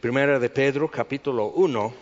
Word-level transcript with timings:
Primera 0.00 0.38
de 0.38 0.48
Pedro, 0.48 0.88
capítulo 0.88 1.46
1, 1.46 1.92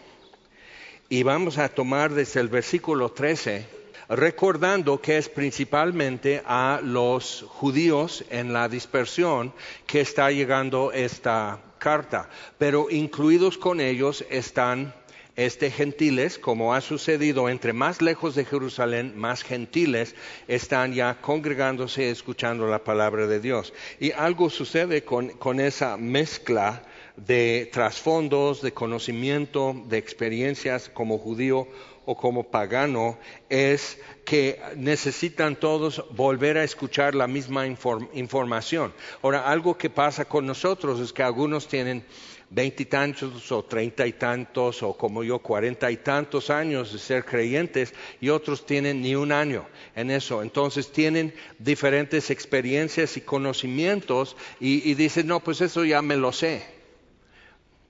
y 1.08 1.23
vamos 1.23 1.56
a 1.56 1.71
tomar 1.71 2.12
desde 2.12 2.40
el 2.40 2.48
versículo 2.48 3.08
13, 3.10 3.66
recordando 4.11 5.00
que 5.00 5.16
es 5.16 5.30
principalmente 5.30 6.43
a 6.45 6.80
los 6.82 7.46
judíos 7.48 8.22
en 8.29 8.53
la 8.53 8.69
dispersión 8.69 9.54
que 9.87 10.03
está 10.03 10.30
llegando 10.30 10.93
esta 10.93 11.59
carta, 11.79 12.29
pero 12.59 12.90
incluidos 12.90 13.56
con 13.56 13.80
ellos 13.80 14.27
están 14.29 14.93
este 15.35 15.71
gentiles, 15.71 16.39
como 16.39 16.75
ha 16.75 16.83
sucedido 16.83 17.49
entre 17.49 17.73
más 17.73 18.03
lejos 18.03 18.35
de 18.35 18.45
Jerusalén, 18.45 19.17
más 19.17 19.43
gentiles 19.43 20.15
están 20.49 20.93
ya 20.93 21.19
congregándose 21.23 22.11
escuchando 22.11 22.67
la 22.67 22.85
palabra 22.85 23.27
de 23.27 23.41
Dios. 23.41 23.73
Y 24.01 24.13
algo 24.13 24.51
sucede 24.51 25.03
con, 25.03 25.31
con 25.31 25.61
esa 25.61 25.97
mezcla 25.97 26.83
de 27.17 27.69
trasfondos, 27.73 28.62
de 28.62 28.73
conocimiento, 28.73 29.75
de 29.86 29.99
experiencias 29.99 30.89
como 30.89 31.18
judío 31.18 31.67
o 32.04 32.16
como 32.16 32.45
pagano, 32.45 33.18
es 33.48 33.98
que 34.24 34.60
necesitan 34.77 35.56
todos 35.56 36.04
volver 36.10 36.56
a 36.59 36.64
escuchar 36.64 37.14
la 37.14 37.26
misma 37.26 37.66
información. 37.66 38.92
Ahora, 39.23 39.50
algo 39.50 39.76
que 39.76 39.90
pasa 39.90 40.24
con 40.24 40.46
nosotros 40.46 41.00
es 41.00 41.12
que 41.12 41.23
algunos 41.23 41.66
tienen 41.66 42.04
veintitantos 42.48 43.51
o 43.51 43.64
treinta 43.64 44.06
y 44.06 44.12
tantos 44.12 44.80
o 44.84 44.92
como 44.96 45.24
yo 45.24 45.40
cuarenta 45.40 45.90
y 45.90 45.96
tantos 45.96 46.48
años 46.48 46.92
de 46.92 47.01
ser 47.01 47.24
creyentes 47.24 47.92
y 48.20 48.28
otros 48.28 48.64
tienen 48.64 49.02
ni 49.02 49.16
un 49.16 49.32
año 49.32 49.66
en 49.96 50.12
eso. 50.12 50.42
Entonces 50.42 50.92
tienen 50.92 51.34
diferentes 51.59 52.30
experiencias 52.30 53.16
y 53.16 53.23
conocimientos 53.23 54.37
y, 54.60 54.95
dicen, 54.95 55.26
no, 55.26 55.40
pues 55.40 55.60
eso 55.60 55.84
ya 55.84 56.02
me 56.02 56.16
lo 56.16 56.30
sé. 56.30 56.75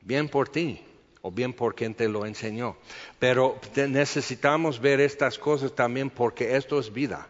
Bien 0.06 0.28
por 0.28 0.48
ti 0.48 0.80
o 1.20 1.33
bien 1.33 1.52
por 1.52 1.74
quien 1.74 1.92
te 1.92 2.09
lo 2.09 2.24
enseñó. 2.24 2.77
Pero 3.19 3.59
necesitamos 3.74 4.80
ver 4.80 5.00
estas 5.00 5.36
cosas 5.36 5.75
también 5.75 6.11
porque 6.11 6.55
esto 6.56 6.78
es 6.78 6.92
vida. 6.92 7.27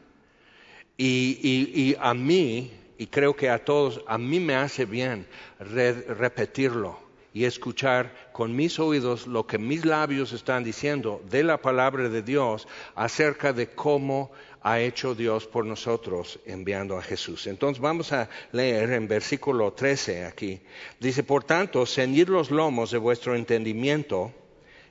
Y, 0.98 1.38
y, 1.42 1.96
a 1.98 2.12
mí, 2.12 2.70
y 2.98 3.06
creo 3.06 3.34
que 3.34 3.48
a 3.48 3.64
todos, 3.64 4.02
a 4.06 4.18
mí 4.18 4.40
me 4.40 4.54
hace 4.54 4.84
bien 4.84 5.26
repetirlo 5.58 6.98
y 7.32 7.46
escuchar 7.46 8.30
con 8.32 8.54
mis 8.54 8.78
oídos 8.78 9.26
lo 9.26 9.46
que 9.46 9.56
mis 9.56 9.86
labios 9.86 10.32
están 10.32 10.62
diciendo 10.62 11.22
de 11.30 11.44
la 11.44 11.56
palabra 11.56 12.10
de 12.10 12.20
Dios 12.20 12.68
acerca 12.94 13.54
de 13.54 13.70
cómo 13.70 14.30
ha 14.66 14.80
hecho 14.80 15.14
Dios 15.14 15.46
por 15.46 15.64
nosotros 15.64 16.40
enviando 16.44 16.98
a 16.98 17.02
Jesús. 17.02 17.46
Entonces 17.46 17.80
vamos 17.80 18.12
a 18.12 18.28
leer 18.50 18.94
en 18.94 19.06
versículo 19.06 19.72
13 19.72 20.24
aquí. 20.24 20.60
Dice, 20.98 21.22
por 21.22 21.44
tanto, 21.44 21.86
ceñid 21.86 22.26
los 22.26 22.50
lomos 22.50 22.90
de 22.90 22.98
vuestro 22.98 23.36
entendimiento. 23.36 24.32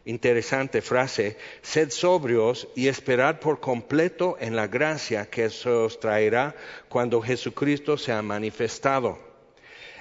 Interesante 0.06 0.82
frase, 0.82 1.36
sed 1.62 1.90
sobrios 1.90 2.70
y 2.74 2.88
esperad 2.88 3.42
por 3.42 3.60
completo 3.60 4.38
en 4.40 4.56
la 4.56 4.68
gracia 4.68 5.30
que 5.30 5.50
se 5.50 5.70
os 5.70 6.00
traerá 6.00 6.56
cuando 6.88 7.22
Jesucristo 7.22 7.98
sea 7.98 8.22
manifestado. 8.22 9.35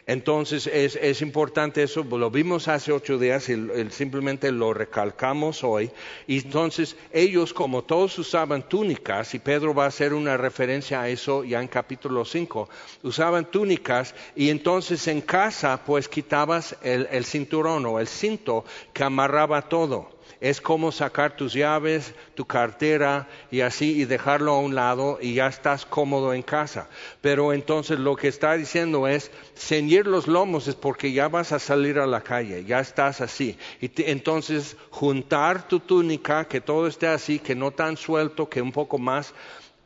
Entonces 0.07 0.67
es, 0.67 1.23
importante 1.23 1.83
eso, 1.83 2.05
lo 2.05 2.31
vimos 2.31 2.69
hace 2.69 2.93
ocho 2.93 3.19
días 3.19 3.49
y 3.49 3.57
simplemente 3.91 4.53
lo 4.53 4.75
recalcamos 4.75 5.65
hoy. 5.65 5.91
Y 6.27 6.45
entonces 6.45 6.97
ellos, 7.11 7.55
como 7.55 7.85
todos 7.85 8.19
usaban 8.19 8.69
túnicas, 8.69 9.35
y 9.35 9.39
Pedro 9.39 9.75
va 9.75 9.85
a 9.85 9.89
hacer 9.89 10.13
una 10.13 10.37
referencia 10.37 11.01
a 11.01 11.09
eso 11.09 11.43
ya 11.43 11.63
en 11.63 11.69
capítulo 11.69 12.27
5, 12.27 12.69
usaban 13.03 13.51
túnicas 13.51 14.15
y 14.37 14.51
entonces 14.51 15.09
en 15.09 15.23
casa 15.23 15.83
pues 15.87 16.07
quitabas 16.09 16.77
el 16.83 17.25
cinturón 17.25 17.87
o 17.87 17.99
el 17.99 18.07
cinto 18.07 18.67
que 18.93 19.05
amarraba 19.05 19.63
todo 19.63 20.14
es 20.45 20.61
como 20.61 20.93
sacar 20.93 21.37
tus 21.37 21.55
llaves, 21.55 22.13
tu 22.35 22.45
cartera 22.45 23.27
y 23.51 23.63
así 23.63 24.03
y 24.03 24.05
dejarlo 24.05 24.53
a 24.53 24.59
un 24.59 24.75
lado 24.75 25.17
y 25.19 25.33
ya 25.33 25.47
estás 25.47 25.87
cómodo 25.87 26.35
en 26.35 26.43
casa. 26.43 26.91
Pero 27.23 27.55
entonces 27.55 27.99
lo 27.99 28.15
que 28.15 28.29
está 28.29 28.53
diciendo 28.53 29.09
es, 29.09 29.31
ceñir 29.57 30.07
los 30.07 30.27
lomos 30.27 30.69
es 30.69 30.75
porque 30.75 31.15
ya 31.15 31.29
vas 31.29 31.53
a 31.53 31.59
salir 31.59 31.99
a 31.99 32.07
la 32.07 32.21
calle, 32.21 32.63
ya 32.67 32.81
estás 32.81 33.23
así. 33.23 33.57
Y 33.81 33.91
entonces 34.03 34.77
juntar 34.91 35.67
tu 35.67 35.81
túnica, 35.81 36.45
que 36.45 36.61
todo 36.61 36.89
esté 36.89 37.07
así, 37.07 37.39
que 37.39 37.55
no 37.55 37.71
tan 37.71 37.97
suelto, 37.97 38.47
que 38.47 38.61
un 38.61 38.73
poco 38.73 38.99
más 38.99 39.33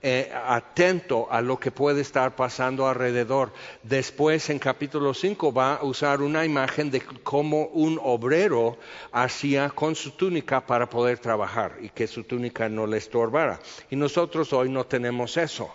eh, 0.01 0.31
atento 0.33 1.27
a 1.31 1.41
lo 1.41 1.59
que 1.59 1.71
puede 1.71 2.01
estar 2.03 2.37
pasando 2.37 2.87
alrededor. 2.87 3.53
Después, 3.83 4.49
en 4.51 4.59
capítulo 4.59 5.13
5, 5.13 5.53
va 5.53 5.75
a 5.75 5.85
usar 5.85 6.23
una 6.23 6.45
imagen 6.45 6.91
de 6.91 7.01
cómo 7.01 7.67
un 7.67 7.99
obrero 8.03 8.79
hacía 9.13 9.71
con 9.71 9.95
su 9.95 10.13
túnica 10.13 10.65
para 10.65 10.89
poder 10.89 11.19
trabajar 11.19 11.77
y 11.81 11.89
que 11.89 12.07
su 12.07 12.25
túnica 12.25 12.69
no 12.69 12.87
le 12.87 12.99
estorbara. 12.99 13.61
Y 13.91 13.97
nosotros 13.97 14.53
hoy 14.53 14.69
no 14.69 14.85
tenemos 14.85 15.37
eso. 15.37 15.71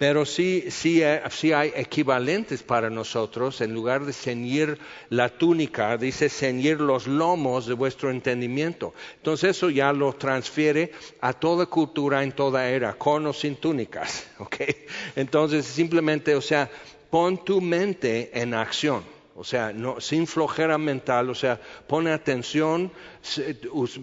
Pero 0.00 0.24
sí, 0.24 0.64
sí, 0.70 1.02
eh, 1.02 1.20
sí, 1.28 1.52
hay 1.52 1.74
equivalentes 1.76 2.62
para 2.62 2.88
nosotros. 2.88 3.60
En 3.60 3.74
lugar 3.74 4.06
de 4.06 4.14
ceñir 4.14 4.78
la 5.10 5.28
túnica, 5.28 5.98
dice 5.98 6.30
ceñir 6.30 6.80
los 6.80 7.06
lomos 7.06 7.66
de 7.66 7.74
vuestro 7.74 8.10
entendimiento. 8.10 8.94
Entonces 9.18 9.50
eso 9.50 9.68
ya 9.68 9.92
lo 9.92 10.14
transfiere 10.14 10.92
a 11.20 11.34
toda 11.34 11.66
cultura 11.66 12.22
en 12.22 12.32
toda 12.32 12.66
era, 12.70 12.94
con 12.94 13.26
o 13.26 13.34
sin 13.34 13.56
túnicas. 13.56 14.26
¿okay? 14.38 14.86
Entonces 15.16 15.66
simplemente, 15.66 16.34
o 16.34 16.40
sea, 16.40 16.70
pon 17.10 17.44
tu 17.44 17.60
mente 17.60 18.30
en 18.32 18.54
acción. 18.54 19.19
O 19.40 19.44
sea, 19.44 19.72
no, 19.72 20.02
sin 20.02 20.26
flojera 20.26 20.76
mental, 20.76 21.30
o 21.30 21.34
sea, 21.34 21.58
pone 21.86 22.10
atención, 22.10 22.92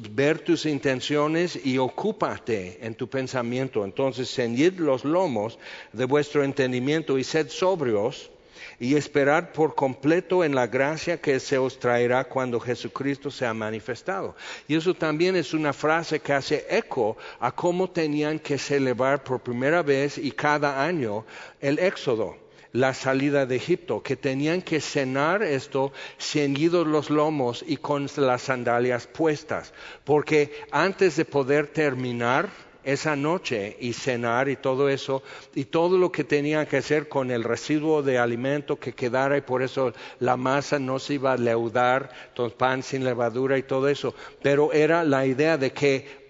ver 0.09 0.39
tus 0.39 0.65
intenciones 0.65 1.63
y 1.63 1.77
ocúpate 1.77 2.79
en 2.81 2.95
tu 2.95 3.07
pensamiento. 3.07 3.85
Entonces, 3.85 4.33
ceñid 4.33 4.79
los 4.79 5.05
lomos 5.05 5.59
de 5.93 6.05
vuestro 6.05 6.43
entendimiento 6.43 7.19
y 7.19 7.23
sed 7.23 7.49
sobrios 7.49 8.31
y 8.79 8.95
esperad 8.95 9.51
por 9.51 9.75
completo 9.75 10.43
en 10.43 10.55
la 10.55 10.65
gracia 10.65 11.21
que 11.21 11.39
se 11.39 11.59
os 11.59 11.77
traerá 11.77 12.23
cuando 12.23 12.59
Jesucristo 12.59 13.29
sea 13.29 13.53
manifestado. 13.53 14.35
Y 14.67 14.73
eso 14.73 14.95
también 14.95 15.35
es 15.35 15.53
una 15.53 15.71
frase 15.71 16.19
que 16.19 16.33
hace 16.33 16.65
eco 16.67 17.15
a 17.39 17.51
cómo 17.51 17.91
tenían 17.91 18.39
que 18.39 18.57
celebrar 18.57 19.23
por 19.23 19.41
primera 19.41 19.83
vez 19.83 20.17
y 20.17 20.31
cada 20.31 20.83
año 20.83 21.25
el 21.61 21.77
éxodo 21.77 22.46
la 22.73 22.93
salida 22.93 23.45
de 23.45 23.55
Egipto, 23.55 24.01
que 24.01 24.15
tenían 24.15 24.61
que 24.61 24.81
cenar 24.81 25.43
esto 25.43 25.91
ceñidos 26.19 26.87
los 26.87 27.09
lomos 27.09 27.63
y 27.67 27.77
con 27.77 28.07
las 28.17 28.43
sandalias 28.43 29.07
puestas, 29.07 29.73
porque 30.03 30.51
antes 30.71 31.15
de 31.15 31.25
poder 31.25 31.67
terminar 31.67 32.49
esa 32.87 33.17
noche 33.17 33.75
y 33.81 33.91
cenar 33.91 34.47
y 34.47 34.55
todo 34.55 34.87
eso, 34.87 35.21
y 35.53 35.65
todo 35.65 35.97
lo 35.97 36.09
que 36.09 36.23
tenían 36.23 36.65
que 36.65 36.77
hacer 36.77 37.09
con 37.09 37.31
el 37.31 37.43
residuo 37.43 38.01
de 38.01 38.17
alimento 38.17 38.79
que 38.79 38.93
quedara 38.93 39.37
y 39.37 39.41
por 39.41 39.61
eso 39.61 39.91
la 40.19 40.37
masa 40.37 40.79
no 40.79 40.97
se 40.97 41.15
iba 41.15 41.33
a 41.33 41.37
leudar, 41.37 42.09
pan 42.57 42.83
sin 42.83 43.03
levadura 43.03 43.57
y 43.57 43.63
todo 43.63 43.89
eso, 43.89 44.15
pero 44.41 44.71
era 44.71 45.03
la 45.03 45.25
idea 45.25 45.57
de 45.57 45.73
que 45.73 46.26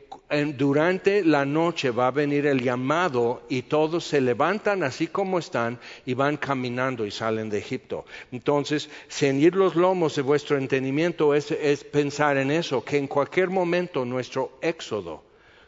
durante 0.58 1.24
la 1.24 1.46
noche 1.46 1.92
va 1.92 2.08
a 2.08 2.12
venir 2.12 2.46
el 2.48 2.62
llamado 2.62 3.44
y 3.50 3.64
todos 3.64 4.06
se 4.06 4.22
levantan 4.22 4.84
así 4.84 5.08
como 5.08 5.40
están 5.40 5.80
y 6.06 6.14
van 6.14 6.38
caminando 6.38 7.06
y 7.06 7.12
salen 7.12 7.50
de 7.50 7.60
Egipto. 7.60 8.06
Entonces, 8.32 8.90
ceñir 9.10 9.56
los 9.56 9.76
lomos 9.76 10.16
de 10.16 10.22
vuestro 10.22 10.58
entendimiento 10.58 11.34
es 11.34 11.84
pensar 11.84 12.38
en 12.38 12.52
eso, 12.52 12.84
que 12.84 12.98
en 12.98 13.08
cualquier 13.08 13.50
momento 13.50 14.06
nuestro 14.06 14.58
éxodo 14.62 15.24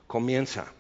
comienza 0.07 0.73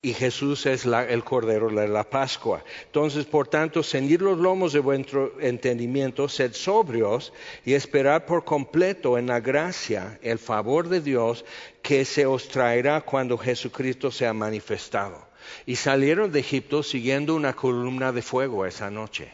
y 0.00 0.12
Jesús 0.12 0.64
es 0.66 0.84
el 0.84 1.24
Cordero 1.24 1.70
de 1.70 1.88
la 1.88 2.04
Pascua. 2.04 2.62
Entonces, 2.86 3.26
por 3.26 3.48
tanto, 3.48 3.82
ceñir 3.82 4.22
los 4.22 4.38
lomos 4.38 4.72
de 4.72 4.78
vuestro 4.78 5.40
entendimiento, 5.40 6.28
sed 6.28 6.52
sobrios 6.52 7.32
y 7.64 7.74
esperad 7.74 8.24
por 8.24 8.44
completo 8.44 9.18
en 9.18 9.26
la 9.26 9.40
gracia 9.40 10.20
el 10.22 10.38
favor 10.38 10.88
de 10.88 11.00
Dios 11.00 11.44
que 11.82 12.04
se 12.04 12.26
os 12.26 12.46
traerá 12.46 13.00
cuando 13.00 13.36
Jesucristo 13.36 14.12
sea 14.12 14.32
manifestado. 14.32 15.26
Y 15.66 15.74
salieron 15.74 16.30
de 16.30 16.40
Egipto 16.40 16.84
siguiendo 16.84 17.34
una 17.34 17.54
columna 17.54 18.12
de 18.12 18.22
fuego 18.22 18.66
esa 18.66 18.90
noche. 18.90 19.32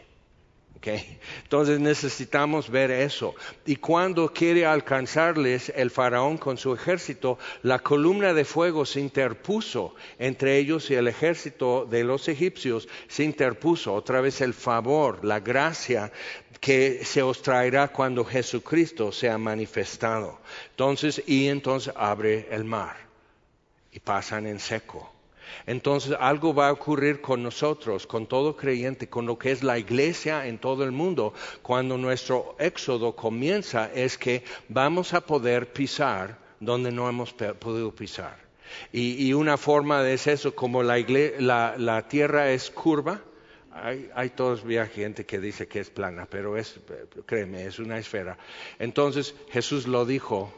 Entonces 0.85 1.79
necesitamos 1.79 2.69
ver 2.69 2.91
eso. 2.91 3.35
Y 3.65 3.77
cuando 3.77 4.31
quiere 4.31 4.65
alcanzarles 4.65 5.71
el 5.75 5.91
faraón 5.91 6.37
con 6.37 6.57
su 6.57 6.73
ejército, 6.73 7.37
la 7.63 7.79
columna 7.79 8.33
de 8.33 8.45
fuego 8.45 8.85
se 8.85 8.99
interpuso 8.99 9.95
entre 10.19 10.57
ellos 10.57 10.89
y 10.91 10.95
el 10.95 11.07
ejército 11.07 11.85
de 11.85 12.03
los 12.03 12.27
egipcios, 12.27 12.87
se 13.07 13.23
interpuso 13.23 13.93
otra 13.93 14.21
vez 14.21 14.41
el 14.41 14.53
favor, 14.53 15.23
la 15.23 15.39
gracia 15.39 16.11
que 16.59 17.03
se 17.03 17.21
os 17.21 17.41
traerá 17.41 17.89
cuando 17.89 18.25
Jesucristo 18.25 19.11
sea 19.11 19.37
manifestado. 19.37 20.39
Entonces, 20.71 21.21
y 21.25 21.47
entonces 21.47 21.93
abre 21.95 22.47
el 22.51 22.63
mar 22.63 22.95
y 23.91 23.99
pasan 23.99 24.47
en 24.47 24.59
seco. 24.59 25.14
Entonces 25.65 26.15
algo 26.19 26.53
va 26.53 26.69
a 26.69 26.71
ocurrir 26.71 27.21
con 27.21 27.43
nosotros, 27.43 28.07
con 28.07 28.27
todo 28.27 28.55
creyente, 28.55 29.09
con 29.09 29.25
lo 29.25 29.37
que 29.37 29.51
es 29.51 29.63
la 29.63 29.77
iglesia 29.77 30.47
en 30.47 30.57
todo 30.57 30.83
el 30.83 30.91
mundo. 30.91 31.33
Cuando 31.61 31.97
nuestro 31.97 32.55
éxodo 32.59 33.15
comienza 33.15 33.91
es 33.93 34.17
que 34.17 34.43
vamos 34.69 35.13
a 35.13 35.21
poder 35.21 35.71
pisar 35.73 36.37
donde 36.59 36.91
no 36.91 37.09
hemos 37.09 37.33
podido 37.33 37.93
pisar. 37.93 38.45
Y, 38.91 39.31
una 39.33 39.57
forma 39.57 40.01
de 40.01 40.13
eso, 40.13 40.55
como 40.55 40.83
la, 40.83 40.97
la, 41.77 42.07
tierra 42.07 42.51
es 42.51 42.71
curva, 42.71 43.21
hay, 43.71 44.09
hay 44.15 44.29
todavía 44.29 44.87
gente 44.87 45.25
que 45.25 45.39
dice 45.39 45.67
que 45.67 45.79
es 45.79 45.89
plana, 45.89 46.27
pero 46.29 46.57
es, 46.57 46.79
créeme, 47.25 47.65
es 47.65 47.79
una 47.79 47.97
esfera. 47.97 48.37
Entonces 48.79 49.35
Jesús 49.51 49.87
lo 49.87 50.05
dijo 50.05 50.51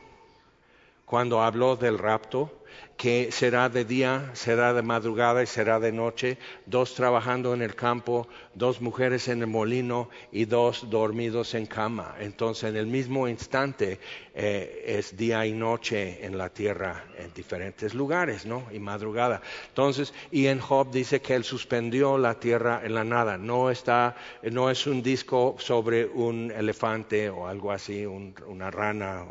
cuando 1.08 1.42
habló 1.42 1.78
del 1.78 1.98
rapto, 1.98 2.52
que 2.98 3.32
será 3.32 3.70
de 3.70 3.86
día, 3.86 4.30
será 4.34 4.74
de 4.74 4.82
madrugada 4.82 5.42
y 5.42 5.48
será 5.48 5.80
de 5.80 5.94
noche, 5.94 6.38
dos 6.66 6.96
trabajando 6.96 7.54
en 7.54 7.62
el 7.62 7.76
campo, 7.76 8.28
dos 8.56 8.82
mujeres 8.82 9.30
en 9.30 9.40
el 9.40 9.48
molino 9.48 10.10
y 10.34 10.44
dos 10.44 10.90
dormidos 10.90 11.54
en 11.54 11.66
cama. 11.66 12.18
Entonces, 12.20 12.72
en 12.72 12.76
el 12.76 12.88
mismo 12.88 13.30
instante 13.30 14.02
eh, 14.36 14.84
es 14.86 15.16
día 15.16 15.46
y 15.46 15.54
noche 15.54 16.26
en 16.26 16.38
la 16.38 16.50
tierra 16.50 17.06
en 17.18 17.34
diferentes 17.34 17.94
lugares, 17.94 18.46
¿no? 18.46 18.68
Y 18.74 18.80
madrugada. 18.80 19.42
Entonces, 19.70 20.14
y 20.30 20.48
en 20.48 20.60
Job 20.60 20.92
dice 20.92 21.22
que 21.22 21.36
él 21.36 21.46
suspendió 21.46 22.18
la 22.18 22.38
tierra 22.38 22.82
en 22.84 22.96
la 22.96 23.06
nada. 23.06 23.38
No 23.38 23.72
está, 23.72 24.18
no 24.44 24.70
es 24.70 24.86
un 24.86 25.02
disco 25.02 25.56
sobre 25.58 26.06
un 26.06 26.52
elefante 26.52 27.30
o 27.30 27.48
algo 27.48 27.72
así, 27.72 28.06
una 28.06 28.72
rana, 28.72 29.24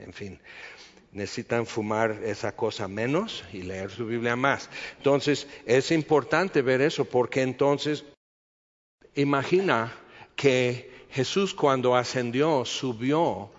en 0.00 0.14
fin 0.14 0.40
necesitan 1.12 1.66
fumar 1.66 2.20
esa 2.24 2.54
cosa 2.54 2.88
menos 2.88 3.44
y 3.52 3.62
leer 3.62 3.90
su 3.90 4.06
Biblia 4.06 4.36
más. 4.36 4.68
Entonces, 4.98 5.46
es 5.66 5.90
importante 5.90 6.62
ver 6.62 6.80
eso 6.80 7.04
porque 7.04 7.42
entonces, 7.42 8.04
imagina 9.14 9.92
que 10.36 11.06
Jesús 11.10 11.54
cuando 11.54 11.96
ascendió 11.96 12.64
subió 12.64 13.50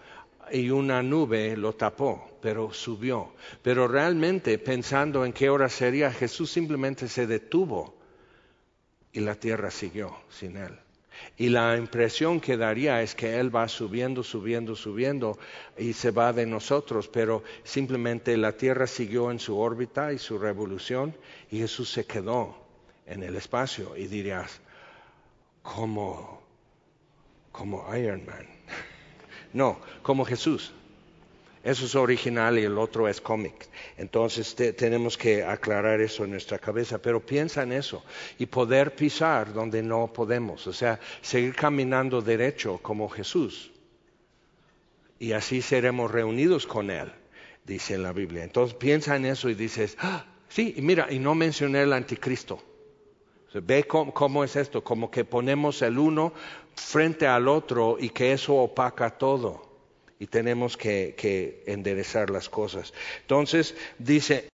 y 0.52 0.70
una 0.70 1.04
nube 1.04 1.56
lo 1.58 1.74
tapó, 1.74 2.38
pero 2.42 2.74
subió. 2.74 3.34
Pero 3.62 3.88
realmente 3.88 4.58
pensando 4.58 5.26
en 5.26 5.34
qué 5.34 5.50
hora 5.50 5.70
sería, 5.70 6.12
Jesús 6.12 6.52
simplemente 6.52 7.08
se 7.08 7.28
detuvo 7.28 7.96
y 9.12 9.20
la 9.20 9.36
tierra 9.36 9.72
siguió 9.72 10.16
sin 10.30 10.58
él. 10.58 10.78
Y 11.38 11.50
la 11.50 11.78
impresión 11.78 12.40
que 12.40 12.58
daría 12.58 13.02
es 13.02 13.16
que 13.16 13.40
Él 13.40 13.54
va 13.56 13.68
subiendo, 13.68 14.24
subiendo, 14.24 14.76
subiendo 14.76 15.38
y 15.78 15.94
se 15.94 16.12
va 16.12 16.34
de 16.34 16.46
nosotros, 16.46 17.08
pero 17.08 17.44
simplemente 17.64 18.36
la 18.38 18.54
Tierra 18.54 18.88
siguió 18.88 19.32
en 19.32 19.40
su 19.40 19.58
órbita 19.58 20.12
y 20.14 20.18
su 20.18 20.38
revolución 20.38 21.16
y 21.50 21.60
Jesús 21.60 21.92
se 21.92 22.06
quedó 22.06 22.56
en 23.06 23.24
el 23.24 23.36
espacio 23.36 23.96
y 23.98 24.08
dirías, 24.08 24.62
como, 25.62 26.42
como 27.52 27.96
Iron 27.96 28.26
Man. 28.26 28.48
No, 29.52 29.80
como 30.04 30.26
Jesús. 30.26 30.74
Eso 31.64 31.86
es 31.86 31.96
original 31.96 32.58
y 32.58 32.64
el 32.64 32.78
otro 32.78 33.08
es 33.08 33.20
cómic. 33.20 33.68
Entonces 33.98 34.56
tenemos 34.78 35.18
que 35.18 35.44
aclarar 35.44 36.00
eso 36.00 36.24
en 36.24 36.32
nuestra 36.32 36.58
cabeza, 36.58 37.02
pero 37.02 37.20
piensa 37.20 37.64
en 37.64 37.74
eso 37.74 38.04
y 38.38 38.46
poder 38.46 38.96
pisar 38.96 39.52
donde 39.54 39.84
no 39.84 40.12
podemos, 40.14 40.66
o 40.68 40.74
sea, 40.74 41.00
seguir 41.22 41.56
caminando 41.56 42.22
derecho 42.22 42.80
como 42.82 43.10
Jesús. 43.10 43.72
Y 45.20 45.34
así 45.34 45.62
seremos 45.62 46.10
reunidos 46.10 46.66
con 46.66 46.90
Él, 46.90 47.12
dice 47.66 47.96
en 47.96 48.04
la 48.04 48.14
Biblia. 48.14 48.46
Entonces 48.46 48.76
piensa 48.76 49.18
en 49.18 49.26
eso 49.26 49.50
y 49.50 49.54
dices, 49.54 49.98
ah, 50.00 50.26
sí, 50.48 50.74
y 50.78 50.82
mira, 50.82 51.08
y 51.12 51.20
no 51.20 51.36
mencioné 51.36 51.82
el 51.82 51.92
anticristo. 51.92 52.64
Ve 53.54 53.86
cómo, 53.86 54.44
es 54.46 54.56
esto, 54.56 54.82
como 54.82 55.12
que 55.12 55.26
ponemos 55.26 55.82
el 55.82 55.98
uno 55.98 56.32
frente 56.76 57.28
al 57.28 57.50
otro 57.50 57.98
y 58.00 58.10
que 58.12 58.32
eso 58.32 58.56
opaca 58.56 59.10
todo 59.10 59.69
y 60.20 60.28
tenemos 60.28 60.76
que, 60.76 61.64
enderezar 61.66 62.30
las 62.30 62.50
cosas. 62.50 62.94
Entonces 63.22 63.74
dice, 63.98 64.50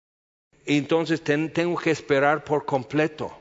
entonces 0.64 1.20
tengo 1.22 1.76
que 1.76 1.90
esperar 1.90 2.44
por 2.44 2.64
completo. 2.64 3.36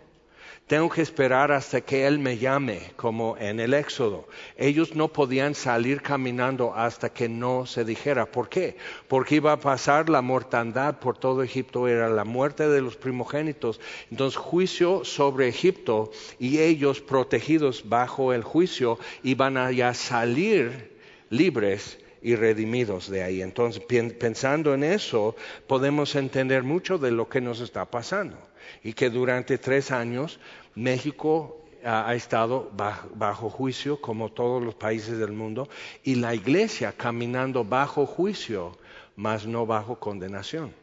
Tengo 0.66 0.89
que 0.89 1.04
esperar 1.04 1.51
hasta 1.51 1.81
que 1.81 2.07
Él 2.07 2.18
me 2.18 2.39
llame, 2.39 2.92
como 2.95 3.38
en 3.38 3.60
el 3.60 3.75
Éxodo. 3.75 4.27
Ellos 4.57 4.95
no 4.95 5.13
podían 5.13 5.54
salir 5.54 6.01
caminando 6.01 6.74
hasta 6.74 7.13
que 7.13 7.30
no 7.30 7.68
se 7.68 7.86
dijera. 7.86 8.25
¿Por 8.25 8.50
qué? 8.50 8.75
Porque 9.07 9.36
iba 9.36 9.51
a 9.51 9.60
pasar 9.60 10.10
la 10.10 10.24
mortandad 10.24 10.98
por 10.98 11.19
todo 11.19 11.44
Egipto, 11.44 11.88
era 11.88 12.10
la 12.10 12.24
muerte 12.24 12.68
de 12.68 12.81
los 12.81 12.95
primogénitos. 12.95 13.80
Entonces, 14.10 14.38
juicio 14.38 15.06
sobre 15.06 15.48
Egipto 15.48 16.12
y 16.39 16.57
ellos 16.57 17.00
protegidos 17.00 17.88
bajo 17.88 18.33
el 18.33 18.42
juicio 18.42 18.98
iban 19.21 19.57
a 19.57 19.71
ya 19.71 19.94
salir 19.94 20.98
libres 21.30 22.00
y 22.25 22.36
redimidos 22.36 23.07
de 23.07 23.22
ahí. 23.22 23.44
Entonces, 23.44 23.83
pensando 24.18 24.74
en 24.74 24.83
eso, 24.83 25.36
podemos 25.68 26.16
entender 26.16 26.63
mucho 26.63 26.98
de 26.98 27.12
lo 27.12 27.30
que 27.30 27.39
nos 27.39 27.60
está 27.60 27.86
pasando 27.86 28.36
y 28.83 28.94
que 28.94 29.12
durante 29.12 29.60
tres 29.60 29.92
años 29.92 30.39
México 30.74 31.63
ha, 31.83 32.16
estado 32.16 32.72
bajo, 32.74 33.51
juicio, 33.51 34.01
como 34.01 34.31
todos 34.31 34.63
los 34.63 34.74
países 34.74 35.19
del 35.19 35.33
mundo, 35.33 35.69
y 36.04 36.16
la 36.16 36.33
iglesia 36.33 36.94
caminando 36.98 37.63
bajo 37.63 38.07
juicio, 38.07 38.75
mas 39.16 39.45
no 39.45 39.68
bajo 39.68 40.00
condenación 40.00 40.74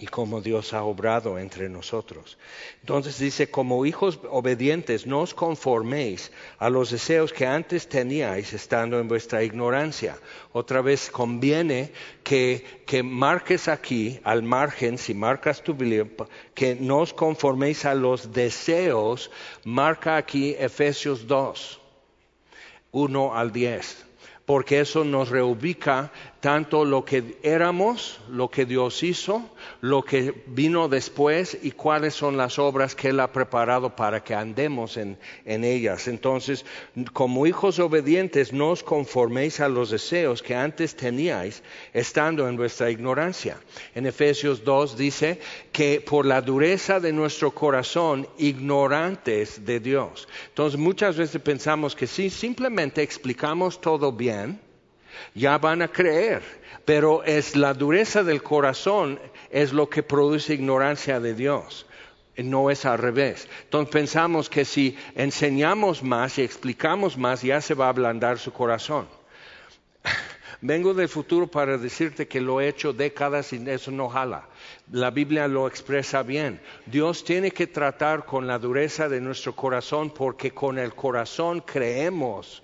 y 0.00 0.06
cómo 0.06 0.40
Dios 0.40 0.74
ha 0.74 0.84
obrado 0.84 1.38
entre 1.38 1.68
nosotros. 1.68 2.38
Entonces 2.80 3.18
dice, 3.18 3.50
como 3.50 3.84
hijos 3.84 4.20
obedientes, 4.30 5.06
no 5.06 5.22
os 5.22 5.34
conforméis 5.34 6.30
a 6.58 6.70
los 6.70 6.90
deseos 6.90 7.32
que 7.32 7.46
antes 7.46 7.88
teníais 7.88 8.52
estando 8.52 9.00
en 9.00 9.08
vuestra 9.08 9.42
ignorancia. 9.42 10.16
Otra 10.52 10.82
vez 10.82 11.10
conviene 11.10 11.92
que, 12.22 12.64
que 12.86 13.02
marques 13.02 13.66
aquí, 13.66 14.20
al 14.22 14.44
margen, 14.44 14.98
si 14.98 15.14
marcas 15.14 15.62
tu 15.62 15.74
Biblia, 15.74 16.06
que 16.54 16.76
no 16.76 16.98
os 16.98 17.12
conforméis 17.12 17.84
a 17.84 17.94
los 17.94 18.32
deseos, 18.32 19.32
marca 19.64 20.16
aquí 20.16 20.54
Efesios 20.56 21.26
2, 21.26 21.80
1 22.92 23.34
al 23.34 23.52
10 23.52 24.04
porque 24.48 24.80
eso 24.80 25.04
nos 25.04 25.28
reubica 25.28 26.10
tanto 26.40 26.84
lo 26.84 27.04
que 27.04 27.36
éramos, 27.42 28.20
lo 28.30 28.48
que 28.48 28.64
Dios 28.64 29.02
hizo, 29.02 29.42
lo 29.80 30.04
que 30.04 30.44
vino 30.46 30.88
después 30.88 31.58
y 31.62 31.72
cuáles 31.72 32.14
son 32.14 32.36
las 32.36 32.58
obras 32.58 32.94
que 32.94 33.08
Él 33.08 33.20
ha 33.20 33.32
preparado 33.32 33.96
para 33.96 34.22
que 34.22 34.34
andemos 34.34 34.96
en, 34.96 35.18
ellas. 35.44 36.06
Entonces, 36.06 36.64
como 37.12 37.46
hijos 37.46 37.80
obedientes, 37.80 38.52
no 38.52 38.70
os 38.70 38.84
conforméis 38.84 39.58
a 39.60 39.68
los 39.68 39.90
deseos 39.90 40.42
que 40.42 40.54
antes 40.54 40.94
teníais 40.94 41.62
estando 41.92 42.48
en 42.48 42.56
vuestra 42.56 42.90
ignorancia. 42.90 43.58
En 43.94 44.06
Efesios 44.06 44.62
2 44.64 44.96
dice 44.96 45.40
que 45.72 46.00
por 46.00 46.24
la 46.24 46.40
dureza 46.40 47.00
de 47.00 47.12
nuestro 47.12 47.50
corazón, 47.50 48.28
ignorantes 48.38 49.64
de 49.64 49.80
Dios. 49.80 50.28
Entonces, 50.50 50.78
muchas 50.78 51.16
veces 51.16 51.42
pensamos 51.42 51.96
que 51.96 52.06
si 52.06 52.30
simplemente 52.30 53.02
explicamos 53.02 53.80
todo 53.80 54.12
bien, 54.12 54.67
ya 55.34 55.58
van 55.58 55.82
a 55.82 55.88
creer, 55.88 56.42
pero 56.84 57.22
es 57.24 57.56
la 57.56 57.74
dureza 57.74 58.22
del 58.22 58.42
corazón 58.42 59.20
es 59.50 59.72
lo 59.72 59.88
que 59.88 60.02
produce 60.02 60.54
ignorancia 60.54 61.20
de 61.20 61.34
Dios. 61.34 61.86
No 62.36 62.70
es 62.70 62.84
al 62.84 62.98
revés. 62.98 63.48
Entonces 63.64 63.92
pensamos 63.92 64.48
que 64.48 64.64
si 64.64 64.96
enseñamos 65.16 66.04
más 66.04 66.38
y 66.38 66.42
explicamos 66.42 67.18
más, 67.18 67.42
ya 67.42 67.60
se 67.60 67.74
va 67.74 67.86
a 67.86 67.88
ablandar 67.88 68.38
su 68.38 68.52
corazón. 68.52 69.08
Vengo 70.60 70.94
del 70.94 71.08
futuro 71.08 71.48
para 71.48 71.78
decirte 71.78 72.26
que 72.26 72.40
lo 72.40 72.60
he 72.60 72.68
hecho 72.68 72.92
décadas 72.92 73.52
y 73.52 73.68
eso 73.68 73.90
no 73.90 74.08
jala. 74.08 74.48
La 74.92 75.10
Biblia 75.10 75.48
lo 75.48 75.66
expresa 75.66 76.22
bien. 76.22 76.60
Dios 76.86 77.24
tiene 77.24 77.50
que 77.50 77.66
tratar 77.66 78.24
con 78.24 78.46
la 78.46 78.58
dureza 78.58 79.08
de 79.08 79.20
nuestro 79.20 79.54
corazón 79.54 80.10
porque 80.10 80.52
con 80.52 80.78
el 80.78 80.94
corazón 80.94 81.60
creemos 81.60 82.62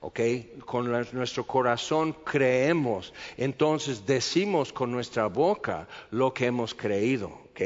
¿ok? 0.00 0.20
Con 0.64 0.90
nuestro 1.12 1.46
corazón 1.46 2.16
creemos, 2.24 3.12
entonces 3.36 4.06
decimos 4.06 4.72
con 4.72 4.90
nuestra 4.90 5.26
boca 5.26 5.86
lo 6.10 6.32
que 6.32 6.46
hemos 6.46 6.74
creído, 6.74 7.28
¿ok? 7.28 7.60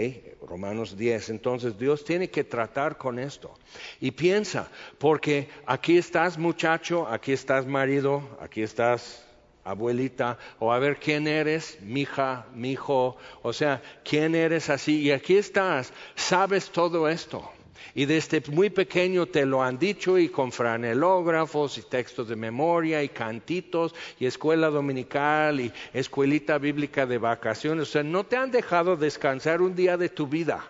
Romanos 0.46 0.96
10. 0.96 1.30
Entonces 1.30 1.78
Dios 1.78 2.04
tiene 2.04 2.28
que 2.28 2.44
tratar 2.44 2.98
con 2.98 3.18
esto. 3.18 3.54
Y 4.00 4.10
piensa, 4.10 4.68
porque 4.98 5.48
aquí 5.66 5.96
estás 5.96 6.38
muchacho, 6.38 7.06
aquí 7.06 7.32
estás 7.32 7.66
marido, 7.66 8.22
aquí 8.40 8.62
estás 8.62 9.24
abuelita, 9.64 10.38
o 10.58 10.72
a 10.72 10.78
ver 10.78 10.98
quién 10.98 11.26
eres, 11.26 11.78
mija, 11.80 12.46
mijo, 12.54 13.16
o 13.42 13.52
sea, 13.52 13.80
quién 14.04 14.34
eres 14.34 14.68
así, 14.68 15.00
y 15.00 15.10
aquí 15.10 15.38
estás, 15.38 15.92
sabes 16.14 16.70
todo 16.70 17.08
esto. 17.08 17.50
Y 17.94 18.06
desde 18.06 18.42
muy 18.50 18.70
pequeño 18.70 19.26
te 19.26 19.46
lo 19.46 19.62
han 19.62 19.78
dicho 19.78 20.18
y 20.18 20.28
con 20.28 20.52
franelógrafos 20.52 21.78
y 21.78 21.82
textos 21.82 22.28
de 22.28 22.36
memoria 22.36 23.02
y 23.02 23.08
cantitos 23.08 23.94
y 24.18 24.26
escuela 24.26 24.68
dominical 24.70 25.60
y 25.60 25.72
escuelita 25.92 26.58
bíblica 26.58 27.06
de 27.06 27.18
vacaciones. 27.18 27.88
O 27.88 27.92
sea, 27.92 28.02
no 28.02 28.24
te 28.24 28.36
han 28.36 28.50
dejado 28.50 28.96
descansar 28.96 29.62
un 29.62 29.74
día 29.74 29.96
de 29.96 30.08
tu 30.08 30.26
vida. 30.26 30.64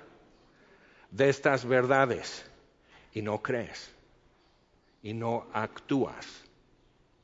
de 1.15 1.29
estas 1.29 1.65
verdades 1.65 2.45
y 3.13 3.23
no 3.23 3.41
crees 3.41 3.95
y 5.01 5.15
no 5.15 5.47
actúas. 5.53 6.44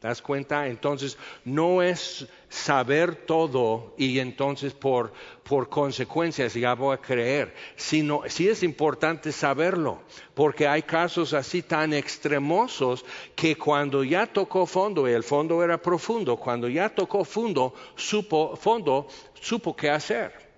¿Te 0.01 0.09
das 0.09 0.23
cuenta? 0.23 0.67
Entonces, 0.67 1.19
no 1.45 1.83
es 1.83 2.27
saber 2.49 3.27
todo 3.27 3.95
y 3.99 4.19
entonces 4.19 4.73
por, 4.73 5.13
por 5.43 5.69
consecuencias 5.69 6.55
ya 6.55 6.75
voy 6.75 6.95
a 6.95 7.01
creer, 7.03 7.55
sino 7.77 8.23
sí 8.27 8.49
es 8.49 8.63
importante 8.63 9.31
saberlo, 9.31 10.01
porque 10.33 10.67
hay 10.67 10.85
casos 10.85 11.35
así 11.35 11.61
tan 11.61 11.93
extremosos 11.93 13.05
que 13.37 13.57
cuando 13.57 14.03
ya 14.03 14.27
tocó 14.27 14.65
fondo, 14.65 15.07
y 15.07 15.13
el 15.13 15.23
fondo 15.23 15.63
era 15.63 15.77
profundo, 15.83 16.39
cuando 16.39 16.67
ya 16.67 16.89
tocó 16.89 17.23
fondo, 17.23 17.75
supo, 17.95 18.57
fondo, 18.57 19.07
supo 19.35 19.77
qué 19.77 19.91
hacer 19.91 20.50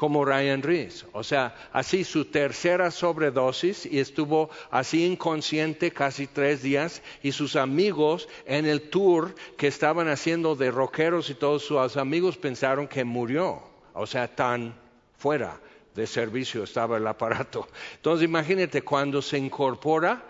como 0.00 0.24
Ryan 0.24 0.62
Rees. 0.62 1.04
O 1.12 1.22
sea, 1.22 1.54
así 1.74 2.04
su 2.04 2.24
tercera 2.24 2.90
sobredosis 2.90 3.84
y 3.84 3.98
estuvo 3.98 4.48
así 4.70 5.04
inconsciente 5.04 5.90
casi 5.90 6.26
tres 6.26 6.62
días 6.62 7.02
y 7.22 7.32
sus 7.32 7.54
amigos 7.54 8.26
en 8.46 8.64
el 8.64 8.88
tour 8.88 9.34
que 9.58 9.66
estaban 9.66 10.08
haciendo 10.08 10.56
de 10.56 10.70
rockeros 10.70 11.28
y 11.28 11.34
todos 11.34 11.66
sus 11.66 11.98
amigos 11.98 12.38
pensaron 12.38 12.88
que 12.88 13.04
murió. 13.04 13.62
O 13.92 14.06
sea, 14.06 14.34
tan 14.34 14.74
fuera 15.18 15.60
de 15.94 16.06
servicio 16.06 16.64
estaba 16.64 16.96
el 16.96 17.06
aparato. 17.06 17.68
Entonces 17.96 18.24
imagínate, 18.24 18.80
cuando 18.80 19.20
se 19.20 19.36
incorpora, 19.36 20.24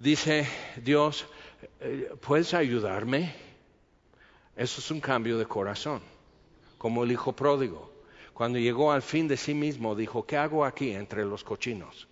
dice 0.00 0.44
Dios, 0.82 1.24
eh, 1.78 2.10
¿puedes 2.20 2.52
ayudarme? 2.52 3.32
Eso 4.56 4.80
es 4.80 4.90
un 4.90 4.98
cambio 4.98 5.38
de 5.38 5.46
corazón, 5.46 6.00
como 6.78 7.04
el 7.04 7.12
hijo 7.12 7.30
pródigo. 7.30 7.94
Cuando 8.36 8.58
llegó 8.58 8.92
al 8.92 9.00
fin 9.00 9.28
de 9.28 9.38
sí 9.38 9.54
mismo, 9.54 9.94
dijo, 9.94 10.26
¿qué 10.26 10.36
hago 10.36 10.66
aquí 10.66 10.92
entre 10.92 11.24
los 11.24 11.42
cochinos? 11.42 12.06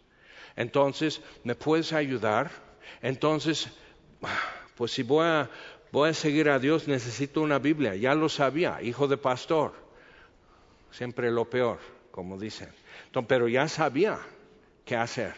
Entonces, 0.57 1.21
¿me 1.43 1.55
puedes 1.55 1.93
ayudar? 1.93 2.51
Entonces, 3.03 3.69
pues 4.75 4.91
si 4.93 5.03
voy 5.03 5.27
a, 5.27 5.51
voy 5.93 6.09
a 6.09 6.15
seguir 6.15 6.49
a 6.49 6.59
Dios, 6.59 6.89
necesito 6.89 7.43
una 7.43 7.59
Biblia. 7.59 7.95
Ya 7.95 8.15
lo 8.15 8.31
sabía, 8.31 8.81
hijo 8.81 9.07
de 9.07 9.19
pastor. 9.19 9.75
Siempre 10.91 11.31
lo 11.31 11.45
peor, 11.45 11.79
como 12.11 12.39
dicen. 12.39 12.71
Pero 13.29 13.47
ya 13.47 13.69
sabía 13.69 14.19
qué 14.87 14.97
hacer. 14.97 15.35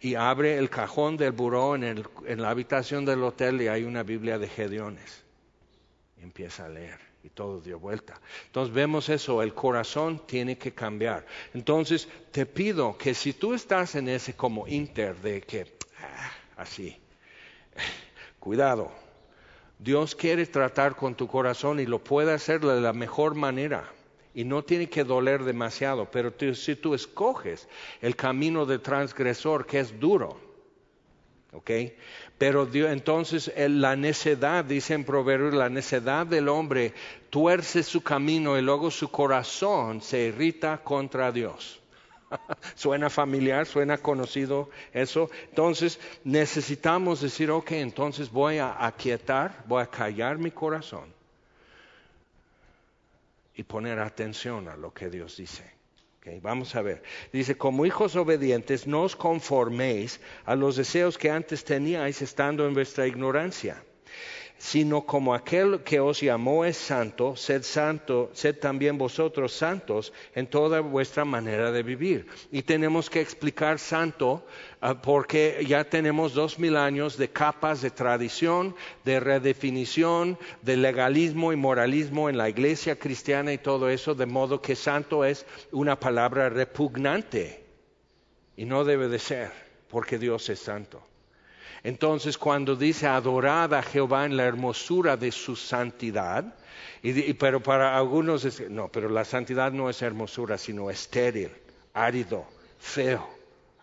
Y 0.00 0.14
abre 0.14 0.56
el 0.56 0.70
cajón 0.70 1.18
del 1.18 1.32
buró 1.32 1.74
en, 1.74 1.84
el, 1.84 2.08
en 2.24 2.40
la 2.40 2.48
habitación 2.48 3.04
del 3.04 3.22
hotel 3.22 3.60
y 3.60 3.68
hay 3.68 3.84
una 3.84 4.02
Biblia 4.02 4.38
de 4.38 4.48
Gedeones. 4.48 5.24
Empieza 6.16 6.64
a 6.64 6.70
leer 6.70 7.05
y 7.26 7.30
todo 7.30 7.60
dio 7.60 7.80
vuelta. 7.80 8.20
Entonces 8.46 8.72
vemos 8.72 9.08
eso, 9.08 9.42
el 9.42 9.52
corazón 9.52 10.22
tiene 10.26 10.56
que 10.56 10.72
cambiar. 10.72 11.26
Entonces 11.54 12.08
te 12.30 12.46
pido 12.46 12.96
que 12.96 13.14
si 13.14 13.32
tú 13.32 13.52
estás 13.52 13.96
en 13.96 14.08
ese 14.08 14.34
como 14.34 14.68
inter 14.68 15.16
de 15.16 15.40
que, 15.40 15.66
ah, 16.00 16.30
así, 16.56 16.96
cuidado, 18.38 18.92
Dios 19.76 20.14
quiere 20.14 20.46
tratar 20.46 20.94
con 20.94 21.16
tu 21.16 21.26
corazón 21.26 21.80
y 21.80 21.86
lo 21.86 21.98
puede 21.98 22.32
hacer 22.32 22.60
de 22.60 22.80
la 22.80 22.92
mejor 22.92 23.34
manera. 23.34 23.90
Y 24.32 24.44
no 24.44 24.62
tiene 24.62 24.88
que 24.88 25.02
doler 25.02 25.42
demasiado, 25.42 26.08
pero 26.10 26.32
si 26.54 26.76
tú 26.76 26.94
escoges 26.94 27.66
el 28.02 28.14
camino 28.14 28.66
de 28.66 28.78
transgresor 28.78 29.66
que 29.66 29.80
es 29.80 29.98
duro, 29.98 30.38
¿ok? 31.52 31.70
Pero 32.38 32.68
entonces 32.72 33.50
la 33.56 33.96
necedad, 33.96 34.64
dice 34.64 34.94
en 34.94 35.04
Proverbios, 35.04 35.54
la 35.54 35.70
necedad 35.70 36.26
del 36.26 36.48
hombre 36.48 36.92
tuerce 37.30 37.82
su 37.82 38.02
camino 38.02 38.58
y 38.58 38.62
luego 38.62 38.90
su 38.90 39.10
corazón 39.10 40.02
se 40.02 40.24
irrita 40.26 40.78
contra 40.78 41.32
Dios. 41.32 41.80
suena 42.74 43.08
familiar, 43.08 43.66
suena 43.66 43.98
conocido 43.98 44.68
eso. 44.92 45.30
Entonces 45.48 45.98
necesitamos 46.24 47.22
decir, 47.22 47.50
ok, 47.50 47.72
entonces 47.72 48.30
voy 48.30 48.58
a 48.58 48.84
aquietar, 48.84 49.64
voy 49.66 49.82
a 49.82 49.86
callar 49.86 50.36
mi 50.36 50.50
corazón 50.50 51.14
y 53.54 53.62
poner 53.62 53.98
atención 53.98 54.68
a 54.68 54.76
lo 54.76 54.92
que 54.92 55.08
Dios 55.08 55.38
dice 55.38 55.75
vamos 56.42 56.74
a 56.74 56.82
ver. 56.82 57.02
Dice, 57.32 57.56
como 57.56 57.86
hijos 57.86 58.16
obedientes, 58.16 58.86
no 58.86 59.02
os 59.02 59.16
conforméis 59.16 60.20
a 60.44 60.54
los 60.54 60.76
deseos 60.76 61.18
que 61.18 61.30
antes 61.30 61.64
teníais 61.64 62.22
estando 62.22 62.66
en 62.66 62.74
vuestra 62.74 63.06
ignorancia 63.06 63.82
sino 64.58 65.02
como 65.02 65.34
aquel 65.34 65.82
que 65.82 66.00
os 66.00 66.20
llamó 66.20 66.64
es 66.64 66.76
santo, 66.76 67.36
sed 67.36 67.62
santo, 67.62 68.30
sed 68.32 68.56
también 68.58 68.96
vosotros 68.96 69.52
santos 69.52 70.12
en 70.34 70.46
toda 70.46 70.80
vuestra 70.80 71.24
manera 71.24 71.70
de 71.70 71.82
vivir. 71.82 72.26
Y 72.50 72.62
tenemos 72.62 73.10
que 73.10 73.20
explicar 73.20 73.78
santo 73.78 74.46
ah, 74.80 75.00
porque 75.00 75.64
ya 75.68 75.84
tenemos 75.84 76.32
dos 76.32 76.58
mil 76.58 76.76
años 76.76 77.18
de 77.18 77.28
capas 77.28 77.82
de 77.82 77.90
tradición, 77.90 78.74
de 79.04 79.20
redefinición, 79.20 80.38
de 80.62 80.76
legalismo 80.76 81.52
y 81.52 81.56
moralismo 81.56 82.30
en 82.30 82.38
la 82.38 82.48
iglesia 82.48 82.98
cristiana 82.98 83.52
y 83.52 83.58
todo 83.58 83.90
eso, 83.90 84.14
de 84.14 84.26
modo 84.26 84.62
que 84.62 84.74
santo 84.74 85.24
es 85.24 85.44
una 85.70 86.00
palabra 86.00 86.48
repugnante 86.48 87.64
y 88.56 88.64
no 88.64 88.84
debe 88.84 89.08
de 89.08 89.18
ser, 89.18 89.50
porque 89.88 90.18
Dios 90.18 90.48
es 90.48 90.60
santo. 90.60 91.02
Entonces, 91.86 92.36
cuando 92.36 92.74
dice 92.74 93.06
adorad 93.06 93.72
a 93.72 93.80
Jehová 93.80 94.24
en 94.24 94.36
la 94.36 94.42
hermosura 94.42 95.16
de 95.16 95.30
su 95.30 95.54
santidad, 95.54 96.56
pero 97.38 97.62
para 97.62 97.96
algunos 97.96 98.44
es, 98.44 98.68
no, 98.68 98.88
pero 98.88 99.08
la 99.08 99.24
santidad 99.24 99.70
no 99.70 99.88
es 99.88 100.02
hermosura, 100.02 100.58
sino 100.58 100.90
estéril, 100.90 101.52
árido, 101.94 102.44
feo, 102.80 103.24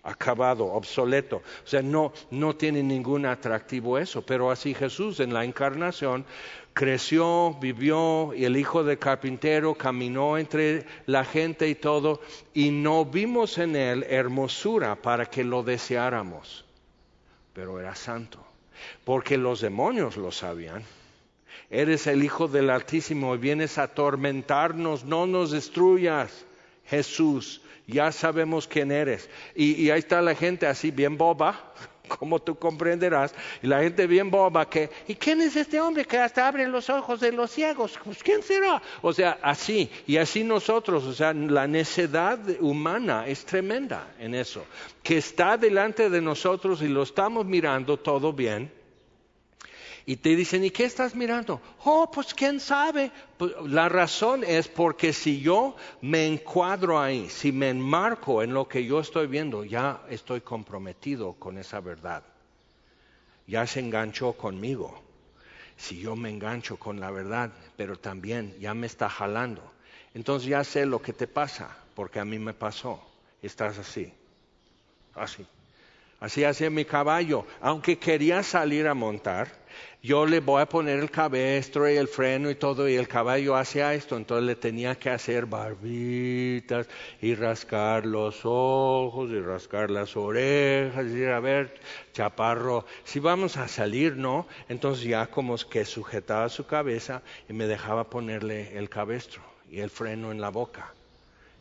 acabado, 0.03 0.65
obsoleto. 0.65 1.37
O 1.37 1.67
sea, 1.67 1.81
no, 1.81 2.11
no 2.29 2.57
tiene 2.57 2.83
ningún 2.83 3.25
atractivo 3.25 3.97
eso, 3.97 4.21
pero 4.21 4.51
así 4.51 4.73
Jesús 4.73 5.21
en 5.21 5.33
la 5.33 5.45
encarnación 5.45 6.25
creció, 6.73 7.55
vivió, 7.61 8.33
y 8.35 8.43
el 8.43 8.57
hijo 8.57 8.83
de 8.83 8.99
carpintero 8.99 9.75
caminó 9.75 10.37
entre 10.37 10.85
la 11.05 11.23
gente 11.23 11.69
y 11.69 11.75
todo, 11.75 12.19
y 12.53 12.69
no 12.69 13.05
vimos 13.05 13.57
en 13.59 13.77
él 13.77 14.05
hermosura 14.09 15.01
para 15.01 15.25
que 15.27 15.45
lo 15.45 15.63
deseáramos 15.63 16.65
pero 17.53 17.79
era 17.79 17.95
santo, 17.95 18.43
porque 19.05 19.37
los 19.37 19.61
demonios 19.61 20.17
lo 20.17 20.31
sabían. 20.31 20.83
Eres 21.69 22.07
el 22.07 22.23
Hijo 22.23 22.47
del 22.47 22.69
Altísimo 22.69 23.35
y 23.35 23.37
vienes 23.37 23.77
a 23.77 23.83
atormentarnos, 23.83 25.05
no 25.05 25.25
nos 25.25 25.51
destruyas, 25.51 26.45
Jesús, 26.85 27.61
ya 27.87 28.11
sabemos 28.11 28.67
quién 28.67 28.91
eres. 28.91 29.29
Y, 29.55 29.89
ahí 29.89 29.99
está 29.99 30.21
la 30.21 30.35
gente 30.35 30.67
así 30.67 30.91
bien 30.91 31.17
boba, 31.17 31.73
como 32.07 32.39
tú 32.39 32.55
comprenderás, 32.55 33.33
y 33.61 33.67
la 33.67 33.81
gente 33.81 34.07
bien 34.07 34.29
boba 34.29 34.69
que, 34.69 34.89
¿y 35.07 35.15
quién 35.15 35.41
es 35.41 35.55
este 35.55 35.79
hombre 35.79 36.05
que 36.05 36.17
hasta 36.17 36.47
abre 36.47 36.67
los 36.67 36.89
ojos 36.89 37.19
de 37.19 37.31
los 37.31 37.51
ciegos? 37.51 37.97
Pues 38.03 38.21
¿quién 38.21 38.43
será? 38.43 38.81
O 39.01 39.13
sea, 39.13 39.39
así, 39.41 39.89
y 40.05 40.17
así 40.17 40.43
nosotros, 40.43 41.05
o 41.05 41.13
sea, 41.13 41.33
la 41.33 41.67
necedad 41.67 42.39
humana 42.59 43.27
es 43.27 43.45
tremenda 43.45 44.13
en 44.19 44.35
eso, 44.35 44.65
que 45.01 45.17
está 45.17 45.57
delante 45.57 46.09
de 46.09 46.21
nosotros 46.21 46.81
y 46.81 46.87
lo 46.87 47.03
estamos 47.03 47.45
mirando 47.45 47.97
todo 47.97 48.33
bien, 48.33 48.71
y 50.05 50.17
te 50.17 50.35
dicen, 50.35 50.65
¿y 50.65 50.71
qué 50.71 50.83
estás 50.83 51.15
mirando? 51.15 51.61
Oh, 51.85 52.11
pues 52.11 52.33
quién 52.33 52.59
sabe. 52.59 53.11
Pues, 53.37 53.53
la 53.67 53.87
razón 53.87 54.43
es 54.43 54.67
porque 54.67 55.13
si 55.13 55.39
yo 55.39 55.75
me 56.01 56.27
encuadro 56.27 56.99
ahí, 56.99 57.29
si 57.29 57.53
me 57.53 57.69
enmarco 57.69 58.43
en 58.43 58.53
lo 58.53 58.67
que 58.67 58.83
yo 58.85 58.99
estoy 58.99 59.27
viendo, 59.27 59.63
ya 59.63 60.01
estoy 60.09 60.41
comprometido 60.41 61.33
con 61.33 61.57
esa 61.57 61.79
verdad. 61.79 62.23
Ya 63.47 63.65
se 63.65 63.79
enganchó 63.79 64.33
conmigo. 64.33 65.01
Si 65.77 65.99
yo 65.99 66.15
me 66.15 66.29
engancho 66.29 66.77
con 66.77 66.99
la 66.99 67.09
verdad, 67.09 67.51
pero 67.77 67.97
también 67.97 68.55
ya 68.59 68.73
me 68.73 68.87
está 68.87 69.09
jalando. 69.09 69.63
Entonces 70.13 70.49
ya 70.49 70.63
sé 70.65 70.85
lo 70.85 71.01
que 71.01 71.13
te 71.13 71.27
pasa, 71.27 71.77
porque 71.95 72.19
a 72.19 72.25
mí 72.25 72.39
me 72.39 72.53
pasó. 72.53 73.01
Estás 73.41 73.77
así, 73.77 74.13
así. 75.15 75.45
Así 76.23 76.45
hacía 76.45 76.69
mi 76.69 76.85
caballo. 76.85 77.45
Aunque 77.59 77.97
quería 77.97 78.43
salir 78.43 78.87
a 78.87 78.93
montar, 78.93 79.62
yo 80.01 80.25
le 80.25 80.39
voy 80.39 80.61
a 80.61 80.65
poner 80.67 80.99
el 80.99 81.09
cabestro 81.09 81.89
y 81.89 81.95
el 81.95 82.07
freno 82.07 82.49
y 82.49 82.55
todo, 82.55 82.89
y 82.89 82.95
el 82.95 83.07
caballo 83.07 83.55
hacía 83.55 83.93
esto, 83.93 84.17
entonces 84.17 84.45
le 84.45 84.55
tenía 84.55 84.95
que 84.95 85.09
hacer 85.09 85.45
barbitas 85.45 86.87
y 87.21 87.35
rascar 87.35 88.05
los 88.05 88.41
ojos 88.43 89.31
y 89.31 89.39
rascar 89.39 89.89
las 89.89 90.17
orejas, 90.17 91.05
y 91.11 91.25
a 91.25 91.39
ver, 91.39 91.79
chaparro, 92.11 92.85
si 93.03 93.19
vamos 93.19 93.57
a 93.57 93.67
salir, 93.67 94.17
¿no? 94.17 94.47
Entonces 94.69 95.05
ya 95.05 95.27
como 95.27 95.55
que 95.57 95.85
sujetaba 95.85 96.49
su 96.49 96.65
cabeza 96.65 97.21
y 97.47 97.53
me 97.53 97.67
dejaba 97.67 98.09
ponerle 98.09 98.77
el 98.77 98.89
cabestro 98.89 99.41
y 99.69 99.79
el 99.79 99.89
freno 99.89 100.31
en 100.31 100.41
la 100.41 100.49
boca. 100.49 100.93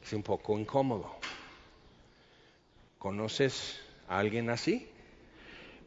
Es 0.05 0.13
un 0.13 0.23
poco 0.23 0.59
incómodo. 0.59 1.15
¿Conoces 2.99 3.81
a 4.09 4.19
alguien 4.19 4.51
así? 4.51 4.92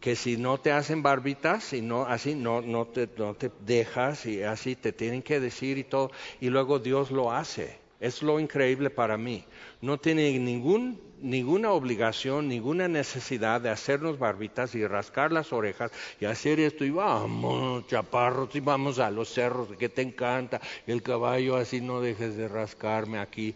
Que 0.05 0.15
si 0.15 0.37
no 0.37 0.59
te 0.59 0.71
hacen 0.71 1.01
barbitas, 1.01 1.73
y 1.73 1.81
no, 1.81 2.05
así 2.05 2.35
no, 2.35 2.61
no, 2.61 2.85
te, 2.85 3.09
no 3.17 3.33
te 3.33 3.49
dejas 3.65 4.27
y 4.27 4.43
así 4.43 4.75
te 4.75 4.93
tienen 4.93 5.23
que 5.23 5.39
decir 5.39 5.79
y 5.79 5.83
todo, 5.83 6.11
y 6.39 6.51
luego 6.51 6.77
Dios 6.77 7.09
lo 7.09 7.31
hace. 7.31 7.79
Es 7.99 8.21
lo 8.21 8.39
increíble 8.39 8.91
para 8.91 9.17
mí. 9.17 9.43
No 9.81 9.97
tiene 9.97 10.37
ningún, 10.37 11.01
ninguna 11.23 11.71
obligación, 11.71 12.47
ninguna 12.47 12.87
necesidad 12.87 13.61
de 13.61 13.71
hacernos 13.71 14.19
barbitas 14.19 14.75
y 14.75 14.85
rascar 14.85 15.31
las 15.31 15.51
orejas 15.51 15.91
y 16.19 16.25
hacer 16.25 16.59
esto 16.59 16.85
y 16.85 16.91
vamos, 16.91 17.87
chaparros, 17.87 18.55
y 18.55 18.59
vamos 18.59 18.99
a 18.99 19.09
los 19.09 19.29
cerros 19.29 19.69
que 19.75 19.89
te 19.89 20.03
encanta, 20.03 20.61
el 20.85 21.01
caballo 21.01 21.55
así 21.55 21.81
no 21.81 21.99
dejes 21.99 22.37
de 22.37 22.47
rascarme 22.47 23.17
aquí. 23.17 23.55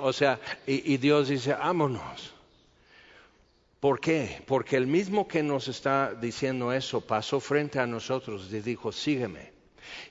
o 0.00 0.14
sea, 0.14 0.40
y 0.66 0.96
Dios 0.96 1.28
dice, 1.28 1.52
vámonos. 1.52 2.31
¿Por 3.82 3.98
qué? 3.98 4.40
Porque 4.46 4.76
el 4.76 4.86
mismo 4.86 5.26
que 5.26 5.42
nos 5.42 5.66
está 5.66 6.14
diciendo 6.14 6.72
eso 6.72 7.00
pasó 7.00 7.40
frente 7.40 7.80
a 7.80 7.86
nosotros 7.88 8.46
y 8.52 8.60
dijo, 8.60 8.92
sígueme. 8.92 9.50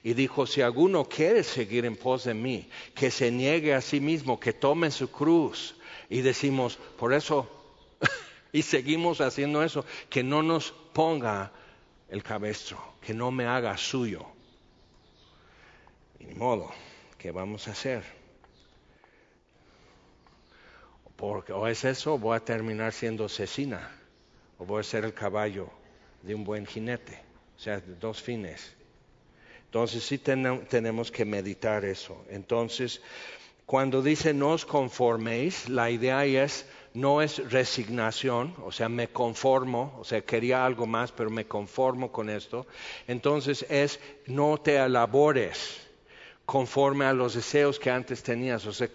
Y 0.04 0.14
dijo, 0.14 0.46
si 0.46 0.62
alguno 0.62 1.06
quiere 1.06 1.42
seguir 1.42 1.86
en 1.86 1.96
pos 1.96 2.26
de 2.26 2.34
mí, 2.34 2.68
que 2.94 3.10
se 3.10 3.32
niegue 3.32 3.74
a 3.74 3.80
sí 3.80 4.02
mismo, 4.02 4.38
que 4.38 4.52
tome 4.52 4.92
su 4.92 5.10
cruz. 5.10 5.76
Y 6.10 6.20
decimos, 6.20 6.78
por 7.00 7.14
eso, 7.14 7.50
y 8.52 8.62
seguimos 8.62 9.22
haciendo 9.22 9.64
eso, 9.64 9.86
que 10.10 10.22
no 10.22 10.44
nos 10.44 10.74
ponga 10.92 11.54
el 12.10 12.24
cabestro, 12.24 12.78
que 13.00 13.14
no 13.14 13.32
me 13.32 13.46
haga 13.46 13.78
suyo. 13.78 14.26
Y 16.20 16.26
ni 16.26 16.34
modo, 16.34 16.74
¿qué 17.18 17.32
vamos 17.32 17.70
a 17.70 17.72
hacer? 17.72 18.21
Porque 21.22 21.54
o 21.54 21.68
es 21.68 21.86
eso 21.86 22.16
o 22.16 22.18
voy 22.18 22.36
a 22.36 22.40
terminar 22.40 22.94
siendo 22.94 23.26
asesina 23.26 23.92
o 24.58 24.66
voy 24.66 24.80
a 24.80 24.84
ser 24.84 25.06
el 25.06 25.14
caballo 25.14 25.70
de 26.24 26.34
un 26.34 26.44
buen 26.44 26.66
jinete. 26.66 27.22
O 27.56 27.60
sea, 27.60 27.80
dos 27.80 28.20
fines. 28.20 28.76
Entonces 29.66 30.04
sí 30.04 30.18
tenemos 30.18 31.12
que 31.12 31.24
meditar 31.24 31.86
eso. 31.86 32.26
Entonces, 32.28 33.04
cuando 33.68 34.02
dice 34.02 34.34
no 34.34 34.50
os 34.50 34.66
conforméis, 34.66 35.70
la 35.70 35.92
idea 35.92 36.26
es 36.26 36.66
no 36.96 37.22
es 37.22 37.38
resignación, 37.52 38.56
o 38.66 38.72
sea, 38.72 38.90
me 38.90 39.10
conformo, 39.10 39.96
o 40.00 40.04
sea, 40.04 40.22
quería 40.22 40.66
algo 40.66 40.88
más, 40.88 41.12
pero 41.12 41.30
me 41.30 41.46
conformo 41.46 42.12
con 42.12 42.32
esto. 42.32 42.66
Entonces 43.08 43.64
es 43.70 44.00
no 44.26 44.58
te 44.58 44.78
elabores 44.78 45.91
conforme 46.52 47.06
a 47.06 47.14
los 47.14 47.36
deseos 47.36 47.80
que 47.80 47.90
antes 47.90 48.24
tenías. 48.24 48.66
O 48.66 48.74
sea, 48.74 48.90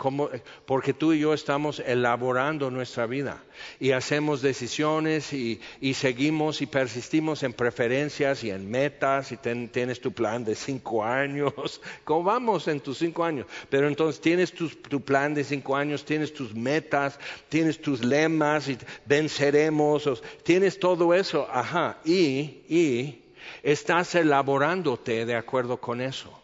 porque 0.67 0.93
tú 0.93 1.15
y 1.15 1.21
yo 1.21 1.33
estamos 1.33 1.81
elaborando 1.81 2.71
nuestra 2.71 3.07
vida 3.07 3.43
y 3.81 3.93
hacemos 3.93 4.43
decisiones 4.43 5.33
y, 5.33 5.59
seguimos 5.95 6.61
y 6.61 6.67
persistimos 6.67 7.43
en 7.45 7.55
preferencias 7.55 8.45
y 8.45 8.51
en 8.51 8.71
metas 8.71 9.33
y 9.33 9.39
tienes 9.39 10.03
tu 10.03 10.13
plan 10.13 10.45
de 10.45 10.55
cinco 10.55 11.03
años. 11.03 11.81
¿Cómo 12.05 12.25
vamos 12.25 12.69
en 12.69 12.81
tus 12.81 12.99
cinco 12.99 13.25
años? 13.25 13.47
Pero 13.71 13.89
entonces 13.89 14.21
tienes 14.21 14.53
tu, 14.53 14.69
tu 14.69 15.01
plan 15.01 15.33
de 15.33 15.43
cinco 15.43 15.77
años, 15.77 16.05
tienes 16.05 16.35
tus 16.35 16.55
metas, 16.55 17.19
tienes 17.49 17.81
tus 17.81 18.05
lemas 18.05 18.69
y 18.69 18.77
venceremos, 19.07 20.23
tienes 20.43 20.79
todo 20.79 21.15
eso, 21.15 21.49
ajá, 21.51 22.01
y, 22.05 22.61
y 22.69 23.23
estás 23.63 24.15
elaborándote 24.15 25.25
de 25.25 25.37
acuerdo 25.37 25.79
con 25.79 26.03
eso. 26.03 26.43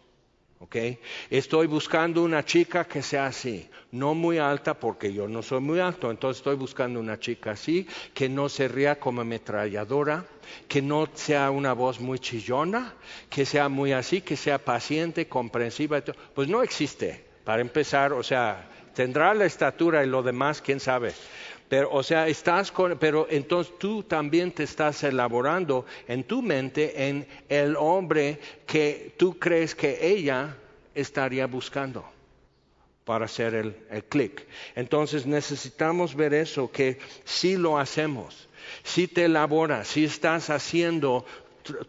Estoy 1.29 1.67
buscando 1.67 2.23
una 2.23 2.43
chica 2.43 2.85
que 2.85 3.01
sea 3.01 3.27
así, 3.27 3.67
no 3.91 4.13
muy 4.13 4.37
alta 4.37 4.73
porque 4.73 5.13
yo 5.13 5.27
no 5.27 5.41
soy 5.41 5.59
muy 5.59 5.79
alto, 5.79 6.09
entonces 6.09 6.39
estoy 6.39 6.55
buscando 6.55 6.99
una 6.99 7.19
chica 7.19 7.51
así, 7.51 7.87
que 8.13 8.29
no 8.29 8.49
se 8.49 8.67
ría 8.67 8.99
como 8.99 9.21
ametralladora, 9.21 10.25
que 10.67 10.81
no 10.81 11.07
sea 11.13 11.51
una 11.51 11.73
voz 11.73 11.99
muy 11.99 12.19
chillona, 12.19 12.93
que 13.29 13.45
sea 13.45 13.69
muy 13.69 13.93
así, 13.93 14.21
que 14.21 14.35
sea 14.35 14.57
paciente, 14.57 15.27
comprensiva, 15.27 16.01
pues 16.33 16.47
no 16.47 16.63
existe. 16.63 17.23
Para 17.43 17.61
empezar, 17.61 18.13
o 18.13 18.23
sea, 18.23 18.69
tendrá 18.93 19.33
la 19.33 19.45
estatura 19.45 20.03
y 20.03 20.07
lo 20.07 20.23
demás, 20.23 20.61
quién 20.61 20.79
sabe. 20.79 21.13
Pero, 21.73 21.89
o 21.91 22.03
sea, 22.03 22.27
estás 22.27 22.71
con, 22.71 22.99
pero 22.99 23.25
entonces 23.31 23.73
tú 23.79 24.03
también 24.03 24.51
te 24.51 24.61
estás 24.61 25.03
elaborando 25.03 25.87
en 26.07 26.23
tu 26.23 26.43
mente 26.43 27.07
en 27.07 27.25
el 27.49 27.75
hombre 27.77 28.37
que 28.67 29.15
tú 29.17 29.39
crees 29.39 29.73
que 29.73 29.97
ella 29.99 30.55
estaría 30.93 31.47
buscando 31.47 32.05
para 33.05 33.25
hacer 33.25 33.55
el, 33.55 33.75
el 33.89 34.03
clic. 34.03 34.45
Entonces 34.75 35.25
necesitamos 35.25 36.13
ver 36.13 36.35
eso, 36.35 36.69
que 36.69 36.99
si 37.23 37.57
lo 37.57 37.79
hacemos, 37.79 38.47
si 38.83 39.07
te 39.07 39.25
elaboras, 39.25 39.87
si 39.87 40.05
estás 40.05 40.51
haciendo 40.51 41.25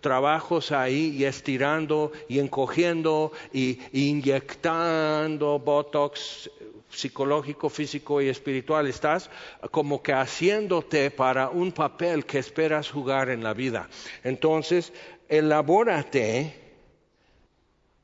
trabajos 0.00 0.72
ahí 0.72 1.14
y 1.14 1.26
estirando 1.26 2.10
y 2.26 2.38
encogiendo 2.38 3.32
y 3.52 3.80
inyectando 3.92 5.58
Botox 5.58 6.48
psicológico, 6.94 7.68
físico 7.68 8.22
y 8.22 8.28
espiritual. 8.28 8.86
Estás 8.86 9.30
como 9.70 10.02
que 10.02 10.12
haciéndote 10.12 11.10
para 11.10 11.48
un 11.48 11.72
papel 11.72 12.24
que 12.24 12.38
esperas 12.38 12.90
jugar 12.90 13.28
en 13.28 13.42
la 13.42 13.54
vida. 13.54 13.88
Entonces, 14.22 14.92
elabórate 15.28 16.54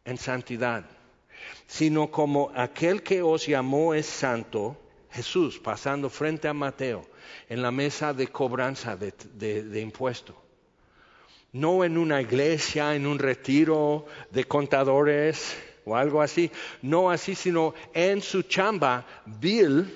en 0.05 0.19
santidad, 0.19 0.85
sino 1.67 2.11
como 2.11 2.51
aquel 2.55 3.03
que 3.03 3.23
os 3.23 3.47
llamó 3.47 3.95
es 3.95 4.07
santo, 4.07 4.77
Jesús 5.11 5.59
pasando 5.59 6.09
frente 6.09 6.49
a 6.49 6.55
Mateo 6.55 7.05
en 7.49 7.63
la 7.63 7.71
mesa 7.71 8.13
de 8.13 8.29
cobranza 8.29 8.97
de, 8.97 9.13
de 9.63 9.81
impuesto. 9.81 10.41
No 11.53 11.83
en 11.83 11.99
una 11.99 12.21
iglesia, 12.21 12.95
en 12.95 13.07
un 13.07 13.19
retiro 13.19 14.07
de 14.31 14.45
contadores, 14.45 15.57
o 15.85 15.97
algo 15.97 16.21
así. 16.21 16.51
No 16.83 17.11
así, 17.11 17.35
sino 17.35 17.75
en 17.95 18.21
su 18.23 18.43
chamba, 18.43 19.05
Bill 19.27 19.87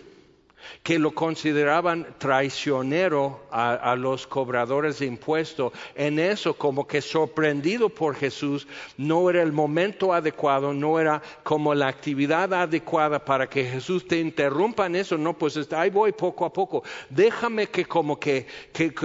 que 0.82 0.98
lo 0.98 1.12
consideraban 1.12 2.06
traicionero 2.18 3.44
a, 3.50 3.94
los 3.96 4.26
cobradores 4.26 4.98
de 4.98 5.06
impuestos. 5.06 5.72
En 5.94 6.18
eso, 6.18 6.54
como 6.54 6.86
que 6.86 7.00
sorprendido 7.00 7.88
por 7.88 8.16
Jesús, 8.16 8.66
no 8.96 9.30
era 9.30 9.42
el 9.42 9.52
momento 9.52 10.12
adecuado, 10.12 10.72
no 10.72 10.98
era 10.98 11.22
como 11.42 11.74
la 11.74 11.88
actividad 11.88 12.52
adecuada 12.52 13.24
para 13.24 13.48
que 13.48 13.64
Jesús 13.64 14.06
te 14.06 14.18
interrumpa 14.18 14.86
en 14.86 14.96
eso. 14.96 15.16
No, 15.16 15.34
pues 15.34 15.72
ahí 15.72 15.90
voy 15.90 16.12
poco 16.12 16.44
a 16.44 16.52
poco. 16.52 16.82
Déjame 17.10 17.68
que 17.68 17.84
como 17.84 18.18
que, 18.18 18.46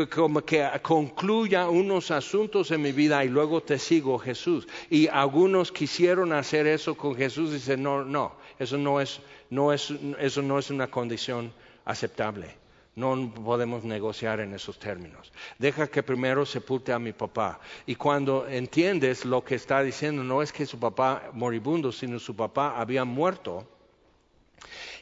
como 0.10 0.42
que 0.42 0.68
concluya 0.82 1.70
unos 1.70 2.12
asuntos 2.12 2.72
en 2.72 2.82
mi 2.82 2.92
vida 2.92 3.24
y 3.24 3.30
luego 3.30 3.62
te 3.62 3.80
sigo, 3.80 4.18
Jesús. 4.20 4.68
Y 4.90 5.08
algunos 5.08 5.72
quisieron 5.72 6.34
hacer 6.34 6.68
eso 6.68 6.96
con 6.96 7.16
Jesús 7.16 7.52
y 7.52 7.54
dicen, 7.54 7.84
no, 7.84 8.04
no, 8.04 8.34
eso 8.58 8.78
no 8.78 9.00
es 9.00 9.22
no 9.50 9.74
es, 9.74 9.92
eso 10.20 10.42
no 10.42 10.60
es 10.60 10.70
una 10.70 10.88
condición 10.88 11.54
aceptable. 11.86 12.56
No 12.96 13.34
podemos 13.34 13.84
negociar 13.84 14.42
en 14.42 14.54
esos 14.54 14.78
términos. 14.78 15.32
Deja 15.58 15.88
que 15.88 16.04
primero 16.04 16.46
sepulte 16.46 16.92
a 16.92 17.00
mi 17.00 17.14
papá. 17.14 17.60
Y 17.86 17.96
cuando 17.96 18.48
entiendes 18.48 19.24
lo 19.26 19.44
que 19.44 19.56
está 19.56 19.82
diciendo, 19.84 20.24
no 20.24 20.42
es 20.42 20.52
que 20.52 20.66
su 20.66 20.80
papá 20.80 21.30
moribundo, 21.34 21.92
sino 21.92 22.20
su 22.20 22.36
papá 22.36 22.80
había 22.80 23.06
muerto 23.06 23.66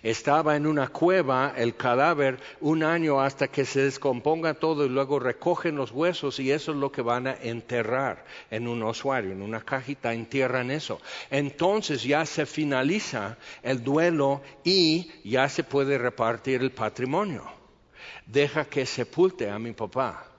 estaba 0.10 0.56
en 0.56 0.66
una 0.66 0.88
cueva 0.88 1.54
el 1.58 1.76
cadáver 1.76 2.40
un 2.62 2.82
año 2.84 3.20
hasta 3.20 3.50
que 3.50 3.66
se 3.66 3.82
descomponga 3.82 4.54
todo 4.54 4.86
y 4.86 4.90
luego 4.90 5.20
recogen 5.20 5.76
los 5.76 5.92
huesos 5.92 6.40
y 6.40 6.52
eso 6.52 6.72
es 6.72 6.78
lo 6.78 6.94
que 6.94 7.02
van 7.02 7.28
a 7.28 7.34
enterrar 7.34 8.24
en 8.50 8.70
un 8.70 8.84
osuario, 8.84 9.34
en 9.34 9.42
una 9.42 9.62
cajita, 9.62 10.14
entierran 10.14 10.72
eso. 10.72 11.02
Entonces 11.30 12.04
ya 12.04 12.26
se 12.26 12.46
finaliza 12.46 13.38
el 13.64 13.84
duelo 13.84 14.42
y 14.64 15.12
ya 15.26 15.50
se 15.50 15.66
puede 15.66 15.98
repartir 15.98 16.62
el 16.62 16.72
patrimonio. 16.72 17.44
Deja 18.26 18.64
que 18.64 18.86
sepulte 18.86 19.50
a 19.50 19.60
mi 19.60 19.74
papá. 19.74 20.32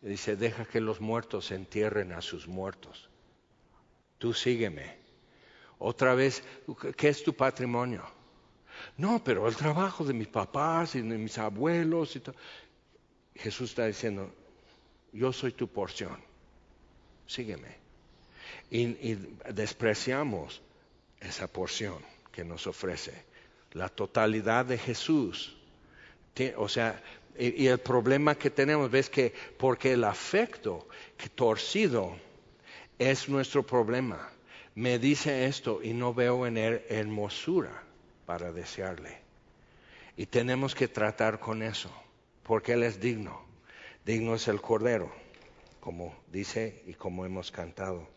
Dice, 0.00 0.36
deja 0.36 0.64
que 0.64 0.80
los 0.80 1.00
muertos 1.00 1.50
entierren 1.50 2.12
a 2.12 2.20
sus 2.20 2.46
muertos. 2.46 3.08
Tú 4.18 4.32
sígueme. 4.32 5.01
Otra 5.84 6.14
vez, 6.14 6.44
¿qué 6.96 7.08
es 7.08 7.24
tu 7.24 7.34
patrimonio? 7.34 8.04
No, 8.98 9.22
pero 9.24 9.48
el 9.48 9.56
trabajo 9.56 10.04
de 10.04 10.12
mis 10.12 10.28
papás 10.28 10.94
y 10.94 11.02
de 11.02 11.18
mis 11.18 11.36
abuelos 11.38 12.14
y 12.14 12.20
todo. 12.20 12.36
Jesús 13.34 13.70
está 13.70 13.86
diciendo, 13.86 14.32
yo 15.12 15.32
soy 15.32 15.52
tu 15.52 15.66
porción, 15.66 16.16
sígueme. 17.26 17.82
Y, 18.70 19.14
despreciamos 19.52 20.62
esa 21.20 21.48
porción 21.48 21.98
que 22.30 22.44
nos 22.44 22.68
ofrece. 22.68 23.24
La 23.72 23.88
totalidad 23.88 24.64
de 24.64 24.78
Jesús. 24.78 25.56
O 26.58 26.68
sea, 26.68 27.02
y, 27.36 27.66
el 27.66 27.80
problema 27.80 28.36
que 28.36 28.50
tenemos, 28.50 28.88
ves 28.88 29.10
que 29.10 29.34
porque 29.58 29.94
el 29.94 30.04
afecto 30.04 30.86
torcido 31.34 32.16
es 33.00 33.28
nuestro 33.28 33.64
problema 33.64 34.31
me 34.74 34.98
dice 34.98 35.46
esto 35.46 35.80
y 35.82 35.92
no 35.92 36.14
veo 36.14 36.46
en 36.46 36.56
él 36.56 36.82
hermosura 36.88 37.82
para 38.26 38.52
desearle. 38.52 39.18
Y 40.16 40.26
tenemos 40.26 40.74
que 40.74 40.88
tratar 40.88 41.40
con 41.40 41.62
eso, 41.62 41.90
porque 42.42 42.72
Él 42.72 42.82
es 42.82 43.00
digno. 43.00 43.40
Digno 44.04 44.34
es 44.34 44.48
el 44.48 44.60
Cordero, 44.60 45.12
como 45.80 46.14
dice 46.30 46.82
y 46.86 46.94
como 46.94 47.24
hemos 47.24 47.50
cantado. 47.50 48.08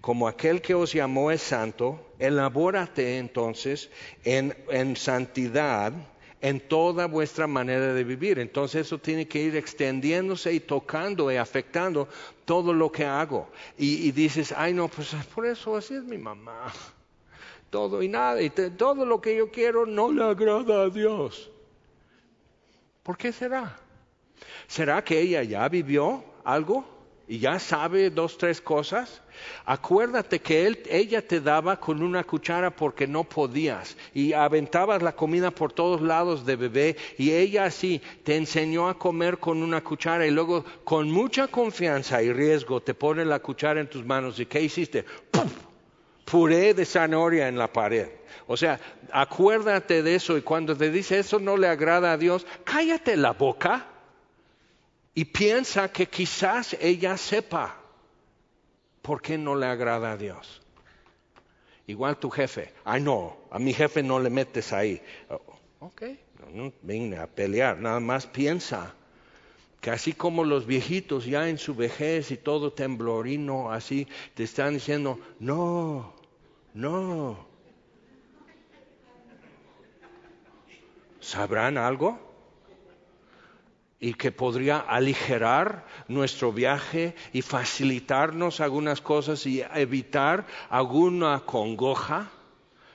Como 0.00 0.28
aquel 0.28 0.62
que 0.62 0.74
os 0.74 0.92
llamó 0.92 1.30
es 1.30 1.42
santo, 1.42 2.14
elabórate 2.18 3.18
entonces 3.18 3.90
en, 4.24 4.56
en 4.70 4.96
santidad 4.96 5.92
en 6.40 6.60
toda 6.60 7.06
vuestra 7.06 7.46
manera 7.46 7.92
de 7.92 8.04
vivir. 8.04 8.38
Entonces 8.38 8.86
eso 8.86 8.98
tiene 8.98 9.28
que 9.28 9.40
ir 9.40 9.56
extendiéndose 9.56 10.52
y 10.52 10.60
tocando 10.60 11.30
y 11.30 11.36
afectando 11.36 12.08
todo 12.44 12.72
lo 12.72 12.90
que 12.90 13.04
hago. 13.04 13.48
Y, 13.76 14.10
dices, 14.12 14.52
ay 14.56 14.72
no, 14.72 14.88
pues 14.88 15.14
por 15.34 15.46
eso 15.46 15.76
así 15.76 15.94
es 15.94 16.04
mi 16.04 16.18
mamá. 16.18 16.72
Todo 17.70 18.02
y 18.02 18.08
nada, 18.08 18.42
y 18.42 18.50
todo 18.50 19.06
lo 19.06 19.20
que 19.20 19.36
yo 19.36 19.48
quiero 19.52 19.86
no 19.86 20.10
le 20.10 20.24
agrada 20.24 20.82
a 20.82 20.90
Dios. 20.90 21.48
¿Por 23.04 23.16
qué 23.16 23.30
será? 23.30 23.78
¿Será 24.66 25.04
que 25.04 25.20
ella 25.20 25.44
ya 25.44 25.68
vivió 25.68 26.24
algo 26.42 26.84
y 27.30 27.38
ya 27.38 27.60
sabe 27.60 28.10
dos, 28.10 28.36
tres 28.38 28.60
cosas? 28.60 29.22
Acuérdate 29.64 30.40
que 30.40 30.66
ella 30.90 31.22
te 31.24 31.40
daba 31.40 31.78
con 31.78 32.02
una 32.02 32.24
cuchara 32.24 32.74
porque 32.74 33.06
no 33.06 33.22
podías 33.22 33.96
y 34.12 34.32
aventabas 34.32 35.00
la 35.00 35.14
comida 35.14 35.52
por 35.52 35.72
todos 35.72 36.00
lados 36.00 36.44
de 36.44 36.56
bebé 36.56 36.96
y 37.18 37.30
ella 37.30 37.66
así 37.66 38.02
te 38.24 38.34
enseñó 38.34 38.88
a 38.88 38.98
comer 38.98 39.38
con 39.38 39.62
una 39.62 39.80
cuchara 39.80 40.26
y 40.26 40.32
luego 40.32 40.64
con 40.82 41.08
mucha 41.08 41.46
confianza 41.46 42.20
y 42.20 42.32
riesgo 42.32 42.80
te 42.80 42.94
pone 42.94 43.24
la 43.24 43.38
cuchara 43.38 43.80
en 43.80 43.88
tus 43.88 44.04
manos 44.04 44.40
y 44.40 44.46
¿qué 44.46 44.62
hiciste? 44.62 45.04
¡Puf! 45.30 45.52
Puré 46.24 46.74
de 46.74 46.84
zanahoria 46.84 47.46
en 47.46 47.58
la 47.58 47.72
pared. 47.72 48.08
O 48.48 48.56
sea, 48.56 48.80
acuérdate 49.12 50.02
de 50.02 50.16
eso 50.16 50.36
y 50.36 50.42
cuando 50.42 50.76
te 50.76 50.90
dice 50.90 51.20
eso 51.20 51.38
no 51.38 51.56
le 51.56 51.68
agrada 51.68 52.10
a 52.10 52.16
Dios, 52.16 52.44
cállate 52.64 53.16
la 53.16 53.34
boca 53.34 53.86
y 55.20 55.26
piensa 55.26 55.92
que 55.92 56.06
quizás 56.06 56.74
ella 56.80 57.14
sepa 57.18 57.76
¿por 59.02 59.20
qué 59.20 59.36
no 59.36 59.54
le 59.54 59.66
agrada 59.66 60.12
a 60.12 60.16
Dios? 60.16 60.62
Igual 61.86 62.16
tu 62.16 62.30
jefe, 62.30 62.72
ay 62.86 63.02
no, 63.02 63.36
a 63.50 63.58
mi 63.58 63.74
jefe 63.74 64.02
no 64.02 64.18
le 64.18 64.30
metes 64.30 64.72
ahí. 64.72 65.02
Oh, 65.28 65.42
ok, 65.80 66.02
no, 66.54 66.72
venga 66.80 67.24
a 67.24 67.26
pelear, 67.26 67.76
nada 67.76 68.00
más 68.00 68.26
piensa 68.26 68.94
que 69.82 69.90
así 69.90 70.14
como 70.14 70.42
los 70.42 70.64
viejitos 70.64 71.26
ya 71.26 71.50
en 71.50 71.58
su 71.58 71.74
vejez 71.74 72.30
y 72.30 72.38
todo 72.38 72.72
temblorino, 72.72 73.70
así 73.70 74.08
te 74.32 74.44
están 74.44 74.72
diciendo, 74.72 75.18
no, 75.38 76.14
no. 76.72 77.46
¿Sabrán 81.20 81.76
algo? 81.76 82.29
Y 84.00 84.14
que 84.14 84.32
podría 84.32 84.78
aligerar 84.78 85.84
nuestro 86.08 86.52
viaje 86.52 87.14
y 87.34 87.42
facilitarnos 87.42 88.60
algunas 88.60 89.02
cosas 89.02 89.44
y 89.46 89.62
evitar 89.74 90.46
alguna 90.70 91.40
congoja, 91.40 92.30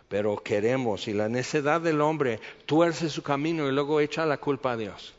pero 0.09 0.37
queremos 0.37 1.07
y 1.07 1.13
la 1.13 1.29
necedad 1.29 1.79
del 1.79 2.01
hombre 2.01 2.39
tuerce 2.65 3.09
su 3.09 3.21
camino 3.21 3.67
y 3.67 3.71
luego 3.71 3.99
echa 3.99 4.25
la 4.25 4.37
culpa 4.37 4.71
a 4.71 4.77
Dios. 4.77 5.13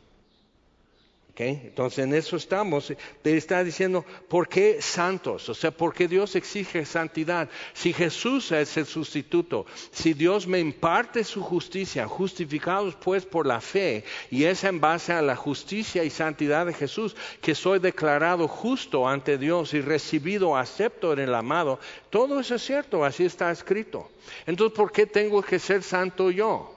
Entonces 1.38 2.04
en 2.04 2.14
eso 2.14 2.36
estamos. 2.36 2.92
Te 3.22 3.36
está 3.36 3.62
diciendo, 3.62 4.04
¿por 4.28 4.48
qué 4.48 4.80
santos? 4.80 5.48
O 5.48 5.54
sea, 5.54 5.70
¿por 5.70 5.92
qué 5.92 6.08
Dios 6.08 6.34
exige 6.34 6.86
santidad? 6.86 7.48
Si 7.74 7.92
Jesús 7.92 8.52
es 8.52 8.76
el 8.76 8.86
sustituto, 8.86 9.66
si 9.90 10.14
Dios 10.14 10.46
me 10.46 10.58
imparte 10.58 11.24
su 11.24 11.42
justicia, 11.42 12.08
justificados 12.08 12.94
pues 12.96 13.26
por 13.26 13.46
la 13.46 13.60
fe, 13.60 14.04
y 14.30 14.44
es 14.44 14.64
en 14.64 14.80
base 14.80 15.12
a 15.12 15.20
la 15.20 15.36
justicia 15.36 16.04
y 16.04 16.10
santidad 16.10 16.64
de 16.64 16.72
Jesús 16.72 17.14
que 17.42 17.54
soy 17.54 17.80
declarado 17.80 18.48
justo 18.48 19.06
ante 19.06 19.36
Dios 19.36 19.74
y 19.74 19.80
recibido, 19.80 20.56
acepto 20.56 21.12
en 21.12 21.18
el 21.18 21.34
amado, 21.34 21.78
todo 22.08 22.40
eso 22.40 22.54
es 22.54 22.62
cierto, 22.62 23.04
así 23.04 23.24
está 23.24 23.50
escrito. 23.50 24.10
Entonces, 24.46 24.76
¿por 24.76 24.90
qué 24.90 25.06
tengo 25.06 25.42
que 25.42 25.58
ser 25.58 25.82
santo 25.82 26.30
yo? 26.30 26.75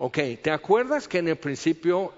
Ok, 0.00 0.18
¿te 0.40 0.52
acuerdas 0.52 1.08
que 1.08 1.18
en 1.18 1.26
el 1.26 1.36
principio 1.36 2.12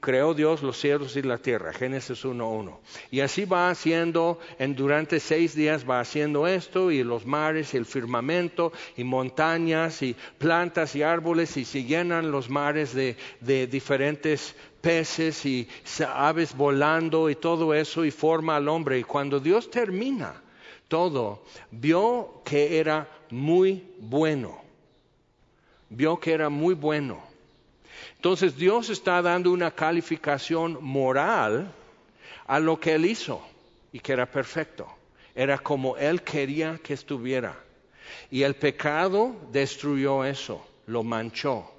creó 0.00 0.34
Dios 0.34 0.62
los 0.62 0.78
cielos 0.78 1.16
y 1.16 1.22
la 1.22 1.38
tierra? 1.38 1.72
Génesis 1.72 2.26
1.1. 2.26 2.76
Y 3.10 3.20
así 3.20 3.46
va 3.46 3.70
haciendo, 3.70 4.38
en, 4.58 4.76
durante 4.76 5.18
seis 5.18 5.54
días 5.54 5.88
va 5.88 6.00
haciendo 6.00 6.46
esto, 6.46 6.90
y 6.90 7.02
los 7.02 7.24
mares, 7.24 7.72
y 7.72 7.78
el 7.78 7.86
firmamento, 7.86 8.70
y 8.98 9.04
montañas, 9.04 10.02
y 10.02 10.14
plantas, 10.36 10.94
y 10.94 11.02
árboles, 11.02 11.56
y 11.56 11.64
se 11.64 11.84
llenan 11.84 12.30
los 12.30 12.50
mares 12.50 12.92
de, 12.92 13.16
de 13.40 13.66
diferentes 13.66 14.54
peces 14.82 15.46
y 15.46 15.66
aves 16.06 16.54
volando, 16.54 17.30
y 17.30 17.34
todo 17.34 17.72
eso, 17.72 18.04
y 18.04 18.10
forma 18.10 18.56
al 18.56 18.68
hombre. 18.68 18.98
Y 18.98 19.04
cuando 19.04 19.40
Dios 19.40 19.70
termina 19.70 20.42
todo, 20.86 21.44
vio 21.70 22.42
que 22.44 22.78
era 22.78 23.08
muy 23.30 23.82
bueno 24.00 24.67
vio 25.90 26.18
que 26.18 26.32
era 26.32 26.48
muy 26.48 26.74
bueno. 26.74 27.22
Entonces 28.16 28.56
Dios 28.56 28.90
está 28.90 29.22
dando 29.22 29.50
una 29.50 29.70
calificación 29.70 30.78
moral 30.80 31.72
a 32.46 32.58
lo 32.60 32.78
que 32.78 32.94
él 32.94 33.06
hizo 33.06 33.40
y 33.92 34.00
que 34.00 34.12
era 34.12 34.26
perfecto. 34.26 34.86
Era 35.34 35.58
como 35.58 35.96
él 35.96 36.22
quería 36.22 36.78
que 36.82 36.94
estuviera. 36.94 37.56
Y 38.30 38.42
el 38.42 38.54
pecado 38.54 39.36
destruyó 39.52 40.24
eso, 40.24 40.66
lo 40.86 41.02
manchó. 41.02 41.70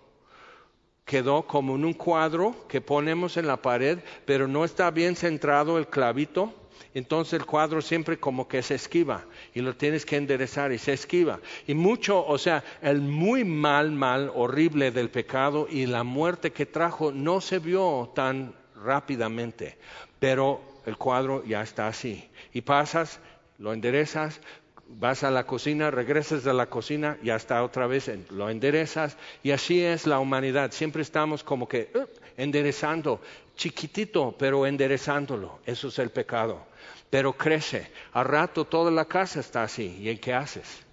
Quedó 1.03 1.43
como 1.47 1.75
en 1.75 1.85
un 1.85 1.93
cuadro 1.93 2.67
que 2.67 2.81
ponemos 2.81 3.35
en 3.37 3.47
la 3.47 3.57
pared, 3.57 3.99
pero 4.25 4.47
no 4.47 4.63
está 4.63 4.91
bien 4.91 5.15
centrado 5.15 5.77
el 5.77 5.87
clavito 5.87 6.53
entonces 6.93 7.33
el 7.33 7.45
cuadro 7.45 7.81
siempre 7.81 8.19
como 8.19 8.47
que 8.47 8.61
se 8.63 8.75
esquiva 8.75 9.25
y 9.53 9.61
lo 9.61 9.75
tienes 9.75 10.05
que 10.05 10.17
enderezar 10.17 10.71
y 10.71 10.77
se 10.77 10.93
esquiva. 10.93 11.39
Y 11.67 11.73
mucho, 11.73 12.25
o 12.25 12.37
sea, 12.37 12.63
el 12.81 13.01
muy 13.01 13.43
mal, 13.43 13.91
mal, 13.91 14.31
horrible 14.33 14.91
del 14.91 15.09
pecado 15.09 15.67
y 15.69 15.85
la 15.85 16.03
muerte 16.03 16.51
que 16.51 16.65
trajo 16.65 17.11
no 17.11 17.41
se 17.41 17.59
vio 17.59 18.11
tan 18.15 18.53
rápidamente, 18.83 19.77
pero 20.19 20.61
el 20.85 20.97
cuadro 20.97 21.43
ya 21.45 21.61
está 21.61 21.87
así. 21.87 22.29
Y 22.53 22.61
pasas, 22.61 23.19
lo 23.57 23.73
enderezas, 23.73 24.41
vas 24.87 25.23
a 25.23 25.31
la 25.31 25.45
cocina, 25.45 25.91
regresas 25.91 26.43
de 26.43 26.53
la 26.53 26.67
cocina, 26.67 27.17
ya 27.21 27.35
está 27.35 27.63
otra 27.63 27.85
vez, 27.87 28.09
lo 28.31 28.49
enderezas 28.49 29.17
y 29.43 29.51
así 29.51 29.83
es 29.83 30.07
la 30.07 30.19
humanidad. 30.19 30.71
Siempre 30.71 31.01
estamos 31.01 31.43
como 31.43 31.67
que 31.67 31.91
enderezando, 32.39 33.21
chiquitito, 33.55 34.35
pero 34.37 34.65
enderezándolo. 34.65 35.59
Eso 35.65 35.89
es 35.89 35.99
el 35.99 36.09
pecado 36.09 36.69
pero 37.09 37.33
crece. 37.33 37.91
Al 38.13 38.25
rato 38.25 38.65
toda 38.65 38.91
la 38.91 39.05
casa 39.05 39.39
está 39.39 39.63
así. 39.63 39.97
¿Y 39.99 40.17
qué 40.17 40.33
haces? 40.33 40.85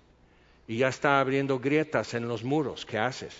Y 0.67 0.79
ya 0.79 0.89
está 0.89 1.21
abriendo 1.21 1.59
grietas 1.59 2.15
en 2.15 2.27
los 2.29 2.43
muros. 2.43 2.87
¿Qué 2.87 2.99
haces? 2.99 3.35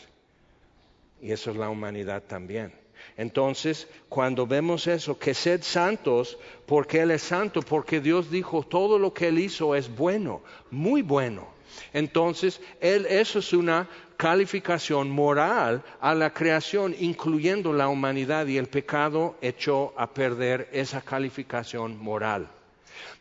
Y 1.21 1.33
eso 1.33 1.51
es 1.51 1.57
la 1.57 1.71
humanidad 1.71 2.23
también. 2.23 2.73
Entonces, 3.17 3.89
cuando 4.09 4.47
vemos 4.47 4.87
eso, 4.87 5.19
que 5.19 5.35
sed 5.35 5.63
santos, 5.63 6.39
porque 6.67 7.01
Él 7.01 7.11
es 7.11 7.23
santo, 7.23 7.63
porque 7.63 8.01
Dios 8.01 8.31
dijo, 8.31 8.63
todo 8.63 8.99
lo 8.99 9.13
que 9.13 9.29
Él 9.29 9.39
hizo 9.39 9.75
es 9.75 9.95
bueno, 9.95 10.43
muy 10.71 11.03
bueno. 11.03 11.56
Entonces, 11.93 12.61
eso 12.81 13.39
es 13.39 13.53
una 13.53 13.89
calificación 14.17 15.11
moral 15.11 15.83
a 16.01 16.15
la 16.15 16.33
creación, 16.33 16.95
incluyendo 16.99 17.73
la 17.73 17.89
humanidad, 17.89 18.47
y 18.47 18.57
el 18.57 18.69
pecado 18.69 19.37
echó 19.41 19.93
a 19.97 20.09
perder 20.09 20.69
esa 20.73 21.01
calificación 21.01 21.99
moral. 21.99 22.49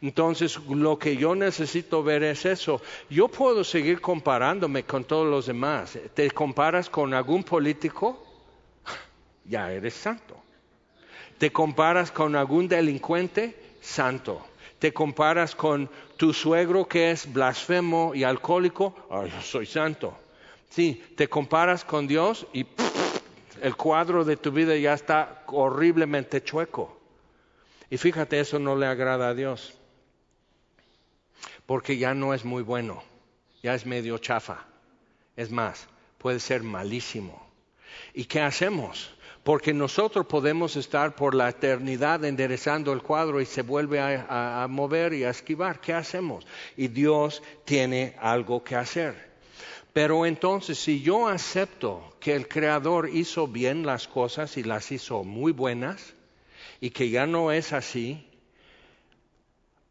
Entonces, 0.01 0.58
lo 0.69 0.97
que 0.97 1.17
yo 1.17 1.36
necesito 1.36 2.03
ver 2.03 2.23
es 2.23 2.45
eso. 2.45 2.81
Yo 3.10 3.27
puedo 3.27 3.63
seguir 3.63 3.99
comparándome 3.99 4.84
con 4.84 5.03
todos 5.03 5.27
los 5.27 5.47
demás. 5.47 5.97
¿Te 6.13 6.31
comparas 6.31 6.89
con 6.89 7.13
algún 7.13 7.43
político? 7.43 8.23
Ya 9.45 9.71
eres 9.71 9.93
santo. 9.93 10.36
¿Te 11.38 11.51
comparas 11.51 12.12
con 12.12 12.36
algún 12.36 12.67
delincuente? 12.67 13.55
Santo. 13.81 14.41
¿Te 14.85 14.93
comparas 14.93 15.55
con 15.55 15.89
tu 16.15 16.31
suegro 16.31 16.87
que 16.87 17.09
es 17.09 17.33
blasfemo 17.33 18.13
y 18.13 18.23
alcohólico? 18.23 18.95
yo 19.09 19.41
soy 19.41 19.65
santo. 19.65 20.15
Sí, 20.69 21.03
te 21.17 21.27
comparas 21.27 21.83
con 21.83 22.05
Dios 22.05 22.45
y 22.53 22.67
el 23.63 23.75
cuadro 23.75 24.23
de 24.23 24.37
tu 24.37 24.51
vida 24.51 24.77
ya 24.77 24.93
está 24.93 25.41
horriblemente 25.47 26.43
chueco. 26.43 27.01
Y 27.89 27.97
fíjate, 27.97 28.39
eso 28.39 28.59
no 28.59 28.75
le 28.75 28.85
agrada 28.85 29.29
a 29.29 29.33
Dios. 29.33 29.73
Porque 31.65 31.97
ya 31.97 32.13
no 32.13 32.35
es 32.35 32.45
muy 32.45 32.61
bueno, 32.61 33.01
ya 33.63 33.73
es 33.73 33.87
medio 33.87 34.19
chafa. 34.19 34.67
Es 35.35 35.49
más, 35.49 35.87
puede 36.19 36.39
ser 36.39 36.61
malísimo. 36.61 37.43
¿Y 38.13 38.25
qué 38.25 38.41
hacemos? 38.41 39.14
Porque 39.45 39.75
nosotros 39.75 40.25
podemos 40.25 40.75
estar 40.75 41.13
por 41.13 41.36
la 41.36 41.49
eternidad 41.49 42.25
enderezando 42.25 42.91
el 42.91 43.03
cuadro 43.03 43.39
y 43.39 43.45
se 43.45 43.62
vuelve 43.62 43.99
a, 43.99 44.65
mover 44.67 45.13
y 45.13 45.23
a 45.23 45.29
esquivar. 45.29 45.79
¿Qué 45.79 45.93
hacemos? 45.93 46.47
Y 46.75 46.88
Dios 46.88 47.43
tiene 47.63 48.15
algo 48.19 48.63
que 48.63 48.75
hacer. 48.75 49.13
Pero 49.93 50.25
entonces, 50.25 50.79
si 50.79 51.03
yo 51.03 51.27
acepto 51.27 52.15
que 52.19 52.34
el 52.34 52.47
Creador 52.47 53.08
hizo 53.08 53.47
bien 53.47 53.86
las 53.86 54.08
cosas 54.08 54.58
y 54.58 54.63
las 54.63 54.91
hizo 54.91 55.23
muy 55.23 55.51
buenas, 55.51 56.15
y 56.81 56.89
que 56.89 57.12
ya 57.12 57.27
no 57.27 57.51
es 57.51 57.71
así, 57.71 58.27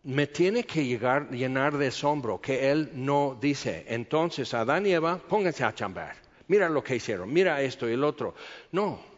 me 0.02 0.26
tiene 0.26 0.64
que 0.64 0.84
llegar, 0.84 1.30
llenar 1.30 1.78
de 1.78 1.86
asombro 1.86 2.40
que 2.40 2.72
Él 2.72 2.90
no 2.94 3.38
dice, 3.40 3.84
entonces 3.86 4.52
Adán 4.52 4.84
y 4.84 4.90
Eva, 4.94 5.18
pónganse 5.18 5.62
a 5.62 5.72
chambar, 5.72 6.16
Mira 6.48 6.68
lo 6.68 6.82
que 6.82 6.96
hicieron, 6.96 7.32
mira 7.32 7.62
esto 7.62 7.88
y 7.88 7.92
el 7.92 8.02
otro. 8.02 8.34
No, 8.72 9.13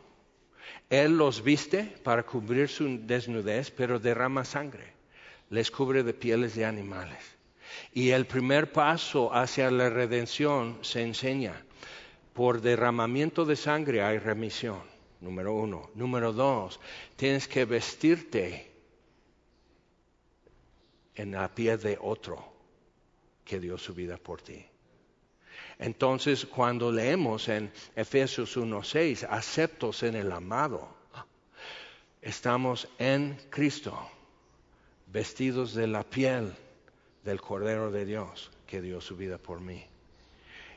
Él 0.88 1.18
los 1.18 1.42
viste 1.42 1.85
para 2.05 2.22
cubrir 2.22 2.68
su 2.68 2.99
desnudez, 3.03 3.70
pero 3.70 3.99
derrama 3.99 4.44
sangre, 4.44 4.92
les 5.51 5.70
cubre 5.70 6.03
de 6.03 6.14
pieles 6.14 6.55
de 6.55 6.64
animales. 6.64 7.18
Y 7.92 8.11
el 8.11 8.27
primer 8.27 8.72
paso 8.72 9.35
hacia 9.35 9.70
la 9.70 9.90
redención 9.90 10.79
se 10.83 11.03
enseña. 11.03 11.64
Por 12.33 12.61
derramamiento 12.61 13.44
de 13.44 13.57
sangre 13.57 14.03
hay 14.03 14.18
remisión, 14.18 14.83
número 15.20 15.55
uno. 15.55 15.90
Número 15.94 16.33
dos, 16.33 16.79
tienes 17.16 17.49
que 17.49 17.64
vestirte 17.64 18.70
en 21.14 21.33
la 21.33 21.53
piel 21.53 21.81
de 21.81 21.99
otro 22.01 22.53
que 23.44 23.59
dio 23.59 23.79
su 23.79 23.94
vida 23.94 24.18
por 24.18 24.42
ti. 24.42 24.64
Entonces, 25.78 26.46
cuando 26.46 26.90
leemos 26.90 27.48
en 27.48 27.70
Efesios 27.94 28.56
1:6, 28.56 29.26
aceptos 29.28 30.02
en 30.02 30.16
el 30.16 30.32
amado, 30.32 30.88
estamos 32.22 32.88
en 32.98 33.38
Cristo, 33.50 33.96
vestidos 35.06 35.74
de 35.74 35.86
la 35.86 36.02
piel 36.02 36.54
del 37.24 37.40
Cordero 37.40 37.90
de 37.90 38.06
Dios 38.06 38.50
que 38.66 38.80
dio 38.80 39.00
su 39.00 39.16
vida 39.16 39.38
por 39.38 39.60
mí. 39.60 39.84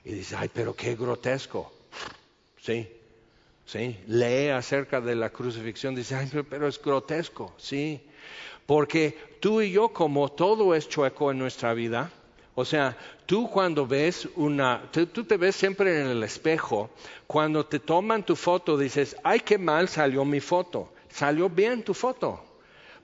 Y 0.03 0.13
dice, 0.13 0.35
ay, 0.35 0.49
pero 0.53 0.75
qué 0.75 0.95
grotesco. 0.95 1.71
Sí, 2.61 2.89
sí. 3.65 3.97
Lee 4.07 4.49
acerca 4.49 5.01
de 5.01 5.15
la 5.15 5.29
crucifixión, 5.29 5.95
dice, 5.95 6.15
ay, 6.15 6.29
pero 6.49 6.67
es 6.67 6.81
grotesco. 6.81 7.53
Sí, 7.57 8.01
porque 8.65 9.17
tú 9.39 9.61
y 9.61 9.71
yo, 9.71 9.89
como 9.89 10.29
todo 10.29 10.75
es 10.75 10.87
chueco 10.89 11.31
en 11.31 11.39
nuestra 11.39 11.73
vida, 11.73 12.11
o 12.59 12.65
sea, 12.65 12.97
tú 13.25 13.49
cuando 13.49 13.87
ves 13.87 14.27
una, 14.35 14.83
tú, 14.91 15.23
te 15.23 15.37
ves 15.37 15.55
siempre 15.55 16.01
en 16.01 16.07
el 16.07 16.23
espejo, 16.23 16.89
cuando 17.25 17.65
te 17.65 17.79
toman 17.79 18.25
tu 18.25 18.35
foto 18.35 18.77
dices, 18.77 19.15
ay, 19.23 19.39
qué 19.39 19.57
mal 19.57 19.87
salió 19.87 20.25
mi 20.25 20.41
foto, 20.41 20.91
salió 21.07 21.49
bien 21.49 21.83
tu 21.83 21.93
foto, 21.93 22.43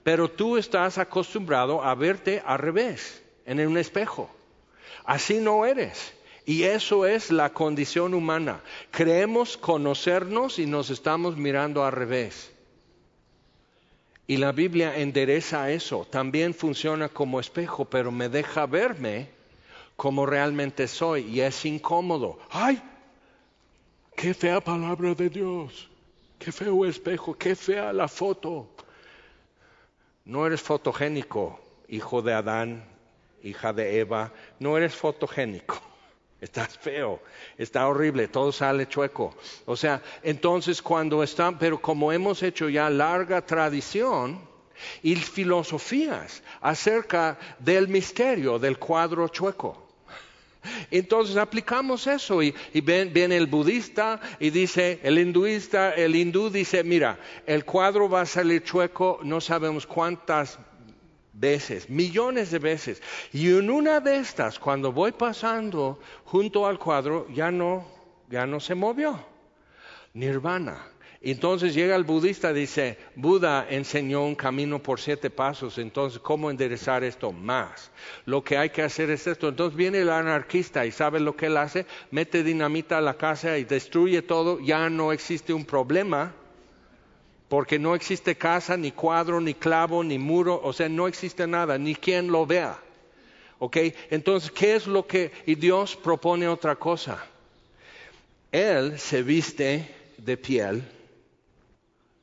pero 0.03 0.29
tú 0.29 0.57
estás 0.57 0.97
acostumbrado 0.97 1.81
a 1.81 1.95
verte 1.95 2.43
al 2.45 2.59
revés, 2.59 3.23
en 3.45 3.65
un 3.65 3.77
espejo. 3.77 4.29
Así 5.05 5.39
no 5.39 5.65
eres. 5.65 6.13
Y 6.45 6.63
eso 6.63 7.05
es 7.05 7.31
la 7.31 7.53
condición 7.53 8.13
humana. 8.13 8.61
Creemos 8.91 9.55
conocernos 9.55 10.59
y 10.59 10.65
nos 10.65 10.89
estamos 10.89 11.37
mirando 11.37 11.85
al 11.85 11.93
revés. 11.93 12.51
Y 14.27 14.37
la 14.37 14.51
Biblia 14.51 14.97
endereza 14.97 15.71
eso. 15.71 16.05
También 16.09 16.53
funciona 16.53 17.07
como 17.09 17.39
espejo, 17.39 17.85
pero 17.85 18.11
me 18.11 18.27
deja 18.27 18.65
verme 18.65 19.29
como 19.95 20.25
realmente 20.25 20.87
soy 20.87 21.23
y 21.23 21.41
es 21.41 21.65
incómodo. 21.65 22.39
¡Ay! 22.49 22.81
¡Qué 24.15 24.33
fea 24.33 24.61
palabra 24.61 25.13
de 25.13 25.29
Dios! 25.29 25.89
¡Qué 26.39 26.51
feo 26.51 26.85
espejo! 26.85 27.37
¡Qué 27.37 27.55
fea 27.55 27.93
la 27.93 28.07
foto! 28.07 28.69
No 30.25 30.45
eres 30.45 30.61
fotogénico, 30.61 31.59
hijo 31.87 32.21
de 32.21 32.33
Adán, 32.33 32.83
hija 33.43 33.73
de 33.73 33.99
Eva. 33.99 34.33
No 34.59 34.77
eres 34.77 34.95
fotogénico. 34.95 35.79
Estás 36.41 36.77
feo, 36.77 37.21
está 37.57 37.87
horrible, 37.87 38.27
todo 38.27 38.51
sale 38.51 38.87
chueco. 38.87 39.35
O 39.65 39.75
sea, 39.75 40.01
entonces 40.21 40.81
cuando 40.81 41.23
están, 41.23 41.57
pero 41.57 41.81
como 41.81 42.11
hemos 42.11 42.43
hecho 42.43 42.69
ya 42.69 42.89
larga 42.89 43.43
tradición 43.43 44.41
y 45.01 45.15
filosofías 45.15 46.43
acerca 46.61 47.39
del 47.59 47.87
misterio 47.87 48.59
del 48.59 48.77
cuadro 48.77 49.27
chueco. 49.29 49.84
Entonces 50.91 51.37
aplicamos 51.37 52.07
eso 52.07 52.41
y, 52.41 52.53
viene 52.73 53.37
el 53.37 53.47
budista 53.47 54.19
y 54.39 54.49
dice, 54.49 54.99
el 55.03 55.17
hinduista, 55.17 55.91
el 55.93 56.15
hindú 56.15 56.49
dice, 56.49 56.83
mira, 56.83 57.19
el 57.45 57.65
cuadro 57.65 58.09
va 58.09 58.21
a 58.21 58.25
salir 58.25 58.63
chueco, 58.63 59.19
no 59.23 59.41
sabemos 59.41 59.85
cuántas 59.85 60.59
veces, 61.33 61.89
millones 61.89 62.51
de 62.51 62.59
veces. 62.59 63.01
Y 63.33 63.49
en 63.49 63.69
una 63.69 63.99
de 63.99 64.17
estas, 64.17 64.59
cuando 64.59 64.91
voy 64.91 65.11
pasando 65.11 65.99
junto 66.23 66.65
al 66.65 66.79
cuadro, 66.79 67.27
ya 67.33 67.51
no, 67.51 67.85
ya 68.29 68.45
no 68.45 68.59
se 68.59 68.75
movió. 68.75 69.25
Nirvana. 70.13 70.94
Entonces 71.31 71.73
llega 71.73 71.95
el 71.95 72.03
budista 72.03 72.51
y 72.51 72.53
dice, 72.53 72.99
Buda 73.15 73.65
enseñó 73.67 74.23
un 74.23 74.35
camino 74.35 74.77
por 74.77 74.99
siete 74.99 75.31
pasos, 75.31 75.79
entonces 75.79 76.19
¿cómo 76.19 76.51
enderezar 76.51 77.03
esto 77.03 77.31
más? 77.31 77.89
Lo 78.27 78.43
que 78.43 78.59
hay 78.59 78.69
que 78.69 78.83
hacer 78.83 79.09
es 79.09 79.25
esto. 79.25 79.49
Entonces 79.49 79.75
viene 79.75 80.01
el 80.01 80.11
anarquista 80.11 80.85
y 80.85 80.91
sabe 80.91 81.19
lo 81.19 81.35
que 81.35 81.47
él 81.47 81.57
hace, 81.57 81.87
mete 82.11 82.43
dinamita 82.43 82.99
a 82.99 83.01
la 83.01 83.15
casa 83.15 83.57
y 83.57 83.63
destruye 83.63 84.21
todo, 84.21 84.59
ya 84.59 84.87
no 84.91 85.11
existe 85.11 85.51
un 85.51 85.65
problema, 85.65 86.31
porque 87.49 87.79
no 87.79 87.95
existe 87.95 88.35
casa, 88.35 88.77
ni 88.77 88.91
cuadro, 88.91 89.41
ni 89.41 89.55
clavo, 89.55 90.03
ni 90.03 90.19
muro, 90.19 90.61
o 90.63 90.73
sea, 90.73 90.89
no 90.89 91.07
existe 91.07 91.47
nada, 91.47 91.79
ni 91.79 91.95
quien 91.95 92.27
lo 92.27 92.45
vea. 92.45 92.79
¿Ok? 93.57 93.77
Entonces, 94.11 94.51
¿qué 94.51 94.75
es 94.75 94.85
lo 94.85 95.07
que... 95.07 95.31
Y 95.47 95.55
Dios 95.55 95.95
propone 95.95 96.47
otra 96.47 96.75
cosa. 96.75 97.25
Él 98.51 98.99
se 98.99 99.23
viste 99.23 99.89
de 100.19 100.37
piel 100.37 100.83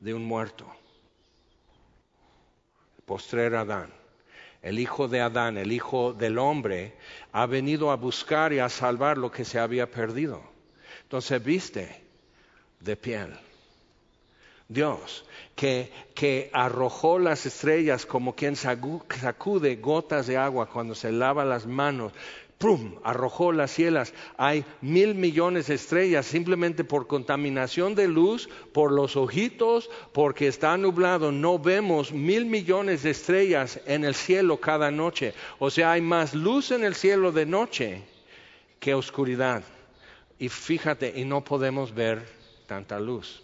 de 0.02 0.12
un 0.12 0.24
muerto. 0.24 0.66
Postrer 3.06 3.54
Adán. 3.54 3.90
El 4.60 4.78
hijo 4.78 5.08
de 5.08 5.20
Adán, 5.20 5.56
el 5.58 5.72
hijo 5.72 6.12
del 6.12 6.38
hombre, 6.38 6.96
ha 7.32 7.46
venido 7.46 7.90
a 7.90 7.96
buscar 7.96 8.52
y 8.52 8.58
a 8.58 8.68
salvar 8.68 9.16
lo 9.18 9.30
que 9.30 9.44
se 9.44 9.58
había 9.58 9.90
perdido. 9.90 10.42
Entonces 11.02 11.42
viste 11.42 12.02
de 12.80 12.96
piel. 12.96 13.32
Dios, 14.68 15.24
que, 15.54 15.92
que, 16.14 16.50
arrojó 16.52 17.18
las 17.18 17.44
estrellas 17.44 18.06
como 18.06 18.34
quien 18.34 18.56
sacude 18.56 19.76
gotas 19.76 20.26
de 20.26 20.36
agua 20.36 20.66
cuando 20.66 20.94
se 20.94 21.12
lava 21.12 21.44
las 21.44 21.66
manos, 21.66 22.12
arrojó 23.02 23.52
las 23.52 23.72
cielas. 23.72 24.14
Hay 24.36 24.64
mil 24.80 25.14
millones 25.14 25.66
de 25.66 25.74
estrellas 25.74 26.26
simplemente 26.26 26.84
por 26.84 27.06
contaminación 27.06 27.94
de 27.94 28.08
luz, 28.08 28.48
por 28.72 28.92
los 28.92 29.16
ojitos, 29.16 29.90
porque 30.12 30.46
está 30.46 30.76
nublado. 30.76 31.32
No 31.32 31.58
vemos 31.58 32.12
mil 32.12 32.46
millones 32.46 33.02
de 33.02 33.10
estrellas 33.10 33.80
en 33.86 34.04
el 34.04 34.14
cielo 34.14 34.58
cada 34.58 34.90
noche. 34.90 35.34
O 35.58 35.70
sea, 35.70 35.92
hay 35.92 36.00
más 36.00 36.34
luz 36.34 36.70
en 36.70 36.84
el 36.84 36.94
cielo 36.94 37.32
de 37.32 37.46
noche 37.46 38.02
que 38.78 38.94
oscuridad. 38.94 39.62
Y 40.38 40.48
fíjate, 40.48 41.12
y 41.16 41.24
no 41.24 41.42
podemos 41.42 41.94
ver 41.94 42.26
tanta 42.66 42.98
luz. 43.00 43.42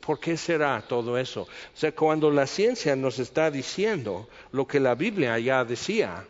por 0.00 0.18
qué 0.18 0.36
será 0.36 0.82
todo 0.86 1.18
eso? 1.18 1.42
O 1.42 1.76
sea, 1.76 1.92
cuando 1.92 2.30
la 2.30 2.46
ciencia 2.46 2.96
nos 2.96 3.18
está 3.18 3.50
diciendo 3.50 4.28
lo 4.52 4.66
que 4.66 4.80
la 4.80 4.94
Biblia 4.94 5.38
ya 5.38 5.64
decía, 5.64 6.24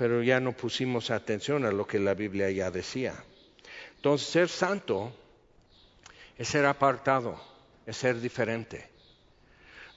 pero 0.00 0.22
ya 0.22 0.40
no 0.40 0.52
pusimos 0.52 1.10
atención 1.10 1.66
a 1.66 1.70
lo 1.70 1.86
que 1.86 1.98
la 1.98 2.14
Biblia 2.14 2.50
ya 2.50 2.70
decía. 2.70 3.22
Entonces, 3.96 4.28
ser 4.28 4.48
santo 4.48 5.12
es 6.38 6.48
ser 6.48 6.64
apartado, 6.64 7.38
es 7.84 7.98
ser 7.98 8.18
diferente. 8.18 8.88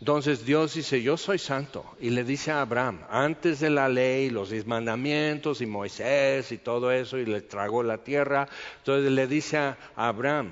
Entonces 0.02 0.46
Dios 0.46 0.74
dice, 0.74 1.02
yo 1.02 1.16
soy 1.16 1.40
santo. 1.40 1.96
Y 2.02 2.10
le 2.10 2.26
dice 2.26 2.52
a 2.52 2.60
Abraham, 2.60 3.00
antes 3.10 3.62
de 3.62 3.70
la 3.70 3.88
ley, 3.88 4.30
los 4.30 4.50
diez 4.50 4.68
mandamientos 4.68 5.62
y 5.62 5.68
Moisés 5.68 6.52
y 6.52 6.58
todo 6.58 6.92
eso, 6.92 7.18
y 7.18 7.26
le 7.26 7.40
tragó 7.40 7.82
la 7.82 8.00
tierra. 8.00 8.50
Entonces 8.80 9.10
le 9.10 9.26
dice 9.26 9.56
a 9.56 9.78
Abraham, 9.96 10.52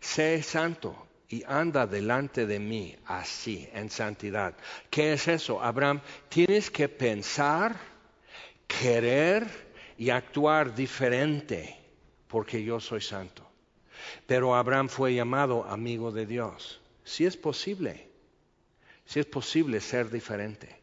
sé 0.00 0.42
santo 0.42 0.96
y 1.28 1.44
anda 1.46 1.86
delante 1.86 2.46
de 2.46 2.58
mí 2.58 2.96
así, 3.04 3.68
en 3.74 3.90
santidad. 3.90 4.54
¿Qué 4.88 5.12
es 5.12 5.28
eso? 5.28 5.62
Abraham, 5.62 6.00
tienes 6.30 6.70
que 6.70 6.88
pensar 6.88 7.99
querer 8.78 9.46
y 9.98 10.10
actuar 10.10 10.74
diferente 10.74 11.76
porque 12.28 12.62
yo 12.62 12.80
soy 12.80 13.00
santo. 13.00 13.46
Pero 14.26 14.54
Abraham 14.54 14.88
fue 14.88 15.14
llamado 15.14 15.64
amigo 15.64 16.10
de 16.12 16.26
Dios. 16.26 16.80
Si 17.04 17.26
es 17.26 17.36
posible, 17.36 18.08
si 19.04 19.20
es 19.20 19.26
posible 19.26 19.80
ser 19.80 20.10
diferente, 20.10 20.80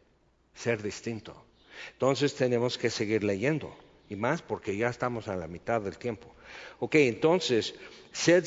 ser 0.54 0.84
distinto. 0.84 1.46
Entonces 1.94 2.36
tenemos 2.36 2.78
que 2.78 2.90
seguir 2.90 3.24
leyendo 3.24 3.76
y 4.10 4.16
más 4.16 4.42
porque 4.42 4.76
ya 4.76 4.90
estamos 4.90 5.28
a 5.28 5.36
la 5.36 5.48
mitad 5.48 5.82
del 5.82 5.98
tiempo. 5.98 6.34
Ok, 6.80 6.96
entonces, 6.96 7.76
sed 8.12 8.46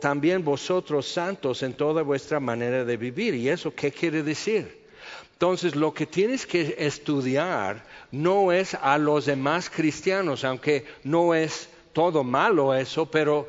también 0.00 0.44
vosotros 0.44 1.06
santos 1.08 1.62
en 1.62 1.74
toda 1.74 2.02
vuestra 2.02 2.40
manera 2.40 2.84
de 2.84 2.96
vivir. 2.96 3.34
¿Y 3.34 3.48
eso 3.48 3.74
qué 3.74 3.90
quiere 3.90 4.22
decir? 4.22 4.85
Entonces, 5.36 5.76
lo 5.76 5.92
que 5.92 6.06
tienes 6.06 6.46
que 6.46 6.76
estudiar 6.78 7.84
no 8.10 8.52
es 8.52 8.72
a 8.72 8.96
los 8.96 9.26
demás 9.26 9.68
cristianos, 9.68 10.44
aunque 10.44 10.86
no 11.04 11.34
es 11.34 11.68
todo 11.92 12.24
malo 12.24 12.74
eso, 12.74 13.04
pero, 13.10 13.46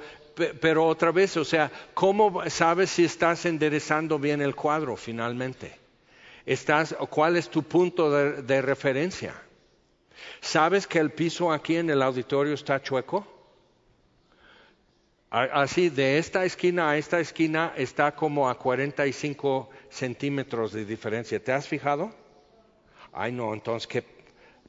pero 0.59 0.85
otra 0.85 1.13
vez, 1.13 1.37
o 1.37 1.45
sea, 1.45 1.71
¿cómo 1.93 2.43
sabes 2.49 2.89
si 2.89 3.05
estás 3.05 3.45
enderezando 3.45 4.19
bien 4.19 4.41
el 4.41 4.53
cuadro 4.53 4.97
finalmente? 4.97 5.79
Estás, 6.45 6.93
¿Cuál 7.09 7.37
es 7.37 7.47
tu 7.47 7.63
punto 7.63 8.11
de, 8.11 8.41
de 8.41 8.61
referencia? 8.61 9.41
¿Sabes 10.41 10.87
que 10.87 10.99
el 10.99 11.11
piso 11.11 11.53
aquí 11.53 11.77
en 11.77 11.89
el 11.89 12.01
auditorio 12.01 12.53
está 12.53 12.81
chueco? 12.81 13.36
Así, 15.29 15.89
de 15.89 16.19
esta 16.19 16.45
esquina 16.45 16.91
a 16.91 16.97
esta 16.97 17.19
esquina 17.19 17.73
está 17.75 18.15
como 18.15 18.47
a 18.47 18.57
45 18.57 19.69
centímetros 19.89 20.71
de 20.71 20.85
diferencia. 20.85 21.43
¿Te 21.43 21.51
has 21.51 21.67
fijado? 21.67 22.11
Ay, 23.11 23.33
no, 23.33 23.53
entonces, 23.53 23.87
¿qué? 23.87 24.05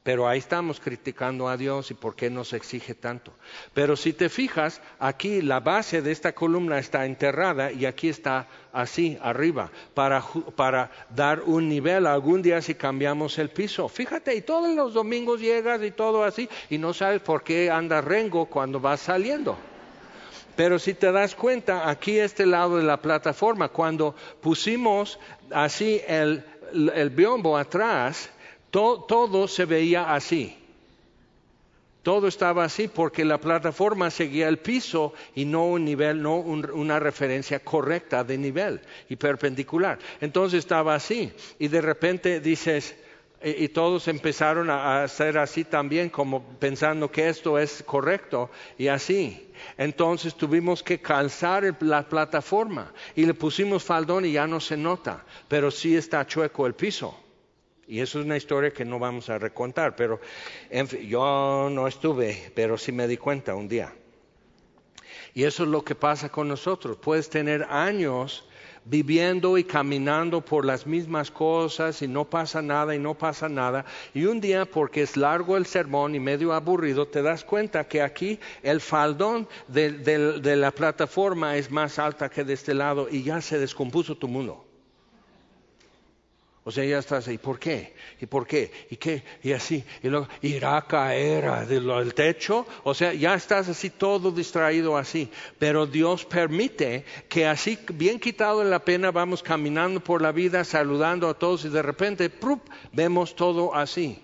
Pero 0.03 0.27
ahí 0.27 0.39
estamos 0.39 0.79
criticando 0.79 1.47
a 1.47 1.55
Dios 1.55 1.91
y 1.91 1.93
por 1.93 2.15
qué 2.15 2.29
nos 2.29 2.51
exige 2.51 2.93
tanto. 2.93 3.33
Pero 3.73 3.95
si 3.95 4.11
te 4.11 4.27
fijas, 4.27 4.81
aquí 4.97 5.41
la 5.41 5.61
base 5.61 6.01
de 6.01 6.11
esta 6.11 6.33
columna 6.33 6.79
está 6.79 7.05
enterrada 7.05 7.71
y 7.71 7.85
aquí 7.85 8.09
está 8.09 8.47
así, 8.73 9.17
arriba, 9.21 9.71
para, 9.93 10.23
para 10.55 10.91
dar 11.09 11.41
un 11.41 11.69
nivel 11.69 12.05
algún 12.05 12.41
día 12.41 12.61
si 12.61 12.75
cambiamos 12.75 13.37
el 13.39 13.49
piso. 13.49 13.87
Fíjate, 13.87 14.35
y 14.35 14.41
todos 14.41 14.73
los 14.75 14.93
domingos 14.93 15.39
llegas 15.39 15.81
y 15.83 15.91
todo 15.91 16.23
así, 16.23 16.49
y 16.69 16.77
no 16.77 16.93
sabes 16.93 17.21
por 17.21 17.43
qué 17.43 17.69
anda 17.69 18.01
rengo 18.01 18.45
cuando 18.47 18.79
vas 18.79 19.01
saliendo. 19.01 19.57
Pero 20.59 20.77
si 20.77 20.93
te 20.93 21.09
das 21.13 21.35
cuenta, 21.35 21.89
aquí 21.89 22.19
este 22.19 22.45
lado 22.45 22.75
de 22.75 22.83
la 22.83 23.01
plataforma, 23.01 23.69
cuando 23.69 24.13
pusimos 24.41 25.17
así 25.51 26.01
el, 26.05 26.43
biombo 27.11 27.57
atrás, 27.57 28.29
todo 28.69 29.47
se 29.47 29.63
veía 29.63 30.13
así. 30.13 30.57
Todo 32.03 32.27
estaba 32.27 32.65
así 32.65 32.89
porque 32.89 33.23
la 33.23 33.37
plataforma 33.37 34.11
seguía 34.11 34.49
el 34.49 34.57
piso 34.57 35.13
y 35.33 35.45
no 35.45 35.65
un 35.65 35.85
nivel, 35.85 36.21
no 36.21 36.35
una 36.35 36.99
referencia 36.99 37.61
correcta 37.61 38.25
de 38.25 38.37
nivel 38.37 38.81
y 39.07 39.15
perpendicular. 39.15 39.97
Entonces 40.19 40.59
estaba 40.59 40.93
así. 40.93 41.31
Y 41.57 41.69
de 41.69 41.79
repente 41.79 42.41
dices, 42.41 42.97
y, 43.41 43.69
todos 43.69 44.09
empezaron 44.09 44.69
a, 44.69 45.03
hacer 45.03 45.37
así 45.37 45.63
también, 45.63 46.09
como 46.09 46.43
pensando 46.59 47.09
que 47.09 47.29
esto 47.29 47.57
es 47.57 47.81
correcto 47.83 48.49
y 48.77 48.89
así. 48.89 49.48
Entonces 49.77 50.35
tuvimos 50.35 50.83
que 50.83 50.99
calzar 50.99 51.75
la 51.81 52.07
plataforma 52.07 52.93
y 53.15 53.25
le 53.25 53.33
pusimos 53.33 53.83
faldón 53.83 54.25
y 54.25 54.33
ya 54.33 54.47
no 54.47 54.59
se 54.59 54.77
nota, 54.77 55.25
pero 55.47 55.71
sí 55.71 55.95
está 55.95 56.25
chueco 56.25 56.65
el 56.65 56.75
piso. 56.75 57.17
Y 57.87 58.01
eso 58.01 58.19
es 58.19 58.25
una 58.25 58.37
historia 58.37 58.71
que 58.71 58.85
no 58.85 58.99
vamos 58.99 59.29
a 59.29 59.39
recontar, 59.39 59.95
pero 59.95 60.19
yo 61.07 61.69
no 61.71 61.87
estuve, 61.87 62.51
pero 62.53 62.77
sí 62.77 62.91
me 62.91 63.07
di 63.07 63.17
cuenta 63.17 63.55
un 63.55 63.67
día. 63.67 63.93
Y 65.33 65.43
eso 65.43 65.63
es 65.63 65.69
lo 65.69 65.83
que 65.83 65.95
pasa 65.95 66.29
con 66.29 66.47
nosotros. 66.47 66.97
Puedes 66.97 67.29
tener 67.29 67.63
años 67.69 68.48
viviendo 68.89 69.57
y 69.57 69.63
caminando 69.63 70.41
por 70.41 70.65
las 70.65 70.87
mismas 70.87 71.29
cosas 71.29 72.01
y 72.01 72.07
no 72.07 72.25
pasa 72.25 72.61
nada 72.61 72.95
y 72.95 72.99
no 72.99 73.13
pasa 73.13 73.47
nada. 73.47 73.85
Y 74.13 74.25
un 74.25 74.41
día, 74.41 74.65
porque 74.65 75.03
es 75.03 75.15
largo 75.15 75.57
el 75.57 75.65
sermón 75.65 76.15
y 76.15 76.19
medio 76.19 76.53
aburrido, 76.53 77.07
te 77.07 77.21
das 77.21 77.43
cuenta 77.43 77.87
que 77.87 78.01
aquí 78.01 78.39
el 78.63 78.81
faldón 78.81 79.47
de, 79.67 80.55
la 80.57 80.71
plataforma 80.71 81.55
es 81.57 81.69
más 81.69 81.99
alta 81.99 82.29
que 82.29 82.43
de 82.43 82.53
este 82.53 82.73
lado 82.73 83.07
y 83.09 83.23
ya 83.23 83.41
se 83.41 83.59
descompuso 83.59 84.15
tu 84.15 84.27
mundo. 84.27 84.68
O 86.65 86.71
sea, 86.71 86.83
ya 86.83 86.99
estás 86.99 87.27
ahí, 87.27 87.37
¿por 87.37 87.57
qué? 87.57 87.93
¿Y 88.19 88.25
por 88.25 88.45
qué? 88.45 88.71
¿Y 88.89 88.97
qué? 88.97 89.23
Y 89.41 89.53
así, 89.53 89.83
y 90.03 90.09
luego 90.09 90.27
irá 90.41 90.77
a 90.77 90.85
caer 90.85 91.67
del 91.67 92.13
techo. 92.13 92.65
O 92.83 92.93
sea, 92.93 93.13
ya 93.13 93.33
estás 93.33 93.69
así 93.69 93.89
todo 93.89 94.31
distraído 94.31 94.97
así. 94.97 95.31
Pero 95.57 95.87
Dios 95.87 96.25
permite 96.25 97.05
que 97.29 97.47
así, 97.47 97.79
bien 97.93 98.19
quitado 98.19 98.59
de 98.59 98.69
la 98.69 98.79
pena, 98.79 99.09
vamos 99.11 99.41
caminando 99.41 100.01
por 100.01 100.21
la 100.21 100.31
vida, 100.31 100.63
saludando 100.63 101.29
a 101.29 101.33
todos 101.33 101.63
y 101.65 101.69
de 101.69 101.81
repente, 101.81 102.29
¡prup! 102.29 102.61
vemos 102.91 103.35
todo 103.35 103.73
así. 103.73 104.21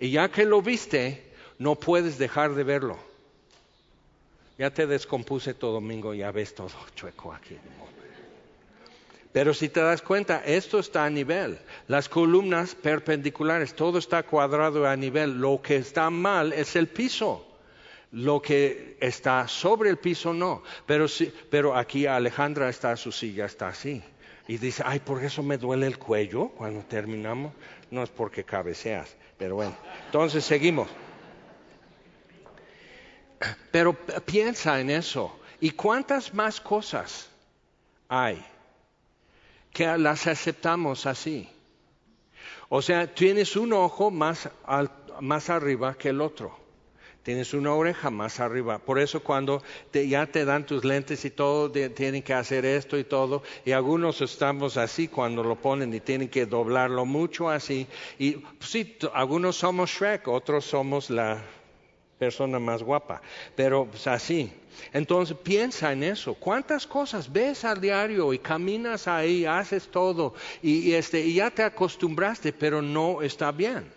Y 0.00 0.10
ya 0.10 0.30
que 0.30 0.44
lo 0.44 0.60
viste, 0.62 1.32
no 1.58 1.76
puedes 1.76 2.18
dejar 2.18 2.54
de 2.54 2.64
verlo. 2.64 2.98
Ya 4.58 4.70
te 4.70 4.86
descompuse 4.86 5.54
todo 5.54 5.72
domingo, 5.72 6.12
ya 6.12 6.32
ves 6.32 6.54
todo 6.54 6.70
chueco 6.94 7.32
aquí. 7.32 7.56
Pero 9.32 9.54
si 9.54 9.68
te 9.68 9.80
das 9.80 10.02
cuenta, 10.02 10.42
esto 10.44 10.80
está 10.80 11.04
a 11.04 11.10
nivel. 11.10 11.58
Las 11.86 12.08
columnas 12.08 12.74
perpendiculares, 12.74 13.74
todo 13.74 13.98
está 13.98 14.24
cuadrado 14.24 14.86
a 14.88 14.96
nivel. 14.96 15.40
Lo 15.40 15.62
que 15.62 15.76
está 15.76 16.10
mal 16.10 16.52
es 16.52 16.74
el 16.74 16.88
piso. 16.88 17.46
Lo 18.12 18.42
que 18.42 18.96
está 19.00 19.46
sobre 19.46 19.88
el 19.88 19.98
piso 19.98 20.34
no. 20.34 20.64
Pero, 20.84 21.06
pero 21.48 21.76
aquí 21.76 22.06
Alejandra 22.06 22.68
está, 22.68 22.96
su 22.96 23.12
silla 23.12 23.44
está 23.44 23.68
así. 23.68 24.02
Y 24.48 24.58
dice, 24.58 24.82
ay, 24.84 24.98
por 24.98 25.22
eso 25.22 25.44
me 25.44 25.58
duele 25.58 25.86
el 25.86 25.96
cuello 25.98 26.48
cuando 26.48 26.80
terminamos. 26.82 27.52
No 27.92 28.02
es 28.02 28.10
porque 28.10 28.42
cabeceas, 28.42 29.14
pero 29.38 29.54
bueno. 29.54 29.76
Entonces 30.06 30.44
seguimos. 30.44 30.88
Pero 33.70 33.92
piensa 33.92 34.80
en 34.80 34.90
eso. 34.90 35.38
¿Y 35.60 35.70
cuántas 35.70 36.34
más 36.34 36.60
cosas 36.60 37.28
hay? 38.08 38.44
Que 39.72 39.86
las 39.98 40.26
aceptamos 40.26 41.06
así. 41.06 41.48
O 42.68 42.82
sea, 42.82 43.12
tienes 43.12 43.56
un 43.56 43.72
ojo 43.72 44.10
más, 44.10 44.48
más 45.20 45.50
arriba 45.50 45.94
que 45.94 46.10
el 46.10 46.20
otro. 46.20 46.56
Tienes 47.22 47.52
una 47.52 47.74
oreja 47.74 48.10
más 48.10 48.40
arriba. 48.40 48.78
Por 48.78 48.98
eso 48.98 49.22
cuando 49.22 49.62
ya 49.92 50.26
te 50.26 50.44
dan 50.44 50.64
tus 50.64 50.84
lentes 50.84 51.24
y 51.24 51.30
todo, 51.30 51.70
tienen 51.70 52.22
que 52.22 52.32
hacer 52.32 52.64
esto 52.64 52.96
y 52.96 53.04
todo. 53.04 53.42
Y 53.64 53.72
algunos 53.72 54.22
estamos 54.22 54.76
así 54.78 55.08
cuando 55.08 55.42
lo 55.42 55.56
ponen 55.56 55.92
y 55.92 56.00
tienen 56.00 56.28
que 56.28 56.46
doblarlo 56.46 57.04
mucho 57.04 57.50
así. 57.50 57.86
Y 58.18 58.32
pues 58.32 58.70
sí, 58.70 58.96
algunos 59.12 59.56
somos 59.56 59.90
Shrek, 59.90 60.28
otros 60.28 60.64
somos 60.64 61.10
la 61.10 61.44
persona 62.20 62.58
más 62.58 62.82
guapa. 62.82 63.22
Pero 63.56 63.86
pues, 63.86 64.06
así. 64.06 64.52
Entonces 64.92 65.36
piensa 65.42 65.90
en 65.92 66.02
eso. 66.04 66.34
¿Cuántas 66.34 66.86
cosas 66.86 67.32
ves 67.32 67.64
al 67.64 67.80
diario 67.80 68.32
y 68.34 68.38
caminas 68.38 69.08
ahí, 69.08 69.46
haces 69.46 69.88
todo 69.88 70.34
y, 70.62 70.92
este, 70.92 71.20
y 71.20 71.34
ya 71.34 71.50
te 71.50 71.62
acostumbraste, 71.62 72.52
pero 72.52 72.82
no 72.82 73.22
está 73.22 73.50
bien? 73.50 73.90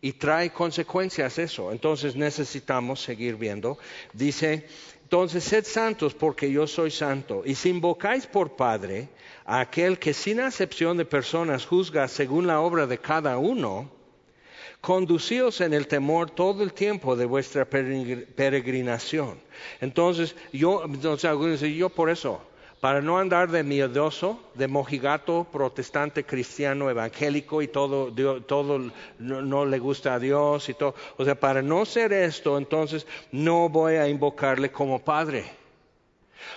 Y 0.00 0.12
trae 0.12 0.52
consecuencias 0.52 1.38
eso. 1.38 1.72
Entonces 1.72 2.14
necesitamos 2.14 3.00
seguir 3.00 3.36
viendo. 3.36 3.78
Dice, 4.12 4.68
entonces 5.02 5.42
sed 5.42 5.64
santos 5.64 6.14
porque 6.14 6.52
yo 6.52 6.66
soy 6.66 6.90
santo. 6.90 7.42
Y 7.44 7.54
si 7.54 7.70
invocáis 7.70 8.26
por 8.26 8.54
Padre 8.54 9.08
a 9.46 9.60
aquel 9.60 9.98
que 9.98 10.12
sin 10.12 10.40
acepción 10.40 10.98
de 10.98 11.06
personas 11.06 11.64
juzga 11.64 12.06
según 12.06 12.46
la 12.46 12.60
obra 12.60 12.86
de 12.86 12.98
cada 12.98 13.38
uno, 13.38 13.97
conducíos 14.80 15.60
en 15.60 15.74
el 15.74 15.86
temor 15.86 16.30
todo 16.30 16.62
el 16.62 16.72
tiempo 16.72 17.16
de 17.16 17.26
vuestra 17.26 17.64
peregrinación. 17.64 19.38
Entonces, 19.80 20.36
yo, 20.52 20.84
entonces, 20.84 21.60
yo 21.76 21.88
por 21.88 22.10
eso, 22.10 22.40
para 22.80 23.00
no 23.00 23.18
andar 23.18 23.50
de 23.50 23.64
miedoso, 23.64 24.40
de 24.54 24.68
mojigato, 24.68 25.46
protestante, 25.50 26.24
cristiano, 26.24 26.88
evangélico 26.88 27.60
y 27.60 27.68
todo, 27.68 28.12
todo 28.42 28.78
no, 29.18 29.42
no, 29.42 29.66
le 29.66 29.78
gusta 29.80 30.14
a 30.14 30.18
Dios 30.20 30.68
y 30.68 30.74
todo. 30.74 30.94
O 31.16 31.24
sea, 31.24 31.34
para 31.34 31.60
no 31.60 31.84
ser 31.84 32.12
esto, 32.12 32.56
entonces 32.56 33.06
no 33.32 33.68
voy 33.68 33.94
a 33.94 34.08
invocarle 34.08 34.70
como 34.70 35.00
Padre. 35.00 35.44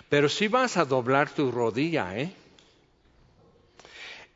Pero 0.09 0.29
si 0.29 0.47
vas 0.47 0.77
a 0.77 0.85
doblar 0.85 1.29
tu 1.31 1.51
rodilla, 1.51 2.17
¿eh? 2.17 2.31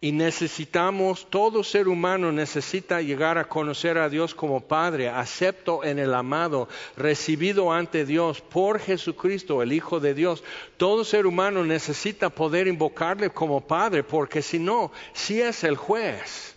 Y 0.02 0.12
necesitamos, 0.12 1.28
todo 1.30 1.64
ser 1.64 1.88
humano 1.88 2.32
necesita 2.32 3.02
llegar 3.02 3.38
a 3.38 3.48
conocer 3.48 3.98
a 3.98 4.10
Dios 4.10 4.36
como 4.36 4.62
Padre, 4.62 5.10
acepto 5.10 5.84
en 5.84 6.00
el 6.00 6.14
amado, 6.14 6.68
recibido 6.98 7.72
ante 7.72 8.06
Dios 8.06 8.42
por 8.42 8.80
Jesucristo, 8.80 9.64
el 9.64 9.72
Hijo 9.72 10.00
de 10.00 10.14
Dios. 10.14 10.44
Todo 10.78 11.06
ser 11.06 11.26
humano 11.26 11.64
necesita 11.64 12.30
poder 12.30 12.68
invocarle 12.68 13.30
como 13.30 13.62
Padre, 13.62 14.04
porque 14.04 14.42
si 14.42 14.60
no, 14.60 14.92
si 15.14 15.42
es 15.42 15.64
el 15.64 15.78
juez. 15.78 16.56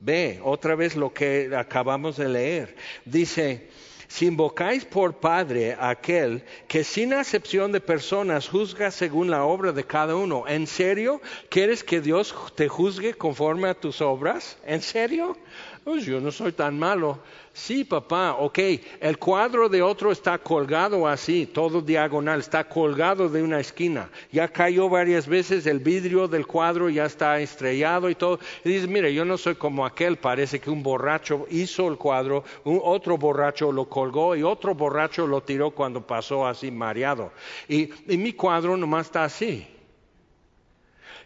Ve 0.00 0.40
otra 0.42 0.74
vez 0.74 0.96
lo 0.96 1.12
que 1.12 1.54
acabamos 1.54 2.16
de 2.16 2.28
leer. 2.28 2.76
Dice, 3.04 3.68
si 4.10 4.26
invocáis 4.26 4.84
por 4.84 5.20
Padre 5.20 5.76
aquel 5.78 6.42
que 6.66 6.82
sin 6.82 7.12
acepción 7.12 7.70
de 7.70 7.80
personas 7.80 8.48
juzga 8.48 8.90
según 8.90 9.30
la 9.30 9.44
obra 9.44 9.70
de 9.70 9.84
cada 9.84 10.16
uno, 10.16 10.48
¿en 10.48 10.66
serio 10.66 11.22
quieres 11.48 11.84
que 11.84 12.00
Dios 12.00 12.34
te 12.56 12.66
juzgue 12.66 13.14
conforme 13.14 13.68
a 13.68 13.74
tus 13.74 14.00
obras? 14.00 14.58
¿En 14.66 14.82
serio? 14.82 15.36
Pues 15.82 16.04
yo 16.04 16.20
no 16.20 16.30
soy 16.30 16.52
tan 16.52 16.78
malo. 16.78 17.18
Sí, 17.54 17.84
papá, 17.84 18.34
ok. 18.34 18.58
El 19.00 19.18
cuadro 19.18 19.68
de 19.68 19.80
otro 19.80 20.12
está 20.12 20.36
colgado 20.38 21.08
así, 21.08 21.46
todo 21.46 21.80
diagonal, 21.80 22.40
está 22.40 22.64
colgado 22.64 23.28
de 23.28 23.42
una 23.42 23.60
esquina. 23.60 24.10
Ya 24.30 24.48
cayó 24.48 24.88
varias 24.90 25.26
veces, 25.26 25.66
el 25.66 25.78
vidrio 25.80 26.28
del 26.28 26.46
cuadro 26.46 26.90
ya 26.90 27.06
está 27.06 27.40
estrellado 27.40 28.10
y 28.10 28.14
todo. 28.14 28.38
Y 28.62 28.68
dices, 28.68 28.88
mire, 28.88 29.14
yo 29.14 29.24
no 29.24 29.38
soy 29.38 29.54
como 29.54 29.86
aquel, 29.86 30.18
parece 30.18 30.60
que 30.60 30.70
un 30.70 30.82
borracho 30.82 31.46
hizo 31.50 31.88
el 31.88 31.96
cuadro, 31.96 32.44
un, 32.64 32.80
otro 32.82 33.16
borracho 33.16 33.72
lo 33.72 33.88
colgó 33.88 34.36
y 34.36 34.42
otro 34.42 34.74
borracho 34.74 35.26
lo 35.26 35.42
tiró 35.42 35.70
cuando 35.70 36.06
pasó 36.06 36.46
así 36.46 36.70
mareado. 36.70 37.32
Y, 37.68 37.90
y 38.06 38.18
mi 38.18 38.34
cuadro 38.34 38.76
nomás 38.76 39.06
está 39.06 39.24
así. 39.24 39.66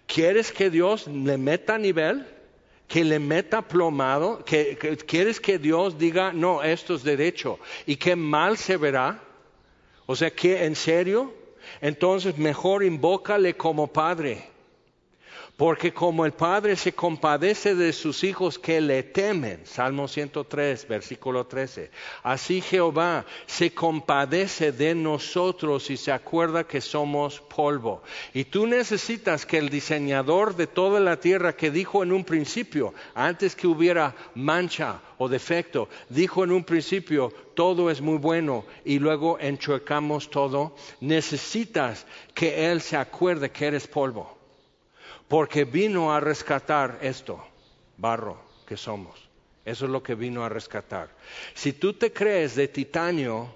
¿Quieres 0.07 0.53
que 0.53 0.71
Dios 0.71 1.09
le 1.09 1.37
meta 1.39 1.77
nivel? 1.77 2.34
Que 2.95 3.03
le 3.03 3.19
meta 3.19 3.61
plomado, 3.61 4.45
que, 4.45 4.79
quieres 5.05 5.41
que 5.41 5.59
Dios 5.59 5.99
diga, 5.99 6.33
no, 6.33 6.63
esto 6.63 6.95
es 6.95 7.03
derecho, 7.03 7.59
y 7.87 7.97
que 7.97 8.15
mal 8.15 8.57
se 8.57 8.77
verá. 8.77 9.21
O 10.07 10.15
sea, 10.15 10.31
que 10.31 10.65
en 10.65 10.77
serio, 10.77 11.35
entonces 11.81 12.39
mejor 12.39 12.85
invócale 12.85 13.57
como 13.57 13.89
padre. 13.89 14.45
Porque 15.57 15.95
como 15.95 16.27
el 16.27 16.33
Padre 16.33 16.75
se 16.75 16.95
compadece 16.95 17.77
de 17.77 17.93
sus 17.93 18.25
hijos 18.25 18.59
que 18.59 18.81
le 18.81 19.05
temen, 19.05 19.65
Salmo 19.65 20.09
103, 20.09 20.89
versículo 20.89 21.47
13, 21.47 21.93
así 22.25 22.61
Jehová 22.61 23.25
se 23.47 23.73
compadece 23.73 24.73
de 24.73 24.97
nosotros 24.97 25.91
y 25.91 25.97
se 25.97 26.11
acuerda 26.11 26.65
que 26.65 26.81
somos 26.81 27.41
polvo. 27.41 28.03
Y 28.33 28.47
tú 28.47 28.67
necesitas 28.67 29.47
que 29.47 29.59
el 29.59 29.69
diseñador 29.69 30.57
de 30.57 30.67
toda 30.67 30.99
la 30.99 31.21
tierra 31.21 31.55
que 31.55 31.71
dijo 31.71 32.03
en 32.03 32.11
un 32.11 32.25
principio, 32.25 32.93
antes 33.15 33.55
que 33.55 33.69
hubiera 33.69 34.13
mancha 34.35 35.03
o 35.19 35.29
defecto, 35.29 35.89
dijo 36.09 36.43
en 36.43 36.51
un 36.51 36.65
principio, 36.65 37.33
todo 37.55 37.93
es 37.93 38.01
muy 38.01 38.19
bueno 38.19 38.65
y 38.85 38.99
luego 38.99 39.39
enchuecamos 39.39 40.31
todo, 40.31 40.75
necesitas 41.01 42.07
que 42.35 42.73
Él 42.73 42.81
se 42.81 42.97
acuerde 42.97 43.53
que 43.53 43.67
eres 43.67 43.87
polvo 43.87 44.35
porque 45.35 45.65
vino 45.65 46.15
a 46.15 46.21
rescatar 46.21 47.01
esto, 47.03 47.45
barro 47.97 48.39
que 48.69 48.77
somos. 48.77 49.29
Eso 49.65 49.87
es 49.87 49.91
lo 49.91 50.01
que 50.01 50.15
vino 50.15 50.45
a 50.45 50.49
rescatar. 50.49 51.09
Si 51.55 51.73
tú 51.73 51.93
te 51.93 52.13
crees 52.13 52.55
de 52.55 52.69
titanio 52.69 53.53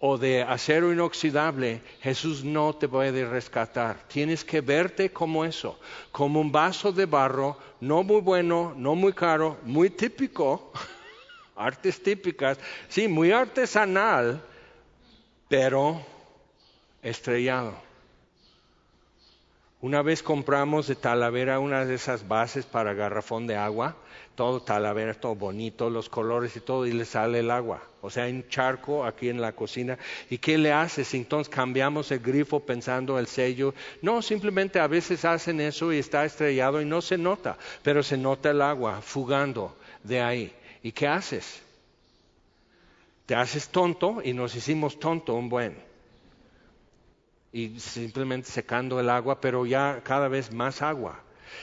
o 0.00 0.18
de 0.18 0.42
acero 0.42 0.92
inoxidable, 0.92 1.80
Jesús 2.02 2.44
no 2.44 2.74
te 2.74 2.88
puede 2.88 3.24
rescatar. 3.24 4.06
Tienes 4.06 4.44
que 4.44 4.60
verte 4.60 5.12
como 5.12 5.46
eso, 5.46 5.80
como 6.12 6.42
un 6.42 6.52
vaso 6.52 6.92
de 6.92 7.06
barro, 7.06 7.56
no 7.80 8.02
muy 8.02 8.20
bueno, 8.20 8.74
no 8.76 8.94
muy 8.94 9.14
caro, 9.14 9.56
muy 9.62 9.88
típico, 9.88 10.72
artes 11.56 12.02
típicas, 12.02 12.58
sí, 12.90 13.08
muy 13.08 13.32
artesanal, 13.32 14.42
pero 15.48 16.02
estrellado. 17.02 17.83
Una 19.84 20.00
vez 20.00 20.22
compramos 20.22 20.86
de 20.86 20.94
Talavera 20.94 21.58
una 21.58 21.84
de 21.84 21.96
esas 21.96 22.26
bases 22.26 22.64
para 22.64 22.94
garrafón 22.94 23.46
de 23.46 23.56
agua, 23.56 23.94
todo 24.34 24.62
Talavera, 24.62 25.12
todo 25.12 25.34
bonito, 25.34 25.90
los 25.90 26.08
colores 26.08 26.56
y 26.56 26.60
todo, 26.60 26.86
y 26.86 26.92
le 26.92 27.04
sale 27.04 27.40
el 27.40 27.50
agua. 27.50 27.82
O 28.00 28.08
sea, 28.08 28.24
hay 28.24 28.32
un 28.32 28.48
charco 28.48 29.04
aquí 29.04 29.28
en 29.28 29.42
la 29.42 29.52
cocina. 29.52 29.98
¿Y 30.30 30.38
qué 30.38 30.56
le 30.56 30.72
haces? 30.72 31.12
Entonces 31.12 31.54
cambiamos 31.54 32.10
el 32.12 32.20
grifo 32.20 32.60
pensando 32.60 33.18
el 33.18 33.26
sello. 33.26 33.74
No, 34.00 34.22
simplemente 34.22 34.80
a 34.80 34.86
veces 34.86 35.22
hacen 35.26 35.60
eso 35.60 35.92
y 35.92 35.98
está 35.98 36.24
estrellado 36.24 36.80
y 36.80 36.86
no 36.86 37.02
se 37.02 37.18
nota, 37.18 37.58
pero 37.82 38.02
se 38.02 38.16
nota 38.16 38.52
el 38.52 38.62
agua 38.62 39.02
fugando 39.02 39.76
de 40.02 40.22
ahí. 40.22 40.50
¿Y 40.82 40.92
qué 40.92 41.08
haces? 41.08 41.60
Te 43.26 43.34
haces 43.34 43.68
tonto 43.68 44.22
y 44.24 44.32
nos 44.32 44.56
hicimos 44.56 44.98
tonto 44.98 45.34
un 45.34 45.50
buen 45.50 45.76
y 47.54 47.78
simplemente 47.78 48.50
secando 48.50 48.98
el 48.98 49.08
agua, 49.08 49.40
pero 49.40 49.64
ya 49.64 50.00
cada 50.02 50.26
vez 50.26 50.52
más 50.52 50.82
agua. 50.82 51.20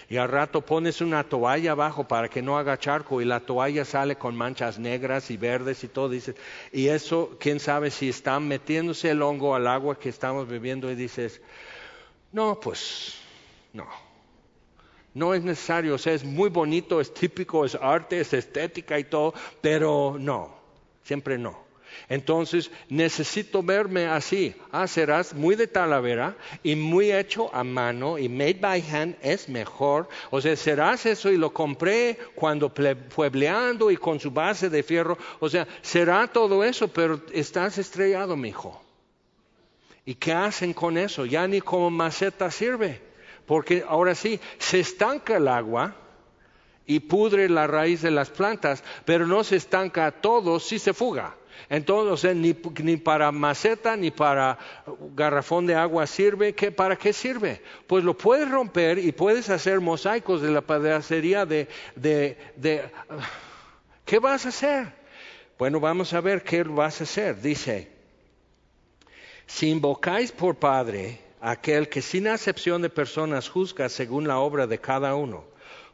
Y 0.07 0.15
al 0.15 0.29
rato 0.29 0.61
pones 0.61 1.01
una 1.01 1.25
toalla 1.25 1.73
abajo 1.73 2.07
para 2.07 2.29
que 2.29 2.41
no 2.41 2.57
haga 2.57 2.79
charco 2.79 3.21
y 3.21 3.25
la 3.25 3.41
toalla 3.41 3.83
sale 3.83 4.15
con 4.15 4.33
manchas 4.33 4.79
negras 4.79 5.29
y 5.31 5.35
verdes 5.35 5.83
y 5.83 5.89
todo. 5.89 6.07
Dices, 6.07 6.37
y 6.71 6.87
eso, 6.87 7.35
quién 7.41 7.59
sabe 7.59 7.91
si 7.91 8.07
está 8.07 8.39
metiéndose 8.39 9.09
el 9.09 9.21
hongo 9.21 9.53
al 9.53 9.67
agua 9.67 9.99
que 9.99 10.07
estamos 10.07 10.47
bebiendo 10.47 10.89
y 10.89 10.95
dices, 10.95 11.41
no, 12.31 12.57
pues 12.57 13.17
no. 13.73 13.85
No 15.13 15.33
es 15.33 15.43
necesario, 15.43 15.95
o 15.95 15.97
sea, 15.97 16.13
es 16.13 16.23
muy 16.23 16.49
bonito, 16.49 17.01
es 17.01 17.13
típico, 17.13 17.65
es 17.65 17.75
arte, 17.75 18.21
es 18.21 18.31
estética 18.31 18.97
y 18.97 19.03
todo, 19.03 19.33
pero 19.59 20.15
no, 20.17 20.55
siempre 21.03 21.37
no. 21.37 21.70
Entonces 22.07 22.69
necesito 22.89 23.63
verme 23.63 24.05
así. 24.05 24.55
Ah, 24.71 24.87
serás 24.87 25.33
muy 25.33 25.55
de 25.55 25.67
talavera 25.67 26.35
y 26.61 26.75
muy 26.75 27.11
hecho 27.11 27.53
a 27.53 27.63
mano 27.63 28.19
y 28.19 28.29
made 28.29 28.59
by 28.61 28.83
hand 28.91 29.15
es 29.21 29.49
mejor. 29.49 30.07
O 30.29 30.39
sea, 30.39 30.55
serás 30.55 31.05
eso 31.07 31.31
y 31.31 31.37
lo 31.37 31.51
compré 31.51 32.19
cuando 32.35 32.71
puebleando 32.71 33.89
y 33.89 33.97
con 33.97 34.19
su 34.19 34.29
base 34.29 34.69
de 34.69 34.83
fierro. 34.83 35.17
O 35.39 35.49
sea, 35.49 35.67
será 35.81 36.27
todo 36.27 36.63
eso, 36.63 36.87
pero 36.87 37.19
estás 37.33 37.79
estrellado, 37.79 38.35
mi. 38.37 38.51
¿Y 40.05 40.15
qué 40.15 40.33
hacen 40.33 40.73
con 40.73 40.97
eso? 40.97 41.25
Ya 41.25 41.47
ni 41.47 41.61
como 41.61 41.89
maceta 41.89 42.51
sirve. 42.51 43.01
Porque 43.45 43.83
ahora 43.87 44.15
sí, 44.15 44.39
se 44.57 44.79
estanca 44.79 45.37
el 45.37 45.47
agua 45.47 45.95
y 46.85 46.99
pudre 46.99 47.49
la 47.49 47.67
raíz 47.67 48.01
de 48.01 48.11
las 48.11 48.29
plantas, 48.29 48.83
pero 49.05 49.25
no 49.25 49.43
se 49.43 49.55
estanca 49.55 50.11
todo 50.11 50.59
si 50.59 50.79
se 50.79 50.93
fuga. 50.93 51.35
Entonces, 51.69 52.35
ni, 52.35 52.55
ni, 52.83 52.97
para 52.97 53.31
maceta 53.31 53.95
ni 53.95 54.11
para 54.11 54.57
garrafón 55.15 55.67
de 55.67 55.75
agua 55.75 56.07
sirve. 56.07 56.53
¿Qué, 56.53 56.71
¿Para 56.71 56.95
qué 56.95 57.13
sirve? 57.13 57.61
Pues 57.87 58.03
lo 58.03 58.17
puedes 58.17 58.49
romper 58.49 58.99
y 58.99 59.11
puedes 59.11 59.49
hacer 59.49 59.79
mosaicos 59.79 60.41
de 60.41 60.51
la 60.51 60.61
pedacería 60.61 61.45
de. 61.45 61.67
¿Qué 64.05 64.19
vas 64.19 64.45
a 64.45 64.49
hacer? 64.49 64.93
Bueno, 65.57 65.79
vamos 65.79 66.13
a 66.13 66.21
ver 66.21 66.43
qué 66.43 66.63
vas 66.63 67.01
a 67.01 67.03
hacer. 67.03 67.39
Dice, 67.39 67.89
si 69.45 69.69
invocáis 69.69 70.31
por 70.31 70.55
Padre 70.55 71.19
aquel 71.39 71.89
que 71.89 72.01
sin 72.01 72.27
acepción 72.27 72.81
de 72.81 72.89
personas 72.89 73.49
juzga 73.49 73.89
según 73.89 74.27
la 74.27 74.39
obra 74.39 74.67
de 74.67 74.79
cada 74.79 75.15
uno, 75.15 75.45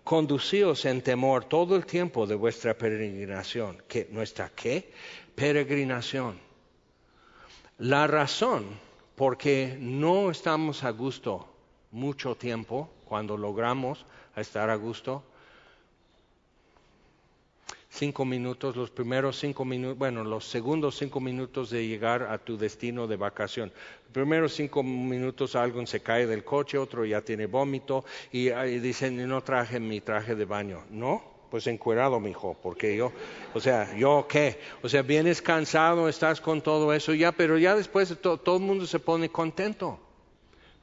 conducíos 0.04 0.86
en 0.86 1.02
temor 1.02 1.46
todo 1.46 1.76
el 1.76 1.86
tiempo 1.86 2.26
de 2.26 2.36
vuestra 2.36 2.78
peregrinación. 2.78 3.84
¿Qué? 3.90 4.08
¿Nuestra 4.10 4.52
qué? 4.56 4.90
Peregrinación. 5.38 6.40
La 7.78 8.08
razón 8.08 8.66
por 9.16 9.38
qué 9.38 9.78
no 9.80 10.32
estamos 10.32 10.84
a 10.84 10.90
gusto 10.90 11.48
mucho 11.92 12.34
tiempo, 12.34 12.90
cuando 13.06 13.38
logramos 13.38 14.04
estar 14.36 14.72
a 14.72 14.76
gusto, 14.76 15.24
cinco 17.88 18.26
minutos, 18.26 18.76
los 18.76 18.90
primeros 18.90 19.38
cinco 19.38 19.64
minutos, 19.64 20.00
bueno, 20.00 20.24
los 20.24 20.44
segundos 20.44 20.98
cinco 20.98 21.20
minutos 21.20 21.70
de 21.70 21.88
llegar 21.88 22.24
a 22.24 22.40
tu 22.40 22.58
destino 22.58 23.06
de 23.06 23.16
vacación. 23.16 23.72
Los 24.06 24.14
primeros 24.14 24.56
cinco 24.56 24.82
minutos 24.82 25.56
alguien 25.56 25.86
se 25.86 26.00
cae 26.00 26.26
del 26.26 26.44
coche, 26.44 26.80
otro 26.80 27.06
ya 27.06 27.22
tiene 27.22 27.46
vómito 27.46 28.06
y, 28.32 28.50
y 28.50 28.80
dicen, 28.80 29.28
no 29.30 29.44
traje 29.44 29.80
mi 29.80 30.02
traje 30.02 30.34
de 30.34 30.46
baño. 30.46 30.84
No, 30.90 31.37
pues 31.50 31.68
encuerado, 31.68 32.20
mi 32.20 32.32
hijo, 32.32 32.58
porque 32.62 32.96
yo, 32.96 33.12
o 33.54 33.60
sea, 33.60 33.96
yo 33.96 34.26
qué, 34.28 34.60
o 34.82 34.90
sea, 34.90 35.02
vienes 35.02 35.42
cansado, 35.42 36.10
estás 36.10 36.42
con 36.42 36.62
todo 36.62 36.94
eso 36.94 37.14
ya, 37.14 37.32
pero 37.32 37.58
ya 37.58 37.76
después 37.76 38.16
todo 38.22 38.58
el 38.58 38.64
mundo 38.64 38.86
se 38.86 39.00
pone 39.00 39.30
contento. 39.30 40.00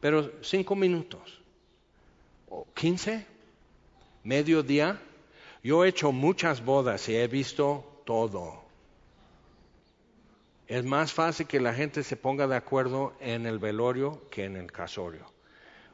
Pero 0.01 0.33
cinco 0.43 0.75
minutos, 0.75 1.41
o 2.49 2.67
quince, 2.75 3.27
medio 4.23 4.63
día, 4.63 5.01
yo 5.63 5.85
he 5.85 5.89
hecho 5.89 6.13
muchas 6.13 6.65
bodas 6.65 7.09
y 7.09 7.17
he 7.17 7.27
visto 7.27 8.03
todo. 8.05 8.63
Es 10.67 10.85
más 10.85 11.13
fácil 11.13 11.47
que 11.47 11.61
la 11.61 11.75
gente 11.75 12.03
se 12.03 12.17
ponga 12.17 12.47
de 12.47 12.57
acuerdo 12.57 13.15
en 13.21 13.47
el 13.47 13.59
velorio 13.59 14.23
que 14.31 14.45
en 14.45 14.57
el 14.57 14.73
casorio. 14.73 15.34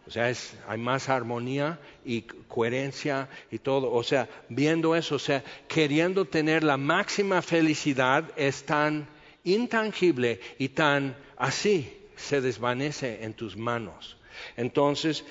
O 0.06 0.10
sea, 0.10 0.32
hay 0.66 0.78
más 0.78 1.08
armonía 1.08 1.78
y 2.04 2.22
coherencia 2.22 3.28
y 3.50 3.58
todo. 3.58 3.92
O 3.92 4.02
sea, 4.02 4.28
viendo 4.48 4.96
eso, 4.96 5.16
o 5.16 5.18
sea, 5.18 5.44
queriendo 5.68 6.24
tener 6.24 6.64
la 6.64 6.76
máxima 6.76 7.42
felicidad 7.42 8.24
es 8.36 8.64
tan 8.64 9.06
intangible 9.44 10.40
y 10.58 10.70
tan 10.70 11.16
así 11.36 11.96
se 12.16 12.40
desvanece 12.40 13.24
en 13.24 13.34
tus 13.34 13.56
manos. 13.56 14.16
Entonces, 14.56 15.24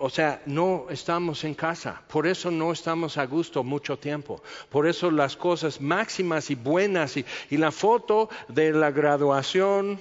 o 0.00 0.10
sea, 0.10 0.42
no 0.46 0.86
estamos 0.90 1.42
en 1.44 1.54
casa, 1.54 2.02
por 2.08 2.26
eso 2.26 2.50
no 2.50 2.72
estamos 2.72 3.18
a 3.18 3.26
gusto 3.26 3.64
mucho 3.64 3.98
tiempo, 3.98 4.40
por 4.70 4.86
eso 4.86 5.10
las 5.10 5.36
cosas 5.36 5.80
máximas 5.80 6.50
y 6.50 6.54
buenas 6.54 7.16
y, 7.16 7.24
y 7.50 7.56
la 7.56 7.72
foto 7.72 8.28
de 8.46 8.72
la 8.72 8.92
graduación, 8.92 10.00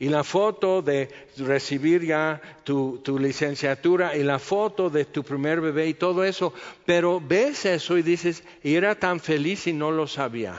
y 0.00 0.08
la 0.08 0.24
foto 0.24 0.80
de 0.80 1.10
recibir 1.36 2.06
ya 2.06 2.40
tu, 2.64 3.02
licenciatura 3.20 4.16
y 4.16 4.22
la 4.22 4.38
foto 4.38 4.88
de 4.88 5.04
tu 5.04 5.22
primer 5.22 5.60
bebé 5.60 5.88
y 5.88 5.94
todo 5.94 6.24
eso, 6.24 6.54
pero 6.86 7.20
ves 7.20 7.66
eso 7.66 7.98
y 7.98 8.02
dices, 8.02 8.42
y 8.62 8.76
era 8.76 8.94
tan 8.94 9.20
feliz 9.20 9.66
y 9.66 9.74
no 9.74 9.90
lo 9.90 10.06
sabía. 10.06 10.54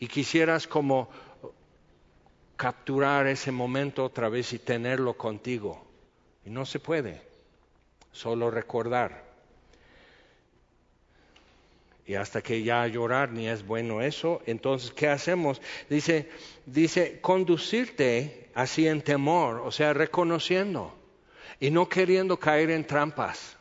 Y 0.00 0.08
quisieras 0.08 0.66
como 0.66 1.08
capturar 2.56 3.28
ese 3.28 3.52
momento 3.52 4.04
otra 4.04 4.28
vez 4.28 4.52
y 4.52 4.58
tenerlo 4.58 5.14
contigo. 5.14 5.86
Y 6.44 6.50
no 6.50 6.66
se 6.66 6.80
puede, 6.80 7.22
solo 8.10 8.50
recordar. 8.50 9.26
Y 12.04 12.16
hasta 12.16 12.42
que 12.42 12.64
ya 12.64 12.84
llorar 12.88 13.30
ni 13.30 13.48
es 13.48 13.64
bueno 13.64 14.02
eso, 14.02 14.42
entonces, 14.44 14.90
¿qué 14.90 15.06
hacemos? 15.06 15.62
Dice, 15.88 16.28
dice, 16.66 17.20
conducirte 17.20 18.45
así 18.56 18.88
en 18.88 19.02
temor, 19.02 19.60
o 19.64 19.70
sea, 19.70 19.92
reconociendo 19.92 20.92
y 21.60 21.70
no 21.70 21.90
queriendo 21.90 22.38
caer 22.38 22.70
en 22.70 22.86
trampas. 22.86 23.54